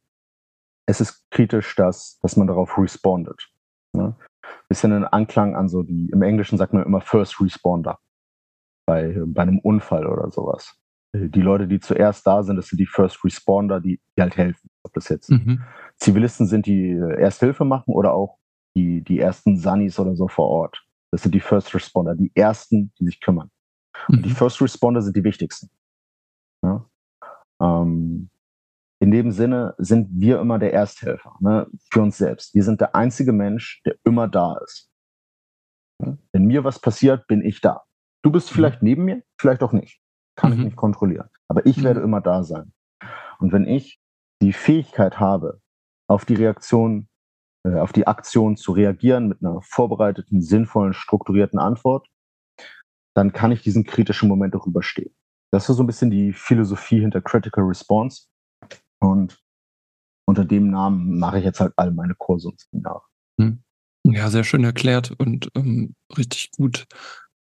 Es 0.85 1.01
ist 1.01 1.25
kritisch, 1.31 1.75
dass, 1.75 2.19
dass 2.19 2.37
man 2.37 2.47
darauf 2.47 2.77
respondet. 2.77 3.49
Ne? 3.93 4.15
Bisschen 4.69 4.93
ein 4.93 5.05
Anklang 5.05 5.55
an 5.55 5.67
so 5.67 5.81
die, 5.81 6.09
im 6.11 6.21
Englischen 6.21 6.57
sagt 6.57 6.73
man 6.73 6.83
immer 6.83 7.01
First 7.01 7.41
Responder 7.41 7.97
bei, 8.85 9.19
bei 9.25 9.41
einem 9.41 9.59
Unfall 9.59 10.05
oder 10.05 10.29
sowas. 10.29 10.75
Die 11.13 11.41
Leute, 11.41 11.67
die 11.67 11.79
zuerst 11.79 12.27
da 12.27 12.43
sind, 12.43 12.57
das 12.57 12.67
sind 12.67 12.79
die 12.79 12.85
First 12.85 13.23
Responder, 13.23 13.81
die, 13.81 13.99
die 14.15 14.21
halt 14.21 14.37
helfen. 14.37 14.69
Ob 14.83 14.93
das 14.93 15.09
jetzt 15.09 15.31
mhm. 15.31 15.63
Zivilisten 15.99 16.47
sind, 16.47 16.65
die 16.65 16.91
Ersthilfe 16.91 17.65
machen 17.65 17.93
oder 17.93 18.13
auch 18.13 18.37
die, 18.75 19.03
die 19.03 19.19
ersten 19.19 19.57
Sunnies 19.57 19.99
oder 19.99 20.15
so 20.15 20.27
vor 20.27 20.47
Ort. 20.49 20.85
Das 21.11 21.23
sind 21.23 21.33
die 21.33 21.39
First 21.39 21.73
Responder, 21.73 22.15
die 22.15 22.31
ersten, 22.35 22.91
die 22.99 23.05
sich 23.05 23.19
kümmern. 23.19 23.49
Und 24.07 24.23
die 24.23 24.29
mhm. 24.29 24.35
First 24.35 24.61
Responder 24.61 25.01
sind 25.01 25.15
die 25.15 25.23
wichtigsten. 25.23 25.69
Ja? 26.63 26.85
Ähm, 27.61 28.29
in 28.99 29.11
dem 29.11 29.31
Sinne 29.31 29.75
sind 29.77 30.09
wir 30.11 30.39
immer 30.39 30.59
der 30.59 30.73
Ersthelfer 30.73 31.35
ne, 31.39 31.67
für 31.91 32.01
uns 32.01 32.17
selbst. 32.17 32.53
Wir 32.53 32.63
sind 32.63 32.81
der 32.81 32.95
einzige 32.95 33.31
Mensch, 33.31 33.81
der 33.85 33.95
immer 34.03 34.27
da 34.27 34.57
ist. 34.63 34.91
Ja? 36.03 36.17
Wenn 36.31 36.45
mir 36.45 36.63
was 36.63 36.79
passiert, 36.79 37.27
bin 37.27 37.43
ich 37.43 37.61
da. 37.61 37.83
Du 38.23 38.31
bist 38.31 38.51
mhm. 38.51 38.55
vielleicht 38.55 38.83
neben 38.83 39.05
mir, 39.05 39.23
vielleicht 39.39 39.63
auch 39.63 39.71
nicht. 39.71 40.01
Kann 40.35 40.51
mhm. 40.51 40.57
ich 40.57 40.65
nicht 40.65 40.77
kontrollieren. 40.77 41.29
Aber 41.47 41.65
ich 41.65 41.77
mhm. 41.77 41.83
werde 41.83 42.01
immer 42.01 42.21
da 42.21 42.43
sein. 42.43 42.73
Und 43.39 43.51
wenn 43.51 43.65
ich 43.67 43.99
die 44.41 44.53
Fähigkeit 44.53 45.19
habe, 45.19 45.61
auf 46.07 46.25
die 46.25 46.35
Reaktion 46.35 47.07
äh, 47.67 47.79
auf 47.79 47.91
die 47.91 48.07
Aktion 48.07 48.57
zu 48.57 48.71
reagieren 48.71 49.27
mit 49.27 49.41
einer 49.41 49.61
vorbereiteten, 49.61 50.41
sinnvollen, 50.41 50.93
strukturierten 50.93 51.59
Antwort, 51.59 52.07
dann 53.15 53.33
kann 53.33 53.51
ich 53.51 53.61
diesen 53.61 53.83
kritischen 53.83 54.29
Moment 54.29 54.55
auch 54.55 54.67
überstehen. 54.67 55.13
Das 55.51 55.69
ist 55.69 55.77
so 55.77 55.83
ein 55.83 55.87
bisschen 55.87 56.11
die 56.11 56.33
Philosophie 56.33 56.99
hinter 56.99 57.21
Critical 57.21 57.63
Response. 57.63 58.27
Und 58.99 59.41
unter 60.27 60.45
dem 60.45 60.69
Namen 60.69 61.17
mache 61.17 61.39
ich 61.39 61.45
jetzt 61.45 61.59
halt 61.59 61.73
all 61.77 61.91
meine 61.91 62.15
Kurse 62.15 62.49
und 62.49 62.59
Seminare. 62.59 63.01
Hm. 63.39 63.63
Ja, 64.03 64.29
sehr 64.29 64.43
schön 64.43 64.63
erklärt 64.63 65.11
und 65.17 65.49
ähm, 65.55 65.95
richtig 66.17 66.51
gut. 66.51 66.85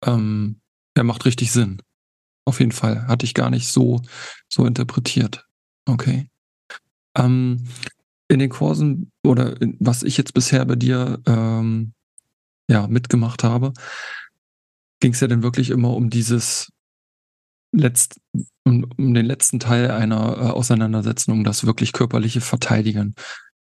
Ähm, 0.03 0.61
er 0.93 1.03
macht 1.03 1.25
richtig 1.25 1.51
Sinn. 1.51 1.81
Auf 2.45 2.59
jeden 2.59 2.71
Fall. 2.71 3.07
Hatte 3.07 3.25
ich 3.25 3.33
gar 3.33 3.49
nicht 3.49 3.67
so, 3.67 4.01
so 4.47 4.65
interpretiert. 4.65 5.47
Okay. 5.87 6.29
Ähm, 7.17 7.67
in 8.27 8.39
den 8.39 8.49
Kursen 8.49 9.11
oder 9.23 9.59
in, 9.61 9.77
was 9.79 10.03
ich 10.03 10.17
jetzt 10.17 10.33
bisher 10.33 10.65
bei 10.65 10.75
dir 10.75 11.21
ähm, 11.25 11.93
ja, 12.69 12.87
mitgemacht 12.87 13.43
habe, 13.43 13.73
ging 14.99 15.13
es 15.13 15.19
ja 15.19 15.27
dann 15.27 15.43
wirklich 15.43 15.69
immer 15.69 15.95
um 15.95 16.09
dieses 16.09 16.71
letzt, 17.71 18.19
um, 18.63 18.85
um 18.97 19.13
den 19.13 19.25
letzten 19.25 19.59
Teil 19.59 19.91
einer 19.91 20.37
äh, 20.37 20.49
Auseinandersetzung, 20.51 21.35
um 21.35 21.43
das 21.43 21.65
wirklich 21.65 21.93
körperliche 21.93 22.41
Verteidigen. 22.41 23.15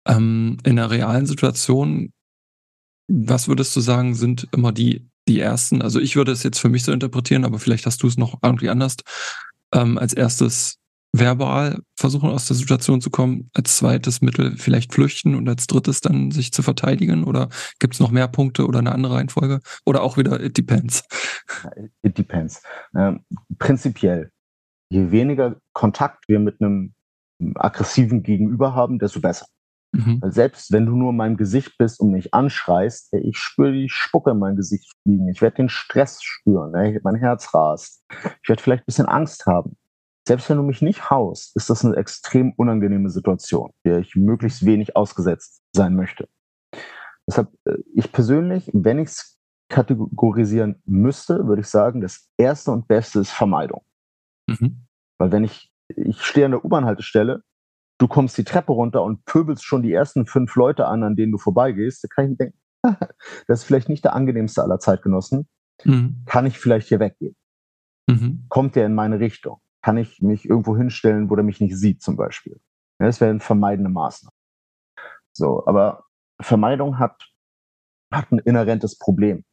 Ähm, 0.07 0.59
in 0.65 0.77
der 0.77 0.91
realen 0.91 1.27
Situation, 1.27 2.13
was 3.09 3.49
würdest 3.49 3.75
du 3.77 3.81
sagen, 3.81 4.15
sind 4.15 4.49
immer 4.53 4.73
die, 4.73 5.09
die 5.29 5.41
ersten? 5.41 5.83
Also 5.83 6.01
ich 6.01 6.17
würde 6.17 6.33
es 6.33 6.43
jetzt 6.43 6.59
für 6.59 6.69
mich 6.69 6.85
so 6.85 6.93
interpretieren, 6.93 7.45
aber 7.45 7.59
vielleicht 7.59 7.87
hast 7.87 8.03
du 8.03 8.07
es 8.07 8.17
noch 8.17 8.39
irgendwie 8.43 8.71
anders. 8.71 8.97
Ähm, 9.73 9.99
als 9.99 10.13
erstes 10.13 10.79
verbal 11.13 11.81
versuchen 11.97 12.31
aus 12.31 12.47
der 12.47 12.57
Situation 12.57 13.01
zu 13.01 13.11
kommen, 13.11 13.51
als 13.55 13.77
zweites 13.77 14.21
Mittel 14.21 14.57
vielleicht 14.57 14.93
flüchten 14.93 15.35
und 15.35 15.49
als 15.49 15.67
drittes 15.67 16.01
dann 16.01 16.31
sich 16.31 16.53
zu 16.53 16.63
verteidigen? 16.63 17.25
Oder 17.25 17.49
gibt 17.79 17.95
es 17.95 18.01
noch 18.01 18.11
mehr 18.11 18.29
Punkte 18.29 18.67
oder 18.67 18.79
eine 18.79 18.93
andere 18.93 19.15
Reihenfolge? 19.15 19.61
Oder 19.85 20.03
auch 20.03 20.17
wieder 20.17 20.41
it 20.43 20.57
depends? 20.57 21.05
It 22.03 22.19
depends. 22.19 22.63
Ähm, 22.95 23.21
prinzipiell, 23.59 24.31
je 24.91 25.11
weniger 25.11 25.57
Kontakt 25.73 26.29
wir 26.29 26.39
mit 26.39 26.61
einem 26.61 26.95
aggressiven 27.55 28.23
Gegenüber 28.23 28.75
haben, 28.75 28.99
desto 28.99 29.21
besser. 29.21 29.47
Mhm. 29.93 30.21
Selbst 30.27 30.73
wenn 30.73 30.87
du 30.87 30.97
nur 30.97 31.11
in 31.11 31.17
meinem 31.17 31.37
Gesicht 31.37 31.79
bist 31.79 32.01
und 32.01 32.11
mich 32.11 32.35
anschreist, 32.35 33.13
ich 33.13 33.39
spüre 33.39 33.73
die 33.73 33.89
Spucke 33.89 34.33
in 34.33 34.39
mein 34.39 34.57
Gesicht 34.57 34.93
fliegen. 35.03 35.29
Ich 35.29 35.41
werde 35.41 35.57
den 35.57 35.69
Stress 35.69 36.23
spüren. 36.23 36.73
Mein 37.03 37.15
Herz 37.15 37.55
rast. 37.55 38.03
Ich 38.43 38.49
werde 38.49 38.63
vielleicht 38.63 38.83
ein 38.83 38.87
bisschen 38.87 39.07
Angst 39.07 39.47
haben 39.47 39.77
selbst 40.27 40.51
wenn 40.51 40.57
du 40.57 40.63
mich 40.63 40.83
nicht 40.83 41.11
haust, 41.11 41.55
ist 41.57 41.71
das 41.71 41.85
eine 41.85 41.97
extrem 41.97 42.53
unangenehme 42.53 43.11
Situation, 43.11 43.73
der 43.85 43.99
ich 43.99 44.17
möglichst 44.17 44.67
wenig 44.67 44.97
ausgesetzt 44.97 45.63
sein 45.73 45.95
möchte. 45.95 46.29
Deshalb, 47.27 47.49
äh, 47.65 47.77
ich 47.95 48.13
persönlich, 48.13 48.71
wenn 48.73 48.99
ich 48.99 49.09
es 49.09 49.39
kategorisieren 49.69 50.81
müsste, 50.85 51.47
würde 51.47 51.63
ich 51.63 51.69
sagen, 51.69 52.01
das 52.01 52.29
erste 52.37 52.71
und 52.71 52.89
beste 52.89 53.21
ist 53.21 53.31
Vermeidung. 53.31 53.83
Mhm. 54.47 54.87
Weil 55.19 55.33
wenn 55.33 55.45
ich, 55.45 55.73
ich 55.89 56.23
stehe 56.23 56.47
an 56.47 56.53
der 56.53 56.65
U-Bahn-Haltestelle, 56.65 57.43
du 57.99 58.09
kommst 58.09 58.39
die 58.39 58.45
Treppe 58.45 58.73
runter 58.73 59.03
und 59.03 59.25
pöbelst 59.25 59.65
schon 59.65 59.83
die 59.83 59.93
ersten 59.93 60.27
fünf 60.27 60.55
Leute 60.55 60.87
an, 60.87 61.03
an 61.03 61.17
denen 61.17 61.33
du 61.33 61.39
vorbeigehst, 61.39 62.05
da 62.05 62.09
kann 62.09 62.25
ich 62.25 62.31
mir 62.31 62.37
denken, 62.37 62.59
das 63.49 63.61
ist 63.61 63.65
vielleicht 63.65 63.89
nicht 63.89 64.05
der 64.05 64.15
angenehmste 64.15 64.63
aller 64.63 64.79
Zeitgenossen. 64.79 65.49
Mhm. 65.85 66.23
Kann 66.27 66.47
ich 66.47 66.59
vielleicht 66.59 66.89
hier 66.89 67.01
weggehen? 67.01 67.37
Mhm. 68.09 68.45
Kommt 68.49 68.77
der 68.77 68.87
in 68.87 68.95
meine 68.95 69.19
Richtung? 69.19 69.61
Kann 69.87 69.99
ich 69.99 70.21
mich 70.21 70.51
irgendwo 70.51 70.77
hinstellen, 70.77 71.31
wo 71.31 71.37
der 71.37 71.45
mich 71.45 71.61
nicht 71.61 71.77
sieht, 71.77 72.03
zum 72.03 72.17
Beispiel. 72.17 72.61
Ja, 72.99 73.07
das 73.07 73.21
wäre 73.21 73.31
eine 73.31 73.39
vermeidende 73.39 73.89
Maßnahme. 73.89 74.35
So, 75.33 75.65
aber 75.65 76.07
Vermeidung 76.43 76.99
hat, 76.99 77.31
hat 78.13 78.33
ein 78.33 78.41
inhärentes 78.41 78.99
Problem. 78.99 79.45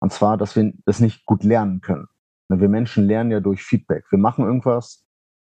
Und 0.00 0.12
zwar, 0.12 0.36
dass 0.36 0.54
wir 0.54 0.72
das 0.84 1.00
nicht 1.00 1.26
gut 1.26 1.42
lernen 1.42 1.80
können. 1.80 2.06
Wir 2.48 2.68
Menschen 2.68 3.08
lernen 3.08 3.32
ja 3.32 3.40
durch 3.40 3.64
Feedback. 3.64 4.04
Wir 4.10 4.20
machen 4.20 4.44
irgendwas, 4.44 5.04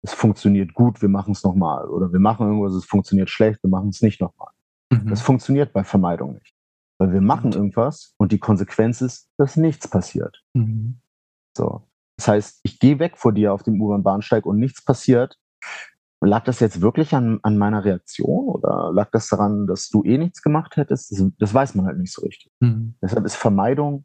es 0.04 0.14
funktioniert 0.14 0.76
gut, 0.76 1.02
wir 1.02 1.10
machen 1.10 1.32
es 1.32 1.44
nochmal. 1.44 1.90
Oder 1.90 2.14
wir 2.14 2.20
machen 2.20 2.46
irgendwas, 2.46 2.76
es 2.76 2.86
funktioniert 2.86 3.32
schlecht, 3.32 3.64
wir 3.64 3.72
machen 3.72 3.90
es 3.90 4.04
nicht 4.04 4.22
nochmal. 4.22 4.52
Mhm. 4.92 5.10
Das 5.10 5.22
funktioniert 5.22 5.74
bei 5.74 5.84
Vermeidung 5.84 6.36
nicht. 6.36 6.54
Weil 7.00 7.14
wir 7.14 7.22
machen 7.22 7.54
irgendwas 7.54 8.14
und 8.18 8.32
die 8.32 8.40
Konsequenz 8.40 9.02
ist, 9.02 9.32
dass 9.38 9.56
nichts 9.56 9.88
passiert. 9.88 10.44
Mhm. 10.54 11.02
So. 11.58 11.89
Das 12.20 12.28
heißt, 12.28 12.60
ich 12.64 12.80
gehe 12.80 13.00
weg 13.00 13.18
vor 13.18 13.32
dir 13.32 13.54
auf 13.54 13.64
dem 13.64 13.82
U-Bahn-Bahnsteig 13.82 14.46
und 14.46 14.60
nichts 14.60 14.84
passiert. 14.84 15.38
Lag 16.20 16.44
das 16.44 16.60
jetzt 16.60 16.82
wirklich 16.82 17.16
an, 17.16 17.40
an 17.44 17.58
meiner 17.58 17.86
Reaktion 17.86 18.50
oder 18.50 18.92
lag 18.92 19.10
das 19.12 19.30
daran, 19.30 19.68
dass 19.68 19.88
du 19.88 20.04
eh 20.04 20.18
nichts 20.18 20.42
gemacht 20.42 20.76
hättest? 20.76 21.14
Das, 21.14 21.26
das 21.40 21.54
weiß 21.54 21.76
man 21.76 21.86
halt 21.86 21.98
nicht 21.98 22.12
so 22.12 22.22
richtig. 22.22 22.52
Mhm. 22.60 22.96
Deshalb 23.02 23.26
ist 23.26 23.38
Vermeidung 23.38 24.04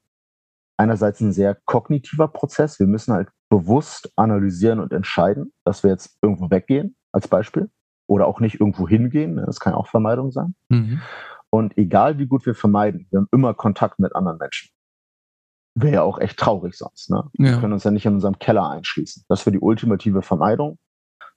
einerseits 0.77 1.21
ein 1.21 1.33
sehr 1.33 1.59
kognitiver 1.65 2.29
Prozess. 2.29 2.79
Wir 2.79 2.87
müssen 2.87 3.13
halt 3.13 3.31
bewusst 3.49 4.13
analysieren 4.15 4.79
und 4.79 4.93
entscheiden, 4.93 5.53
dass 5.65 5.83
wir 5.83 5.91
jetzt 5.91 6.17
irgendwo 6.23 6.53
weggehen, 6.53 6.95
als 7.11 7.27
Beispiel, 7.27 7.69
oder 8.07 8.29
auch 8.29 8.39
nicht 8.39 8.61
irgendwo 8.61 8.87
hingehen. 8.87 9.43
Das 9.45 9.59
kann 9.59 9.75
auch 9.75 9.89
Vermeidung 9.89 10.31
sein. 10.31 10.55
Mhm. 10.69 11.01
Und 11.51 11.77
egal 11.77 12.19
wie 12.19 12.27
gut 12.27 12.47
wir 12.47 12.55
vermeiden, 12.55 13.09
wir 13.11 13.19
haben 13.19 13.29
immer 13.33 13.55
Kontakt 13.55 13.99
mit 13.99 14.15
anderen 14.15 14.39
Menschen. 14.39 14.71
Wäre 15.75 15.95
ja 15.95 16.03
auch 16.03 16.19
echt 16.19 16.39
traurig 16.39 16.77
sonst. 16.77 17.11
Ne? 17.11 17.25
Ja. 17.35 17.53
Wir 17.53 17.61
können 17.61 17.73
uns 17.73 17.85
ja 17.85 17.91
nicht 17.91 18.07
in 18.07 18.15
unserem 18.15 18.39
Keller 18.39 18.71
einschließen. 18.71 19.25
Das 19.29 19.45
wäre 19.45 19.53
die 19.53 19.61
ultimative 19.61 20.23
Vermeidung. 20.23 20.79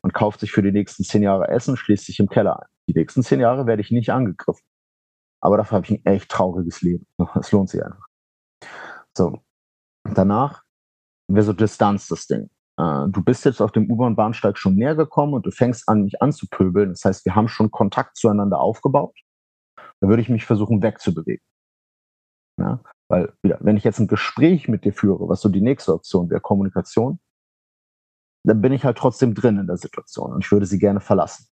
Man 0.04 0.14
kauft 0.14 0.40
sich 0.40 0.52
für 0.52 0.62
die 0.62 0.72
nächsten 0.72 1.04
zehn 1.04 1.24
Jahre 1.24 1.48
Essen, 1.48 1.76
schließt 1.76 2.06
sich 2.06 2.20
im 2.20 2.30
Keller 2.30 2.60
ein. 2.60 2.68
Die 2.88 2.94
nächsten 2.94 3.24
zehn 3.24 3.40
Jahre 3.40 3.66
werde 3.66 3.82
ich 3.82 3.92
nicht 3.92 4.12
angegriffen. 4.12 4.64
Aber 5.42 5.58
dafür 5.58 5.78
habe 5.78 5.86
ich 5.86 5.92
ein 5.92 6.06
echt 6.06 6.30
trauriges 6.30 6.82
Leben. 6.82 7.06
Es 7.40 7.52
lohnt 7.52 7.70
sich 7.70 7.84
einfach. 7.84 8.06
So. 9.18 9.42
Danach 10.04 10.64
wäre 11.28 11.44
so 11.44 11.54
Distanz 11.54 12.08
das 12.08 12.28
Ding. 12.28 12.50
Äh, 12.78 13.08
du 13.10 13.24
bist 13.24 13.44
jetzt 13.46 13.62
auf 13.62 13.72
dem 13.72 13.90
U-Bahn-Bahnsteig 13.90 14.58
schon 14.58 14.76
näher 14.76 14.96
gekommen 14.96 15.34
und 15.34 15.46
du 15.46 15.52
fängst 15.52 15.90
an, 15.90 16.04
mich 16.04 16.22
anzupöbeln. 16.22 16.90
Das 16.90 17.04
heißt, 17.04 17.26
wir 17.26 17.36
haben 17.36 17.48
schon 17.48 17.72
Kontakt 17.72 18.18
zueinander 18.18 18.60
aufgebaut. 18.60 19.18
Da 20.00 20.08
würde 20.08 20.22
ich 20.22 20.30
mich 20.30 20.46
versuchen, 20.46 20.82
wegzubewegen. 20.82 21.44
Ja? 22.60 22.80
Weil, 23.10 23.34
wieder, 23.42 23.58
wenn 23.62 23.78
ich 23.78 23.84
jetzt 23.84 24.00
ein 24.00 24.08
Gespräch 24.08 24.68
mit 24.68 24.84
dir 24.84 24.94
führe, 24.94 25.30
was 25.30 25.42
so 25.42 25.50
die 25.50 25.62
nächste 25.62 25.94
Option 25.94 26.30
wäre, 26.30 26.42
Kommunikation, 26.42 27.20
dann 28.46 28.62
bin 28.62 28.74
ich 28.74 28.84
halt 28.86 28.98
trotzdem 28.98 29.34
drin 29.34 29.58
in 29.58 29.68
der 29.68 29.78
Situation 29.78 30.34
und 30.34 30.44
ich 30.44 30.52
würde 30.52 30.66
sie 30.66 30.80
gerne 30.80 31.00
verlassen. 31.00 31.48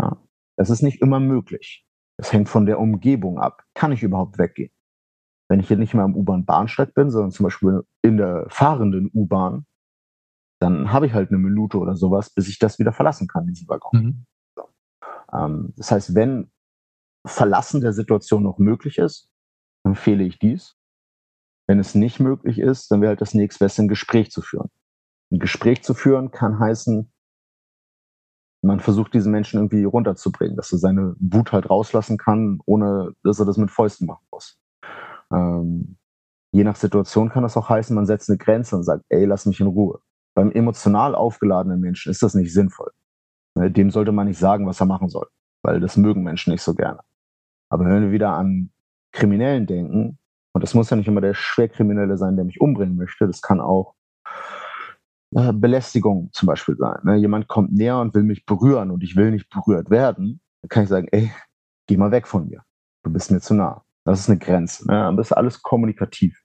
Ja? 0.00 0.20
Das 0.56 0.70
ist 0.70 0.82
nicht 0.82 1.00
immer 1.00 1.20
möglich. 1.20 1.86
Es 2.18 2.32
hängt 2.32 2.48
von 2.48 2.66
der 2.66 2.80
Umgebung 2.80 3.38
ab. 3.38 3.64
Kann 3.74 3.92
ich 3.92 4.02
überhaupt 4.02 4.38
weggehen? 4.38 4.72
Wenn 5.48 5.60
ich 5.60 5.68
hier 5.68 5.76
nicht 5.76 5.94
mehr 5.94 6.04
am 6.04 6.16
U-Bahn-Bahnsteig 6.16 6.94
bin, 6.94 7.10
sondern 7.10 7.30
zum 7.30 7.44
Beispiel 7.44 7.82
in 8.02 8.16
der 8.16 8.46
fahrenden 8.48 9.10
U-Bahn, 9.12 9.66
dann 10.60 10.92
habe 10.92 11.06
ich 11.06 11.12
halt 11.12 11.30
eine 11.30 11.38
Minute 11.38 11.78
oder 11.78 11.94
sowas, 11.94 12.30
bis 12.30 12.48
ich 12.48 12.58
das 12.58 12.78
wieder 12.78 12.92
verlassen 12.92 13.28
kann, 13.28 13.46
diesen 13.46 13.68
Waggon. 13.68 14.02
Mhm. 14.02 14.26
So. 14.56 14.68
Ähm, 15.32 15.74
das 15.76 15.90
heißt, 15.90 16.14
wenn 16.14 16.50
Verlassen 17.26 17.80
der 17.80 17.92
Situation 17.92 18.42
noch 18.42 18.58
möglich 18.58 18.98
ist, 18.98 19.30
empfehle 19.86 20.24
ich 20.24 20.38
dies. 20.38 20.76
Wenn 21.66 21.78
es 21.78 21.94
nicht 21.94 22.20
möglich 22.20 22.58
ist, 22.58 22.90
dann 22.90 23.00
wäre 23.00 23.10
halt 23.10 23.20
das 23.20 23.34
nächstbeste 23.34 23.82
ein 23.82 23.88
Gespräch 23.88 24.30
zu 24.30 24.42
führen. 24.42 24.70
Ein 25.32 25.38
Gespräch 25.38 25.82
zu 25.82 25.94
führen 25.94 26.30
kann 26.30 26.58
heißen, 26.60 27.12
man 28.62 28.80
versucht 28.80 29.14
diesen 29.14 29.32
Menschen 29.32 29.58
irgendwie 29.58 29.84
runterzubringen, 29.84 30.56
dass 30.56 30.72
er 30.72 30.78
seine 30.78 31.14
Wut 31.18 31.52
halt 31.52 31.70
rauslassen 31.70 32.18
kann, 32.18 32.58
ohne 32.66 33.12
dass 33.22 33.38
er 33.38 33.46
das 33.46 33.58
mit 33.58 33.70
Fäusten 33.70 34.06
machen 34.06 34.26
muss. 34.30 34.58
Ähm, 35.32 35.98
je 36.52 36.64
nach 36.64 36.76
Situation 36.76 37.28
kann 37.28 37.42
das 37.42 37.56
auch 37.56 37.68
heißen, 37.68 37.94
man 37.94 38.06
setzt 38.06 38.28
eine 38.28 38.38
Grenze 38.38 38.76
und 38.76 38.82
sagt, 38.82 39.04
ey, 39.08 39.24
lass 39.24 39.46
mich 39.46 39.60
in 39.60 39.66
Ruhe. 39.66 40.00
Beim 40.34 40.50
emotional 40.52 41.14
aufgeladenen 41.14 41.80
Menschen 41.80 42.10
ist 42.10 42.22
das 42.22 42.34
nicht 42.34 42.52
sinnvoll. 42.52 42.90
Dem 43.54 43.90
sollte 43.90 44.12
man 44.12 44.26
nicht 44.26 44.38
sagen, 44.38 44.66
was 44.66 44.80
er 44.80 44.86
machen 44.86 45.08
soll, 45.08 45.26
weil 45.62 45.80
das 45.80 45.96
mögen 45.96 46.22
Menschen 46.22 46.52
nicht 46.52 46.62
so 46.62 46.74
gerne. 46.74 47.00
Aber 47.70 47.84
wenn 47.86 48.02
wir 48.02 48.12
wieder 48.12 48.32
an 48.32 48.70
Kriminellen 49.16 49.66
denken, 49.66 50.18
und 50.52 50.62
das 50.62 50.74
muss 50.74 50.90
ja 50.90 50.96
nicht 50.96 51.08
immer 51.08 51.20
der 51.20 51.34
Schwerkriminelle 51.34 52.16
sein, 52.16 52.36
der 52.36 52.44
mich 52.44 52.60
umbringen 52.60 52.96
möchte, 52.96 53.26
das 53.26 53.40
kann 53.40 53.60
auch 53.60 53.94
äh, 55.34 55.52
Belästigung 55.52 56.30
zum 56.32 56.46
Beispiel 56.46 56.76
sein. 56.76 56.98
Ne? 57.04 57.16
Jemand 57.16 57.48
kommt 57.48 57.72
näher 57.72 57.98
und 57.98 58.14
will 58.14 58.22
mich 58.22 58.44
berühren 58.46 58.90
und 58.90 59.02
ich 59.02 59.16
will 59.16 59.30
nicht 59.30 59.48
berührt 59.50 59.90
werden, 59.90 60.40
dann 60.62 60.68
kann 60.68 60.84
ich 60.84 60.88
sagen, 60.88 61.08
ey, 61.10 61.32
geh 61.86 61.96
mal 61.96 62.10
weg 62.10 62.26
von 62.26 62.48
mir. 62.48 62.62
Du 63.02 63.12
bist 63.12 63.30
mir 63.30 63.40
zu 63.40 63.54
nah. 63.54 63.84
Das 64.04 64.20
ist 64.20 64.30
eine 64.30 64.38
Grenze. 64.38 64.86
Ne? 64.86 65.14
Das 65.16 65.28
ist 65.28 65.32
alles 65.32 65.62
kommunikativ. 65.62 66.40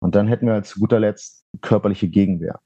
Und 0.00 0.14
dann 0.14 0.28
hätten 0.28 0.46
wir 0.46 0.54
als 0.54 0.70
zu 0.70 0.80
guter 0.80 1.00
Letzt 1.00 1.44
körperliche 1.60 2.08
Gegenwehr. 2.08 2.60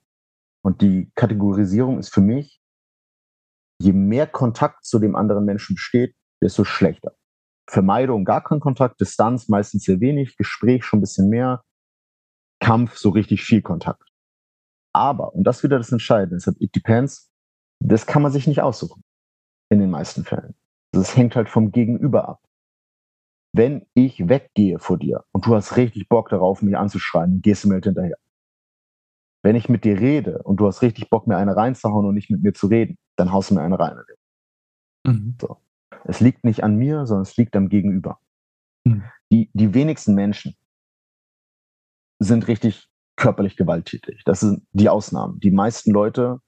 Und 0.62 0.82
die 0.82 1.10
Kategorisierung 1.14 1.98
ist 1.98 2.12
für 2.12 2.20
mich, 2.20 2.60
je 3.80 3.92
mehr 3.92 4.26
Kontakt 4.26 4.84
zu 4.84 4.98
dem 4.98 5.16
anderen 5.16 5.44
Menschen 5.44 5.76
besteht, 5.76 6.14
desto 6.42 6.64
schlechter. 6.64 7.14
Vermeidung 7.68 8.24
gar 8.24 8.42
kein 8.42 8.60
Kontakt, 8.60 9.00
Distanz 9.00 9.48
meistens 9.48 9.84
sehr 9.84 10.00
wenig, 10.00 10.36
Gespräch 10.36 10.84
schon 10.84 10.98
ein 10.98 11.02
bisschen 11.02 11.28
mehr, 11.28 11.64
Kampf 12.60 12.96
so 12.96 13.10
richtig 13.10 13.42
viel 13.42 13.62
Kontakt. 13.62 14.08
Aber, 14.94 15.34
und 15.34 15.44
das 15.44 15.58
ist 15.58 15.64
wieder 15.64 15.78
das 15.78 15.92
Entscheidende, 15.92 16.36
deshalb 16.36 16.60
it 16.60 16.74
depends, 16.74 17.30
das 17.80 18.06
kann 18.06 18.22
man 18.22 18.32
sich 18.32 18.46
nicht 18.46 18.60
aussuchen. 18.60 19.02
In 19.70 19.78
den 19.78 19.90
meisten 19.90 20.24
Fällen. 20.24 20.54
Das 20.92 21.16
hängt 21.16 21.34
halt 21.34 21.48
vom 21.48 21.72
Gegenüber 21.72 22.28
ab. 22.28 22.42
Wenn 23.54 23.86
ich 23.94 24.28
weggehe 24.28 24.78
vor 24.78 24.98
dir 24.98 25.24
und 25.32 25.46
du 25.46 25.54
hast 25.54 25.76
richtig 25.76 26.08
Bock 26.08 26.28
darauf, 26.28 26.62
mich 26.62 26.76
anzuschreien, 26.76 27.40
gehst 27.40 27.64
du 27.64 27.68
mir 27.68 27.74
halt 27.74 27.84
hinterher. 27.84 28.18
Wenn 29.42 29.56
ich 29.56 29.68
mit 29.68 29.84
dir 29.84 29.98
rede 29.98 30.42
und 30.42 30.58
du 30.58 30.66
hast 30.66 30.82
richtig 30.82 31.10
Bock, 31.10 31.26
mir 31.26 31.36
eine 31.36 31.56
reinzuhauen 31.56 32.06
und 32.06 32.14
nicht 32.14 32.30
mit 32.30 32.42
mir 32.42 32.52
zu 32.52 32.66
reden, 32.66 32.96
dann 33.16 33.32
haust 33.32 33.50
du 33.50 33.54
mir 33.54 33.62
eine 33.62 33.78
rein. 33.78 33.98
Mhm. 35.04 35.36
So. 35.40 35.61
Es 36.04 36.20
liegt 36.20 36.44
nicht 36.44 36.64
an 36.64 36.76
mir, 36.76 37.06
sondern 37.06 37.22
es 37.22 37.36
liegt 37.36 37.56
am 37.56 37.68
Gegenüber. 37.68 38.20
Mhm. 38.84 39.04
Die, 39.30 39.50
die 39.54 39.74
wenigsten 39.74 40.14
Menschen 40.14 40.56
sind 42.18 42.48
richtig 42.48 42.88
körperlich 43.16 43.56
gewalttätig. 43.56 44.22
Das 44.24 44.40
sind 44.40 44.66
die 44.72 44.88
Ausnahmen. 44.88 45.38
Die 45.40 45.50
meisten 45.50 45.92
Leute 45.92 46.40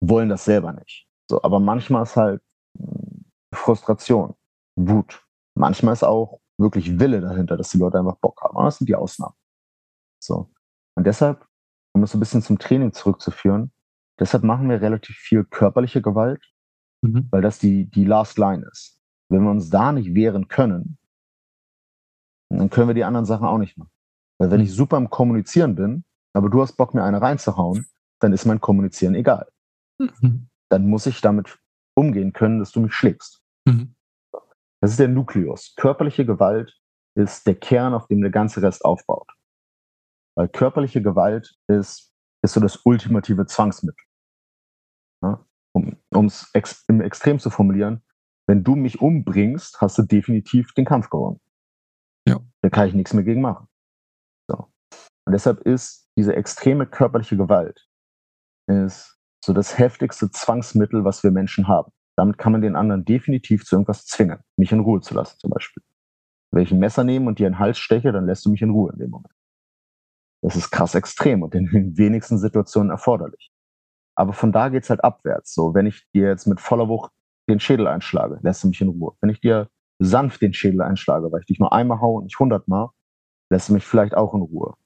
wollen 0.00 0.28
das 0.28 0.44
selber 0.44 0.72
nicht. 0.72 1.08
So, 1.30 1.42
aber 1.42 1.60
manchmal 1.60 2.02
ist 2.02 2.16
halt 2.16 2.42
hm, 2.78 3.24
Frustration, 3.54 4.34
Wut. 4.76 5.24
Manchmal 5.54 5.92
ist 5.92 6.04
auch 6.04 6.40
wirklich 6.58 6.98
Wille 6.98 7.20
dahinter, 7.20 7.56
dass 7.56 7.70
die 7.70 7.78
Leute 7.78 7.98
einfach 7.98 8.16
Bock 8.16 8.40
haben. 8.42 8.56
Aber 8.56 8.66
das 8.66 8.78
sind 8.78 8.88
die 8.88 8.94
Ausnahmen. 8.94 9.34
So. 10.22 10.50
Und 10.96 11.06
deshalb, 11.06 11.46
um 11.94 12.02
es 12.02 12.14
ein 12.14 12.20
bisschen 12.20 12.42
zum 12.42 12.58
Training 12.58 12.92
zurückzuführen, 12.92 13.72
deshalb 14.18 14.44
machen 14.44 14.68
wir 14.68 14.80
relativ 14.80 15.16
viel 15.16 15.44
körperliche 15.44 16.02
Gewalt, 16.02 16.42
mhm. 17.02 17.28
weil 17.30 17.42
das 17.42 17.58
die, 17.58 17.86
die 17.86 18.04
Last 18.04 18.38
Line 18.38 18.66
ist. 18.70 19.00
Wenn 19.28 19.42
wir 19.44 19.50
uns 19.50 19.70
da 19.70 19.92
nicht 19.92 20.14
wehren 20.14 20.48
können, 20.48 20.98
dann 22.50 22.70
können 22.70 22.88
wir 22.88 22.94
die 22.94 23.04
anderen 23.04 23.26
Sachen 23.26 23.46
auch 23.46 23.58
nicht 23.58 23.76
machen. 23.76 23.90
Weil 24.38 24.50
wenn 24.50 24.60
ich 24.60 24.72
super 24.72 24.96
im 24.96 25.10
Kommunizieren 25.10 25.74
bin, 25.74 26.04
aber 26.34 26.48
du 26.48 26.60
hast 26.62 26.76
Bock, 26.76 26.94
mir 26.94 27.04
eine 27.04 27.20
reinzuhauen, 27.20 27.86
dann 28.20 28.32
ist 28.32 28.44
mein 28.44 28.60
Kommunizieren 28.60 29.14
egal. 29.14 29.48
Mhm. 29.98 30.48
Dann 30.70 30.88
muss 30.88 31.06
ich 31.06 31.20
damit 31.20 31.58
umgehen 31.94 32.32
können, 32.32 32.58
dass 32.58 32.72
du 32.72 32.80
mich 32.80 32.94
schlägst. 32.94 33.42
Mhm. 33.66 33.94
Das 34.80 34.90
ist 34.90 35.00
der 35.00 35.08
Nukleus. 35.08 35.74
Körperliche 35.76 36.26
Gewalt 36.26 36.80
ist 37.14 37.46
der 37.46 37.54
Kern, 37.54 37.94
auf 37.94 38.06
dem 38.08 38.20
der 38.20 38.30
ganze 38.30 38.62
Rest 38.62 38.84
aufbaut. 38.84 39.30
Weil 40.36 40.48
körperliche 40.48 41.02
Gewalt 41.02 41.54
ist, 41.68 42.12
ist 42.42 42.54
so 42.54 42.60
das 42.60 42.80
ultimative 42.84 43.46
Zwangsmittel. 43.46 44.04
Ja? 45.22 45.44
Um 45.74 46.26
es 46.26 46.50
ex 46.52 46.84
im 46.88 47.00
Extrem 47.00 47.38
zu 47.38 47.50
formulieren, 47.50 48.02
wenn 48.46 48.64
du 48.64 48.76
mich 48.76 49.00
umbringst, 49.00 49.80
hast 49.80 49.98
du 49.98 50.02
definitiv 50.02 50.74
den 50.74 50.84
Kampf 50.84 51.08
gewonnen. 51.08 51.40
Ja. 52.28 52.40
Da 52.60 52.70
kann 52.70 52.88
ich 52.88 52.94
nichts 52.94 53.14
mehr 53.14 53.24
gegen 53.24 53.40
machen. 53.40 53.68
Und 55.24 55.32
deshalb 55.32 55.60
ist 55.60 56.08
diese 56.16 56.34
extreme 56.34 56.86
körperliche 56.86 57.36
Gewalt 57.36 57.88
ist 58.68 59.18
so 59.44 59.52
das 59.52 59.76
heftigste 59.78 60.30
Zwangsmittel, 60.30 61.04
was 61.04 61.22
wir 61.24 61.30
Menschen 61.30 61.68
haben. 61.68 61.92
Damit 62.16 62.38
kann 62.38 62.52
man 62.52 62.60
den 62.60 62.76
anderen 62.76 63.04
definitiv 63.04 63.64
zu 63.64 63.74
irgendwas 63.74 64.06
zwingen, 64.06 64.38
mich 64.56 64.72
in 64.72 64.80
Ruhe 64.80 65.00
zu 65.00 65.14
lassen 65.14 65.38
zum 65.38 65.50
Beispiel. 65.50 65.82
Wenn 66.52 66.62
ich 66.62 66.70
ein 66.70 66.78
Messer 66.78 67.02
nehme 67.02 67.26
und 67.26 67.38
dir 67.38 67.46
in 67.48 67.54
den 67.54 67.58
Hals 67.58 67.78
steche, 67.78 68.12
dann 68.12 68.26
lässt 68.26 68.44
du 68.44 68.50
mich 68.50 68.62
in 68.62 68.70
Ruhe 68.70 68.92
in 68.92 68.98
dem 68.98 69.10
Moment. 69.10 69.34
Das 70.42 70.54
ist 70.56 70.70
krass 70.70 70.94
extrem 70.94 71.42
und 71.42 71.54
in 71.54 71.66
den 71.66 71.96
wenigsten 71.96 72.38
Situationen 72.38 72.90
erforderlich. 72.90 73.51
Aber 74.22 74.34
von 74.34 74.52
da 74.52 74.68
geht's 74.68 74.88
halt 74.88 75.02
abwärts. 75.02 75.52
So, 75.52 75.74
wenn 75.74 75.84
ich 75.84 76.08
dir 76.12 76.28
jetzt 76.28 76.46
mit 76.46 76.60
voller 76.60 76.86
Wucht 76.86 77.10
den 77.48 77.58
Schädel 77.58 77.88
einschlage, 77.88 78.38
lässt 78.42 78.62
du 78.62 78.68
mich 78.68 78.80
in 78.80 78.86
Ruhe. 78.86 79.16
Wenn 79.20 79.30
ich 79.30 79.40
dir 79.40 79.68
sanft 79.98 80.42
den 80.42 80.54
Schädel 80.54 80.80
einschlage, 80.80 81.32
weil 81.32 81.40
ich 81.40 81.46
dich 81.46 81.58
nur 81.58 81.72
einmal 81.72 82.00
haue 82.00 82.18
und 82.18 82.24
nicht 82.26 82.38
hundertmal, 82.38 82.90
lässt 83.50 83.68
du 83.68 83.72
mich 83.72 83.84
vielleicht 83.84 84.14
auch 84.14 84.32
in 84.32 84.42
Ruhe. 84.42 84.76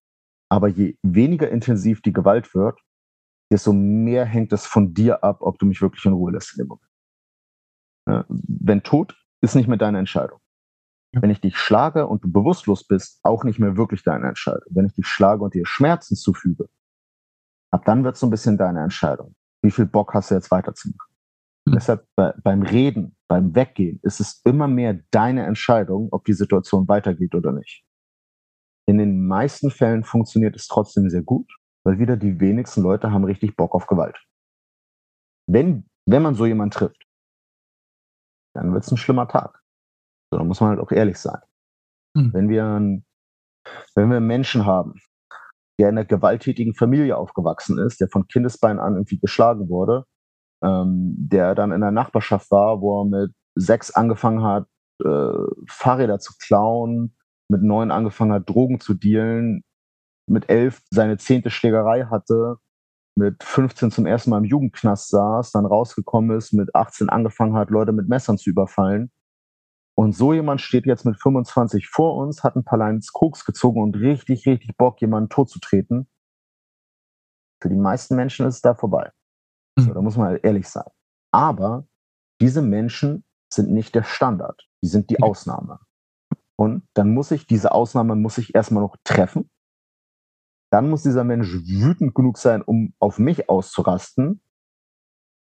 Aber 0.49 0.69
je 0.69 0.97
weniger 1.03 1.51
intensiv 1.51 2.01
die 2.01 2.15
Gewalt 2.15 2.55
wird, 2.55 2.81
desto 3.53 3.75
mehr 3.75 4.25
hängt 4.25 4.55
es 4.55 4.65
von 4.65 4.95
dir 4.95 5.23
ab, 5.23 5.43
ob 5.43 5.59
du 5.59 5.67
mich 5.67 5.83
wirklich 5.83 6.07
in 6.07 6.15
Ruhe 6.15 6.33
lässt 6.33 6.55
in 6.55 6.65
dem 6.65 6.69
Moment. 6.69 6.91
Ja, 8.09 8.25
wenn 8.29 8.83
tot, 8.85 9.23
ist 9.43 9.55
nicht 9.55 9.69
mehr 9.69 9.77
deine 9.77 9.99
Entscheidung. 9.99 10.41
Ja. 11.13 11.21
Wenn 11.21 11.29
ich 11.29 11.43
dich 11.43 11.59
schlage 11.59 12.07
und 12.07 12.25
du 12.25 12.33
bewusstlos 12.33 12.85
bist, 12.85 13.21
auch 13.23 13.45
nicht 13.45 13.59
mehr 13.59 13.77
wirklich 13.77 14.03
deine 14.03 14.29
Entscheidung. 14.29 14.65
Wenn 14.71 14.87
ich 14.87 14.95
dich 14.95 15.07
schlage 15.07 15.45
und 15.45 15.53
dir 15.53 15.67
Schmerzen 15.67 16.17
zufüge, 16.17 16.71
ab 17.71 17.85
dann 17.85 18.05
wird 18.05 18.15
es 18.15 18.21
so 18.21 18.27
ein 18.27 18.31
bisschen 18.31 18.57
deine 18.57 18.83
Entscheidung. 18.83 19.35
Wie 19.63 19.71
viel 19.71 19.87
Bock 19.87 20.15
hast 20.15 20.31
du 20.31 20.35
jetzt 20.35 20.51
weiterzumachen? 20.51 21.15
Mhm. 21.67 21.73
Deshalb 21.73 22.07
bei, 22.15 22.33
beim 22.43 22.63
Reden, 22.63 23.17
beim 23.29 23.55
Weggehen 23.55 24.01
ist 24.03 24.21
es 24.21 24.41
immer 24.45 24.69
mehr 24.69 25.01
deine 25.11 25.45
Entscheidung, 25.47 26.09
ob 26.13 26.25
die 26.25 26.33
Situation 26.33 26.89
weitergeht 26.89 27.35
oder 27.35 27.53
nicht. 27.53 27.85
In 28.89 28.99
den 28.99 29.27
meisten 29.27 29.71
Fällen 29.71 30.05
funktioniert 30.05 30.55
es 30.55 30.69
trotzdem 30.69 31.11
sehr 31.11 31.23
gut, 31.23 31.51
weil 31.85 31.99
wieder 31.99 32.17
die 32.17 32.39
wenigsten 32.39 32.83
Leute 32.83 33.11
haben 33.11 33.25
richtig 33.25 33.57
Bock 33.57 33.75
auf 33.75 33.87
Gewalt. 33.87 34.17
Wenn, 35.49 35.89
wenn 36.07 36.23
man 36.23 36.35
so 36.35 36.47
jemanden 36.47 36.73
trifft, 36.73 37.05
dann 38.55 38.73
wird 38.73 38.85
es 38.85 38.91
ein 38.91 38.97
schlimmer 38.97 39.29
Tag. 39.29 39.61
So, 40.31 40.39
da 40.39 40.45
muss 40.45 40.61
man 40.61 40.71
halt 40.71 40.81
auch 40.81 40.93
ehrlich 40.93 41.19
sein. 41.19 41.41
Mhm. 42.15 42.33
Wenn, 42.33 42.49
wir 42.49 43.03
wenn 43.95 44.11
wir 44.11 44.21
Menschen 44.21 44.67
haben, 44.67 45.01
der 45.79 45.89
in 45.91 45.99
einer 45.99 46.07
gewalttätigen 46.07 46.75
Familie 46.75 47.17
aufgewachsen 47.17 47.79
ist, 47.79 48.01
der 48.01 48.09
von 48.09 48.27
Kindesbein 48.29 48.79
an 48.79 48.95
irgendwie 48.95 49.19
geschlagen 49.19 49.69
wurde, 49.69 50.05
ähm, 50.63 51.15
der 51.19 51.55
dann 51.55 51.73
in 51.73 51.81
der 51.81 51.91
Nachbarschaft 51.91 52.51
war, 52.51 52.81
wo 52.81 53.03
er 53.03 53.05
mit 53.05 53.35
sechs 53.55 53.91
angefangen 53.91 54.43
hat, 54.43 54.67
äh, 55.05 55.33
Fahrräder 55.69 56.19
zu 56.19 56.35
klauen, 56.41 57.17
mit 57.49 57.63
neun 57.63 57.91
angefangen 57.91 58.33
hat, 58.33 58.49
Drogen 58.49 58.81
zu 58.81 58.95
dealen, 58.95 59.63
mit 60.29 60.49
elf 60.49 60.83
seine 60.91 61.19
zehnte 61.19 61.51
Schlägerei 61.51 62.05
hatte, 62.07 62.57
mit 63.19 63.43
15 63.43 63.91
zum 63.91 64.07
ersten 64.07 64.31
Mal 64.31 64.39
im 64.39 64.45
Jugendknast 64.45 65.09
saß, 65.09 65.53
dann 65.53 65.67
rausgekommen 65.67 66.37
ist, 66.37 66.53
mit 66.53 66.75
18 66.75 67.09
angefangen 67.09 67.57
hat, 67.57 67.71
Leute 67.71 67.93
mit 67.93 68.09
Messern 68.09 68.37
zu 68.37 68.51
überfallen. 68.51 69.11
Und 69.99 70.13
so 70.13 70.35
jemand 70.35 70.61
steht 70.61 70.85
jetzt 70.85 71.07
mit 71.07 71.21
25 71.21 71.89
vor 71.89 72.17
uns, 72.17 72.45
hat 72.45 72.55
ein 72.55 72.65
paar 72.65 72.79
Lines 72.79 73.13
Koks 73.13 73.47
gezogen 73.47 73.83
und 73.83 73.97
richtig, 73.97 74.47
richtig 74.47 74.77
Bock, 74.77 75.01
jemanden 75.01 75.31
totzutreten. 75.31 76.07
Für 77.63 77.71
die 77.71 77.77
meisten 77.77 78.15
Menschen 78.15 78.47
ist 78.47 78.57
es 78.57 78.61
da 78.61 78.75
vorbei. 78.75 79.11
So, 79.79 79.95
da 79.95 80.03
muss 80.03 80.17
man 80.17 80.29
halt 80.29 80.45
ehrlich 80.45 80.69
sein. 80.69 80.85
Aber 81.33 81.87
diese 82.41 82.63
Menschen 82.63 83.25
sind 83.53 83.71
nicht 83.71 83.95
der 83.95 84.03
Standard. 84.03 84.69
Die 84.83 84.89
sind 84.89 85.09
die 85.11 85.23
Ausnahme. 85.23 85.81
Und 86.57 86.87
dann 86.95 87.13
muss 87.13 87.31
ich 87.31 87.47
diese 87.47 87.73
Ausnahme 87.73 88.17
muss 88.17 88.39
ich 88.39 88.55
erstmal 88.55 88.83
noch 88.83 88.97
treffen. 89.05 89.51
Dann 90.71 90.91
muss 90.91 91.03
dieser 91.03 91.25
Mensch 91.25 91.53
wütend 91.53 92.15
genug 92.15 92.39
sein, 92.39 92.63
um 92.63 92.95
auf 92.99 93.19
mich 93.19 93.49
auszurasten. 93.49 94.43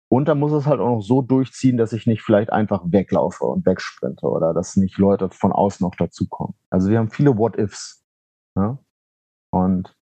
Und 0.08 0.28
dann 0.28 0.38
muss 0.38 0.52
es 0.52 0.66
halt 0.66 0.80
auch 0.80 0.96
noch 0.96 1.00
so 1.00 1.20
durchziehen, 1.20 1.76
dass 1.76 1.92
ich 1.92 2.06
nicht 2.06 2.22
vielleicht 2.22 2.52
einfach 2.52 2.82
weglaufe 2.86 3.44
und 3.44 3.66
wegsprinte 3.66 4.26
oder 4.26 4.54
dass 4.54 4.76
nicht 4.76 4.98
Leute 4.98 5.30
von 5.30 5.52
außen 5.52 5.84
noch 5.84 5.96
dazukommen. 5.96 6.54
Also 6.70 6.90
wir 6.90 6.98
haben 6.98 7.10
viele 7.10 7.36
What-Ifs. 7.36 8.04
Ja? 8.56 8.78
Und 9.52 9.96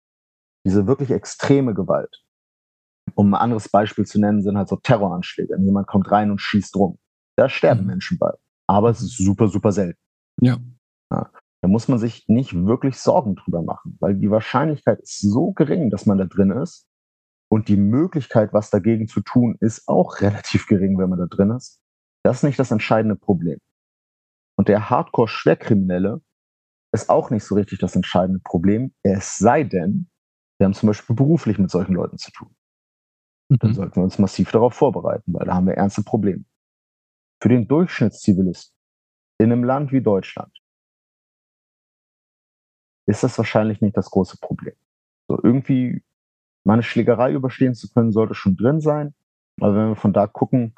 diese 0.67 0.87
wirklich 0.87 1.11
extreme 1.11 1.75
Gewalt, 1.75 2.23
um 3.15 3.35
ein 3.35 3.41
anderes 3.41 3.69
Beispiel 3.69 4.05
zu 4.05 4.21
nennen, 4.21 4.43
sind 4.43 4.59
halt 4.59 4.69
so 4.69 4.77
Terroranschläge. 4.77 5.57
Jemand 5.59 5.87
kommt 5.87 6.11
rein 6.11 6.31
und 6.31 6.41
schießt 6.41 6.77
rum. 6.77 6.99
Da 7.37 7.49
sterben 7.49 7.83
mhm. 7.83 7.87
Menschen 7.87 8.19
bei. 8.19 8.33
Aber 8.67 8.91
es 8.91 9.01
ist 9.01 9.17
super, 9.17 9.49
super 9.49 9.73
selten. 9.73 10.01
Ja. 10.41 10.59
ja. 11.11 11.31
Da 11.63 11.69
muss 11.69 11.89
man 11.89 11.99
sich 11.99 12.29
nicht 12.29 12.55
wirklich 12.55 12.99
Sorgen 12.99 13.37
drüber 13.37 13.63
machen, 13.63 13.97
weil 14.01 14.15
die 14.15 14.31
Wahrscheinlichkeit 14.31 15.01
ist 15.01 15.21
so 15.21 15.53
gering, 15.53 15.89
dass 15.89 16.05
man 16.05 16.19
da 16.19 16.25
drin 16.27 16.51
ist. 16.51 16.87
Und 17.55 17.69
die 17.69 17.77
Möglichkeit, 17.77 18.53
was 18.53 18.71
dagegen 18.71 19.07
zu 19.07 19.21
tun, 19.21 19.57
ist 19.61 19.87
auch 19.87 20.21
relativ 20.21 20.67
gering, 20.67 20.99
wenn 20.99 21.09
man 21.09 21.21
da 21.21 21.27
drin 21.27 21.53
ist. 21.53 21.81
Das 22.25 22.39
ist 22.39 22.43
nicht 22.43 22.59
das 22.59 22.73
entscheidende 22.73 23.15
Problem. 23.15 23.61
Und 24.59 24.67
der 24.67 24.91
Hardcore-Schwerkriminelle 24.91 26.21
ist 26.93 27.09
auch 27.09 27.31
nicht 27.31 27.45
so 27.45 27.55
richtig 27.55 27.79
das 27.79 27.95
entscheidende 27.95 28.41
Problem. 28.41 28.93
Es 29.05 29.37
sei 29.37 29.63
denn, 29.63 30.11
wir 30.59 30.65
haben 30.65 30.75
zum 30.75 30.89
Beispiel 30.89 31.15
beruflich 31.15 31.57
mit 31.59 31.71
solchen 31.71 31.95
Leuten 31.95 32.19
zu 32.19 32.33
tun. 32.33 32.57
Mhm. 33.49 33.59
Dann 33.61 33.75
sollten 33.75 33.97
wir 34.01 34.03
uns 34.03 34.19
massiv 34.19 34.51
darauf 34.51 34.75
vorbereiten, 34.75 35.33
weil 35.33 35.47
da 35.47 35.55
haben 35.55 35.69
wir 35.69 35.75
ernste 35.75 36.03
Probleme. 36.03 36.45
Für 37.41 37.51
den 37.51 37.69
Durchschnittszivilisten 37.69 38.77
in 39.39 39.53
einem 39.53 39.63
Land 39.63 39.93
wie 39.93 40.03
Deutschland 40.03 40.59
ist 43.07 43.23
das 43.23 43.39
wahrscheinlich 43.39 43.81
nicht 43.81 43.97
das 43.97 44.11
große 44.11 44.39
Problem. 44.41 44.75
So 45.29 45.39
irgendwie 45.41 46.03
meine 46.65 46.83
Schlägerei 46.83 47.33
überstehen 47.33 47.75
zu 47.75 47.93
können, 47.93 48.13
sollte 48.13 48.35
schon 48.35 48.57
drin 48.57 48.81
sein. 48.81 49.15
Aber 49.61 49.75
wenn 49.75 49.89
wir 49.89 49.97
von 49.97 50.13
da 50.13 50.27
gucken, 50.27 50.75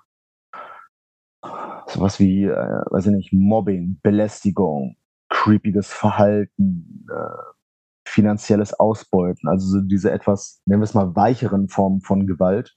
sowas 1.86 2.18
wie, 2.18 2.44
äh, 2.44 2.82
weiß 2.90 3.06
ich 3.06 3.12
nicht, 3.12 3.32
Mobbing, 3.32 4.00
Belästigung, 4.02 4.96
creepiges 5.28 5.92
Verhalten, 5.92 7.06
äh, 7.10 8.08
finanzielles 8.08 8.74
Ausbeuten, 8.74 9.48
also 9.48 9.66
so 9.66 9.80
diese 9.80 10.10
etwas, 10.10 10.60
nennen 10.66 10.80
wir 10.80 10.84
es 10.84 10.94
mal, 10.94 11.14
weicheren 11.14 11.68
Formen 11.68 12.00
von 12.00 12.26
Gewalt, 12.26 12.76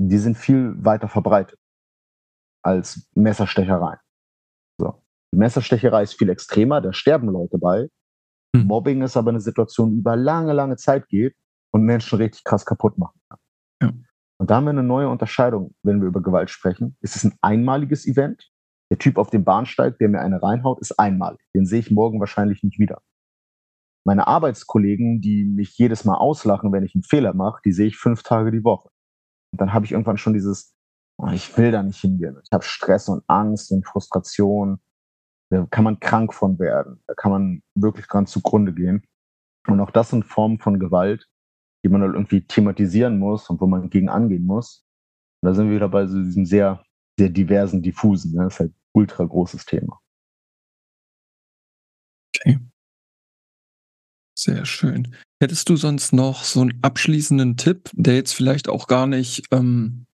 die 0.00 0.18
sind 0.18 0.36
viel 0.36 0.74
weiter 0.84 1.08
verbreitet 1.08 1.58
als 2.64 3.08
Messerstecherei. 3.14 3.98
So. 4.80 5.02
Die 5.32 5.38
Messerstecherei 5.38 6.02
ist 6.02 6.14
viel 6.14 6.30
extremer, 6.30 6.80
da 6.80 6.92
sterben 6.92 7.28
Leute 7.28 7.58
bei. 7.58 7.88
Hm. 8.56 8.66
Mobbing 8.66 9.02
ist 9.02 9.16
aber 9.16 9.30
eine 9.30 9.40
Situation, 9.40 9.90
die 9.90 9.98
über 9.98 10.16
lange, 10.16 10.52
lange 10.52 10.76
Zeit 10.76 11.08
geht 11.08 11.36
und 11.74 11.82
Menschen 11.82 12.18
richtig 12.18 12.44
krass 12.44 12.64
kaputt 12.64 12.96
machen 12.98 13.20
kann. 13.28 13.38
Ja. 13.82 13.92
Und 14.38 14.50
da 14.50 14.56
haben 14.56 14.64
wir 14.64 14.70
eine 14.70 14.84
neue 14.84 15.08
Unterscheidung, 15.08 15.74
wenn 15.82 16.00
wir 16.00 16.08
über 16.08 16.22
Gewalt 16.22 16.50
sprechen. 16.50 16.96
Ist 17.00 17.16
es 17.16 17.24
ein 17.24 17.36
einmaliges 17.40 18.06
Event? 18.06 18.48
Der 18.90 18.98
Typ 18.98 19.18
auf 19.18 19.30
dem 19.30 19.44
Bahnsteig, 19.44 19.98
der 19.98 20.08
mir 20.08 20.20
eine 20.20 20.40
reinhaut, 20.40 20.80
ist 20.80 20.98
einmalig. 20.98 21.40
Den 21.54 21.66
sehe 21.66 21.80
ich 21.80 21.90
morgen 21.90 22.20
wahrscheinlich 22.20 22.62
nicht 22.62 22.78
wieder. 22.78 23.02
Meine 24.06 24.28
Arbeitskollegen, 24.28 25.20
die 25.20 25.44
mich 25.44 25.76
jedes 25.76 26.04
Mal 26.04 26.16
auslachen, 26.16 26.72
wenn 26.72 26.84
ich 26.84 26.94
einen 26.94 27.02
Fehler 27.02 27.34
mache, 27.34 27.60
die 27.64 27.72
sehe 27.72 27.88
ich 27.88 27.96
fünf 27.96 28.22
Tage 28.22 28.52
die 28.52 28.62
Woche. 28.62 28.90
Und 29.52 29.60
dann 29.60 29.72
habe 29.72 29.84
ich 29.84 29.92
irgendwann 29.92 30.18
schon 30.18 30.34
dieses, 30.34 30.74
oh, 31.18 31.28
ich 31.28 31.56
will 31.58 31.72
da 31.72 31.82
nicht 31.82 32.00
hingehen. 32.00 32.38
Ich 32.44 32.52
habe 32.52 32.64
Stress 32.64 33.08
und 33.08 33.24
Angst 33.26 33.72
und 33.72 33.86
Frustration. 33.86 34.78
Da 35.50 35.66
kann 35.70 35.84
man 35.84 35.98
krank 35.98 36.34
von 36.34 36.58
werden. 36.58 37.02
Da 37.06 37.14
kann 37.14 37.32
man 37.32 37.62
wirklich 37.74 38.06
dran 38.06 38.26
zugrunde 38.26 38.72
gehen. 38.72 39.02
Und 39.66 39.80
auch 39.80 39.90
das 39.90 40.10
sind 40.10 40.24
Formen 40.24 40.58
von 40.58 40.78
Gewalt, 40.78 41.26
die 41.84 41.88
man 41.90 42.00
halt 42.00 42.14
irgendwie 42.14 42.40
thematisieren 42.40 43.18
muss 43.18 43.50
und 43.50 43.60
wo 43.60 43.66
man 43.66 43.90
gegen 43.90 44.08
angehen 44.08 44.46
muss. 44.46 44.84
Und 45.42 45.48
da 45.48 45.54
sind 45.54 45.68
wir 45.68 45.76
wieder 45.76 45.88
bei 45.88 46.06
so 46.06 46.20
diesem 46.22 46.46
sehr, 46.46 46.82
sehr 47.18 47.28
diversen, 47.28 47.82
diffusen. 47.82 48.32
Ne? 48.32 48.44
Das 48.44 48.54
ist 48.54 48.60
halt 48.60 48.70
ein 48.70 48.80
ultra 48.94 49.24
großes 49.24 49.66
Thema. 49.66 50.00
Okay. 52.34 52.58
Sehr 54.36 54.64
schön. 54.64 55.14
Hättest 55.40 55.68
du 55.68 55.76
sonst 55.76 56.12
noch 56.12 56.42
so 56.42 56.62
einen 56.62 56.78
abschließenden 56.82 57.56
Tipp, 57.56 57.90
der 57.92 58.16
jetzt 58.16 58.32
vielleicht 58.32 58.68
auch 58.68 58.88
gar 58.88 59.06
nicht 59.06 59.44
ähm, 59.52 60.06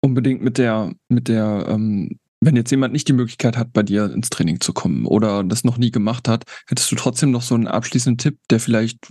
unbedingt 0.00 0.42
mit 0.42 0.58
der, 0.58 0.92
mit 1.08 1.28
der, 1.28 1.66
ähm, 1.68 2.18
wenn 2.40 2.56
jetzt 2.56 2.70
jemand 2.70 2.92
nicht 2.92 3.08
die 3.08 3.12
Möglichkeit 3.12 3.56
hat, 3.56 3.72
bei 3.72 3.82
dir 3.82 4.12
ins 4.12 4.30
Training 4.30 4.60
zu 4.60 4.72
kommen 4.72 5.06
oder 5.06 5.44
das 5.44 5.64
noch 5.64 5.76
nie 5.76 5.90
gemacht 5.90 6.28
hat, 6.28 6.44
hättest 6.68 6.90
du 6.90 6.96
trotzdem 6.96 7.30
noch 7.30 7.42
so 7.42 7.54
einen 7.54 7.68
abschließenden 7.68 8.18
Tipp, 8.18 8.38
der 8.50 8.60
vielleicht 8.60 9.10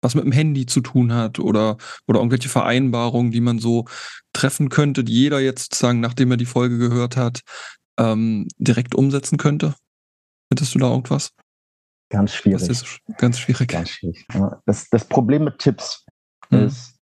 was 0.00 0.14
mit 0.14 0.24
dem 0.24 0.32
Handy 0.32 0.66
zu 0.66 0.80
tun 0.80 1.12
hat 1.12 1.38
oder, 1.38 1.76
oder 2.06 2.20
irgendwelche 2.20 2.48
Vereinbarungen, 2.48 3.30
die 3.30 3.40
man 3.40 3.58
so 3.58 3.86
treffen 4.32 4.68
könnte, 4.68 5.04
die 5.04 5.12
jeder 5.12 5.40
jetzt 5.40 5.72
sozusagen, 5.72 6.00
nachdem 6.00 6.30
er 6.30 6.36
die 6.36 6.46
Folge 6.46 6.78
gehört 6.78 7.16
hat, 7.16 7.40
ähm, 7.98 8.48
direkt 8.58 8.94
umsetzen 8.94 9.38
könnte? 9.38 9.74
Hättest 10.52 10.74
du 10.74 10.78
da 10.78 10.90
irgendwas? 10.90 11.32
Ganz 12.10 12.34
schwierig. 12.34 12.66
Das 12.66 12.68
ist 12.68 12.98
ganz 13.18 13.38
schwierig. 13.38 13.68
Ganz 13.68 13.90
schwierig. 13.90 14.26
Das, 14.66 14.88
das 14.90 15.04
Problem 15.04 15.44
mit 15.44 15.58
Tipps 15.58 16.04
mhm. 16.50 16.66
ist, 16.66 16.96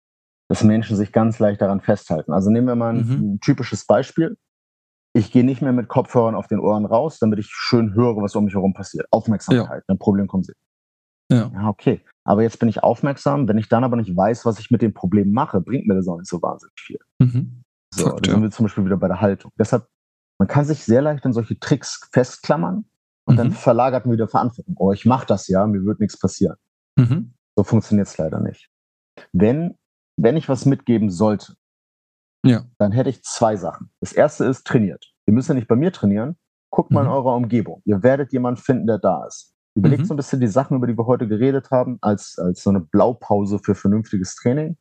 dass 0.48 0.62
Menschen 0.62 0.96
sich 0.96 1.12
ganz 1.12 1.38
leicht 1.38 1.60
daran 1.60 1.80
festhalten. 1.80 2.32
Also 2.32 2.50
nehmen 2.50 2.66
wir 2.66 2.74
mal 2.74 2.94
ein, 2.94 3.06
mhm. 3.06 3.40
typisches 3.40 3.86
Beispiel. 3.86 4.36
Ich 5.14 5.32
gehe 5.32 5.44
nicht 5.44 5.62
mehr 5.62 5.72
mit 5.72 5.88
Kopfhörern 5.88 6.34
auf 6.34 6.46
den 6.46 6.60
Ohren 6.60 6.84
raus, 6.84 7.18
damit 7.18 7.38
ich 7.38 7.48
schön 7.48 7.94
höre, 7.94 8.16
was 8.16 8.36
um 8.36 8.44
mich 8.44 8.54
herum 8.54 8.74
passiert. 8.74 9.06
Aufmerksamkeit, 9.10 9.82
ja. 9.88 9.94
ein 9.94 9.98
Problem 9.98 10.26
kommt 10.26 10.46
sie. 10.46 10.52
Ja. 11.30 11.50
ja, 11.52 11.68
okay. 11.68 12.02
Aber 12.28 12.42
jetzt 12.42 12.58
bin 12.58 12.68
ich 12.68 12.82
aufmerksam. 12.82 13.48
Wenn 13.48 13.56
ich 13.56 13.70
dann 13.70 13.84
aber 13.84 13.96
nicht 13.96 14.14
weiß, 14.14 14.44
was 14.44 14.58
ich 14.58 14.70
mit 14.70 14.82
dem 14.82 14.92
Problem 14.92 15.32
mache, 15.32 15.62
bringt 15.62 15.86
mir 15.86 15.94
das 15.94 16.06
auch 16.08 16.18
nicht 16.18 16.28
so 16.28 16.42
wahnsinnig 16.42 16.78
viel. 16.78 16.98
Mhm. 17.18 17.64
So, 17.94 18.04
Fakt, 18.04 18.26
da 18.26 18.32
sind 18.32 18.42
wir 18.42 18.50
zum 18.50 18.66
Beispiel 18.66 18.84
wieder 18.84 18.98
bei 18.98 19.08
der 19.08 19.22
Haltung. 19.22 19.50
Deshalb, 19.58 19.88
man 20.38 20.46
kann 20.46 20.66
sich 20.66 20.84
sehr 20.84 21.00
leicht 21.00 21.24
an 21.24 21.32
solche 21.32 21.58
Tricks 21.58 22.06
festklammern 22.12 22.84
und 23.24 23.34
mhm. 23.34 23.38
dann 23.38 23.52
verlagert 23.52 24.04
man 24.04 24.12
wieder 24.12 24.28
Verantwortung. 24.28 24.74
Oh, 24.76 24.92
ich 24.92 25.06
mache 25.06 25.24
das 25.24 25.48
ja, 25.48 25.66
mir 25.66 25.82
wird 25.86 26.00
nichts 26.00 26.18
passieren. 26.18 26.56
Mhm. 26.98 27.32
So 27.56 27.64
funktioniert 27.64 28.08
es 28.08 28.18
leider 28.18 28.40
nicht. 28.40 28.68
Wenn, 29.32 29.78
wenn 30.20 30.36
ich 30.36 30.50
was 30.50 30.66
mitgeben 30.66 31.08
sollte, 31.08 31.54
ja. 32.44 32.66
dann 32.76 32.92
hätte 32.92 33.08
ich 33.08 33.22
zwei 33.22 33.56
Sachen. 33.56 33.90
Das 34.00 34.12
erste 34.12 34.44
ist 34.44 34.66
trainiert. 34.66 35.14
Ihr 35.26 35.32
müsst 35.32 35.48
ja 35.48 35.54
nicht 35.54 35.66
bei 35.66 35.76
mir 35.76 35.94
trainieren. 35.94 36.36
Guckt 36.70 36.90
mal 36.90 37.04
mhm. 37.04 37.06
in 37.06 37.12
eurer 37.14 37.36
Umgebung. 37.36 37.80
Ihr 37.86 38.02
werdet 38.02 38.34
jemanden 38.34 38.60
finden, 38.60 38.86
der 38.86 38.98
da 38.98 39.24
ist. 39.24 39.54
Überlegt 39.78 40.02
mhm. 40.02 40.06
so 40.06 40.14
ein 40.14 40.16
bisschen 40.16 40.40
die 40.40 40.48
Sachen, 40.48 40.76
über 40.76 40.88
die 40.88 40.98
wir 40.98 41.06
heute 41.06 41.28
geredet 41.28 41.70
haben, 41.70 41.98
als, 42.00 42.36
als 42.36 42.64
so 42.64 42.70
eine 42.70 42.80
Blaupause 42.80 43.60
für 43.60 43.76
vernünftiges 43.76 44.34
Training. 44.34 44.76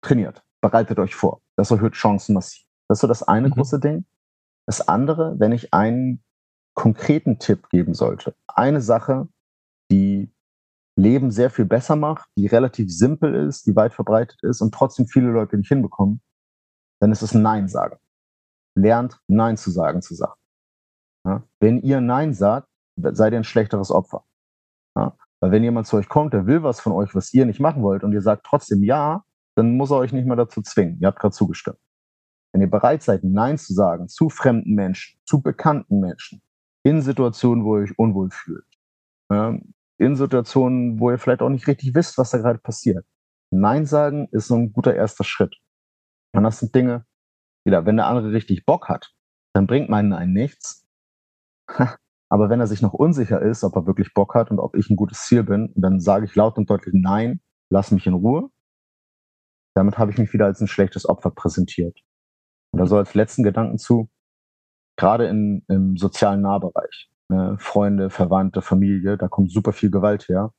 Trainiert. 0.00 0.44
Bereitet 0.60 1.00
euch 1.00 1.16
vor. 1.16 1.42
Das 1.56 1.72
erhöht 1.72 1.94
Chancen 1.94 2.34
massiv. 2.34 2.64
Das 2.88 2.98
ist 2.98 3.00
so 3.00 3.08
das 3.08 3.24
eine 3.24 3.48
mhm. 3.48 3.52
große 3.54 3.80
Ding. 3.80 4.04
Das 4.66 4.86
andere, 4.86 5.34
wenn 5.40 5.50
ich 5.50 5.74
einen 5.74 6.22
konkreten 6.74 7.40
Tipp 7.40 7.68
geben 7.70 7.94
sollte, 7.94 8.36
eine 8.46 8.80
Sache, 8.80 9.28
die 9.90 10.32
Leben 10.96 11.32
sehr 11.32 11.50
viel 11.50 11.64
besser 11.64 11.96
macht, 11.96 12.28
die 12.36 12.46
relativ 12.46 12.96
simpel 12.96 13.34
ist, 13.34 13.66
die 13.66 13.74
weit 13.74 13.92
verbreitet 13.92 14.40
ist 14.44 14.60
und 14.60 14.72
trotzdem 14.72 15.08
viele 15.08 15.30
Leute 15.30 15.56
nicht 15.56 15.68
hinbekommen, 15.68 16.22
dann 17.00 17.10
ist 17.10 17.22
es 17.22 17.34
Nein 17.34 17.66
sagen. 17.66 17.98
Lernt 18.76 19.18
Nein 19.26 19.56
zu 19.56 19.72
sagen 19.72 20.00
zu 20.00 20.14
Sachen. 20.14 20.38
Ja? 21.26 21.42
Wenn 21.58 21.80
ihr 21.80 22.00
Nein 22.00 22.34
sagt, 22.34 22.68
seid 22.96 23.32
ihr 23.32 23.38
ein 23.38 23.44
schlechteres 23.44 23.90
Opfer. 23.90 24.24
Ja? 24.96 25.16
Weil 25.40 25.52
wenn 25.52 25.62
jemand 25.62 25.86
zu 25.86 25.96
euch 25.96 26.08
kommt, 26.08 26.34
der 26.34 26.46
will 26.46 26.62
was 26.62 26.80
von 26.80 26.92
euch, 26.92 27.14
was 27.14 27.32
ihr 27.32 27.46
nicht 27.46 27.60
machen 27.60 27.82
wollt 27.82 28.04
und 28.04 28.12
ihr 28.12 28.22
sagt 28.22 28.44
trotzdem 28.46 28.82
Ja, 28.82 29.24
dann 29.56 29.76
muss 29.76 29.90
er 29.90 29.98
euch 29.98 30.12
nicht 30.12 30.26
mehr 30.26 30.36
dazu 30.36 30.62
zwingen. 30.62 30.98
Ihr 31.00 31.08
habt 31.08 31.18
gerade 31.18 31.34
zugestimmt. 31.34 31.78
Wenn 32.52 32.62
ihr 32.62 32.70
bereit 32.70 33.02
seid, 33.02 33.24
Nein 33.24 33.58
zu 33.58 33.72
sagen 33.72 34.08
zu 34.08 34.28
fremden 34.28 34.74
Menschen, 34.74 35.18
zu 35.24 35.40
bekannten 35.40 36.00
Menschen, 36.00 36.42
in 36.82 37.00
Situationen, 37.00 37.64
wo 37.64 37.76
ihr 37.76 37.84
euch 37.84 37.98
unwohl 37.98 38.30
fühlt. 38.30 38.66
Ja, 39.30 39.58
in 39.98 40.16
Situationen, 40.16 40.98
wo 40.98 41.10
ihr 41.10 41.18
vielleicht 41.18 41.42
auch 41.42 41.48
nicht 41.48 41.66
richtig 41.66 41.94
wisst, 41.94 42.18
was 42.18 42.30
da 42.30 42.38
gerade 42.38 42.58
passiert. 42.58 43.06
Nein 43.52 43.86
sagen 43.86 44.28
ist 44.32 44.48
so 44.48 44.56
ein 44.56 44.72
guter 44.72 44.94
erster 44.94 45.24
Schritt. 45.24 45.56
Und 46.32 46.42
das 46.44 46.58
sind 46.60 46.74
Dinge, 46.74 47.04
wieder, 47.64 47.84
wenn 47.86 47.96
der 47.96 48.06
andere 48.06 48.32
richtig 48.32 48.64
Bock 48.64 48.88
hat, 48.88 49.12
dann 49.52 49.66
bringt 49.66 49.88
mein 49.90 50.08
Nein 50.08 50.32
nichts. 50.32 50.86
Aber 52.30 52.48
wenn 52.48 52.60
er 52.60 52.68
sich 52.68 52.80
noch 52.80 52.94
unsicher 52.94 53.42
ist, 53.42 53.64
ob 53.64 53.74
er 53.74 53.86
wirklich 53.86 54.14
Bock 54.14 54.34
hat 54.34 54.50
und 54.50 54.60
ob 54.60 54.76
ich 54.76 54.88
ein 54.88 54.96
gutes 54.96 55.26
Ziel 55.26 55.42
bin, 55.42 55.72
dann 55.74 55.98
sage 55.98 56.24
ich 56.24 56.34
laut 56.36 56.56
und 56.58 56.70
deutlich 56.70 56.94
Nein, 56.96 57.40
lass 57.70 57.90
mich 57.90 58.06
in 58.06 58.14
Ruhe. 58.14 58.50
Damit 59.74 59.98
habe 59.98 60.12
ich 60.12 60.18
mich 60.18 60.32
wieder 60.32 60.46
als 60.46 60.60
ein 60.60 60.68
schlechtes 60.68 61.08
Opfer 61.08 61.30
präsentiert. 61.30 61.98
Und 62.72 62.78
da 62.78 62.86
so 62.86 62.96
als 62.96 63.14
letzten 63.14 63.42
Gedanken 63.42 63.78
zu, 63.78 64.08
gerade 64.96 65.26
in, 65.26 65.64
im 65.66 65.96
sozialen 65.96 66.40
Nahbereich, 66.40 67.10
ne, 67.28 67.56
Freunde, 67.58 68.10
Verwandte, 68.10 68.62
Familie, 68.62 69.18
da 69.18 69.26
kommt 69.26 69.50
super 69.50 69.72
viel 69.72 69.90
Gewalt 69.90 70.28
her. 70.28 70.54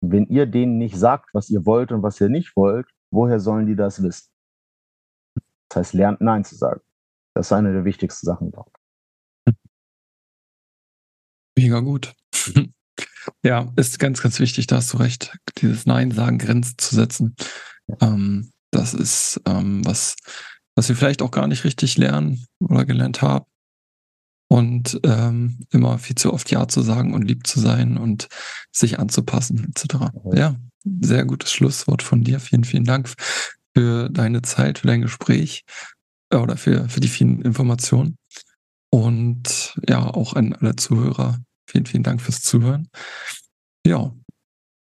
Wenn 0.00 0.26
ihr 0.26 0.46
denen 0.46 0.78
nicht 0.78 0.96
sagt, 0.96 1.34
was 1.34 1.50
ihr 1.50 1.66
wollt 1.66 1.92
und 1.92 2.02
was 2.02 2.20
ihr 2.20 2.28
nicht 2.28 2.56
wollt, 2.56 2.88
woher 3.12 3.38
sollen 3.38 3.66
die 3.66 3.76
das 3.76 4.02
wissen? 4.02 4.30
Das 5.68 5.76
heißt, 5.76 5.94
lernt 5.94 6.20
Nein 6.20 6.44
zu 6.44 6.56
sagen. 6.56 6.80
Das 7.34 7.46
ist 7.46 7.52
eine 7.52 7.72
der 7.72 7.84
wichtigsten 7.84 8.26
Sachen 8.26 8.50
dort. 8.50 8.77
Mega 11.58 11.80
gut. 11.80 12.14
ja, 13.42 13.72
ist 13.74 13.98
ganz, 13.98 14.22
ganz 14.22 14.38
wichtig, 14.38 14.68
da 14.68 14.76
hast 14.76 14.92
du 14.92 14.98
recht, 14.98 15.36
dieses 15.58 15.86
Nein 15.86 16.12
sagen, 16.12 16.38
Grenzen 16.38 16.78
zu 16.78 16.94
setzen. 16.94 17.34
Ähm, 18.00 18.52
das 18.70 18.94
ist 18.94 19.40
ähm, 19.44 19.84
was, 19.84 20.14
was 20.76 20.88
wir 20.88 20.94
vielleicht 20.94 21.20
auch 21.20 21.32
gar 21.32 21.48
nicht 21.48 21.64
richtig 21.64 21.98
lernen 21.98 22.46
oder 22.60 22.84
gelernt 22.84 23.22
haben. 23.22 23.44
Und 24.48 25.00
ähm, 25.02 25.66
immer 25.70 25.98
viel 25.98 26.14
zu 26.14 26.32
oft 26.32 26.48
Ja 26.52 26.68
zu 26.68 26.82
sagen 26.82 27.12
und 27.12 27.22
lieb 27.22 27.44
zu 27.44 27.58
sein 27.58 27.98
und 27.98 28.28
sich 28.70 29.00
anzupassen, 29.00 29.66
etc. 29.68 30.12
Ja, 30.32 30.54
sehr 31.00 31.24
gutes 31.24 31.52
Schlusswort 31.52 32.04
von 32.04 32.22
dir. 32.22 32.38
Vielen, 32.38 32.62
vielen 32.62 32.84
Dank 32.84 33.12
für 33.76 34.08
deine 34.10 34.42
Zeit, 34.42 34.78
für 34.78 34.86
dein 34.86 35.02
Gespräch 35.02 35.64
äh, 36.30 36.36
oder 36.36 36.56
für, 36.56 36.88
für 36.88 37.00
die 37.00 37.08
vielen 37.08 37.42
Informationen. 37.42 38.16
Und 38.90 39.78
ja, 39.88 40.06
auch 40.06 40.34
an 40.34 40.54
alle 40.54 40.76
Zuhörer, 40.76 41.38
vielen, 41.68 41.86
vielen 41.86 42.02
Dank 42.02 42.20
fürs 42.20 42.40
Zuhören. 42.42 42.88
Ja, 43.86 44.12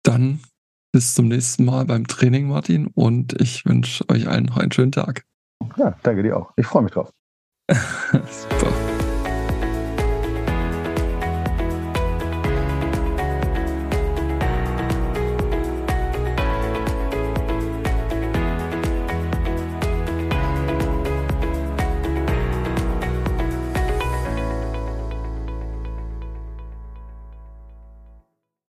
dann 0.04 0.42
bis 0.92 1.14
zum 1.14 1.28
nächsten 1.28 1.66
Mal 1.66 1.86
beim 1.86 2.08
Training, 2.08 2.48
Martin. 2.48 2.88
Und 2.88 3.40
ich 3.40 3.66
wünsche 3.66 4.08
euch 4.10 4.28
allen 4.28 4.46
noch 4.46 4.58
einen 4.58 4.72
schönen 4.72 4.92
Tag. 4.92 5.26
Ja, 5.78 5.96
danke 6.04 6.24
dir 6.24 6.38
auch. 6.38 6.52
Ich 6.58 6.66
freue 6.66 6.84
mich 6.84 6.92
drauf. 6.92 7.12
Super. 7.70 8.91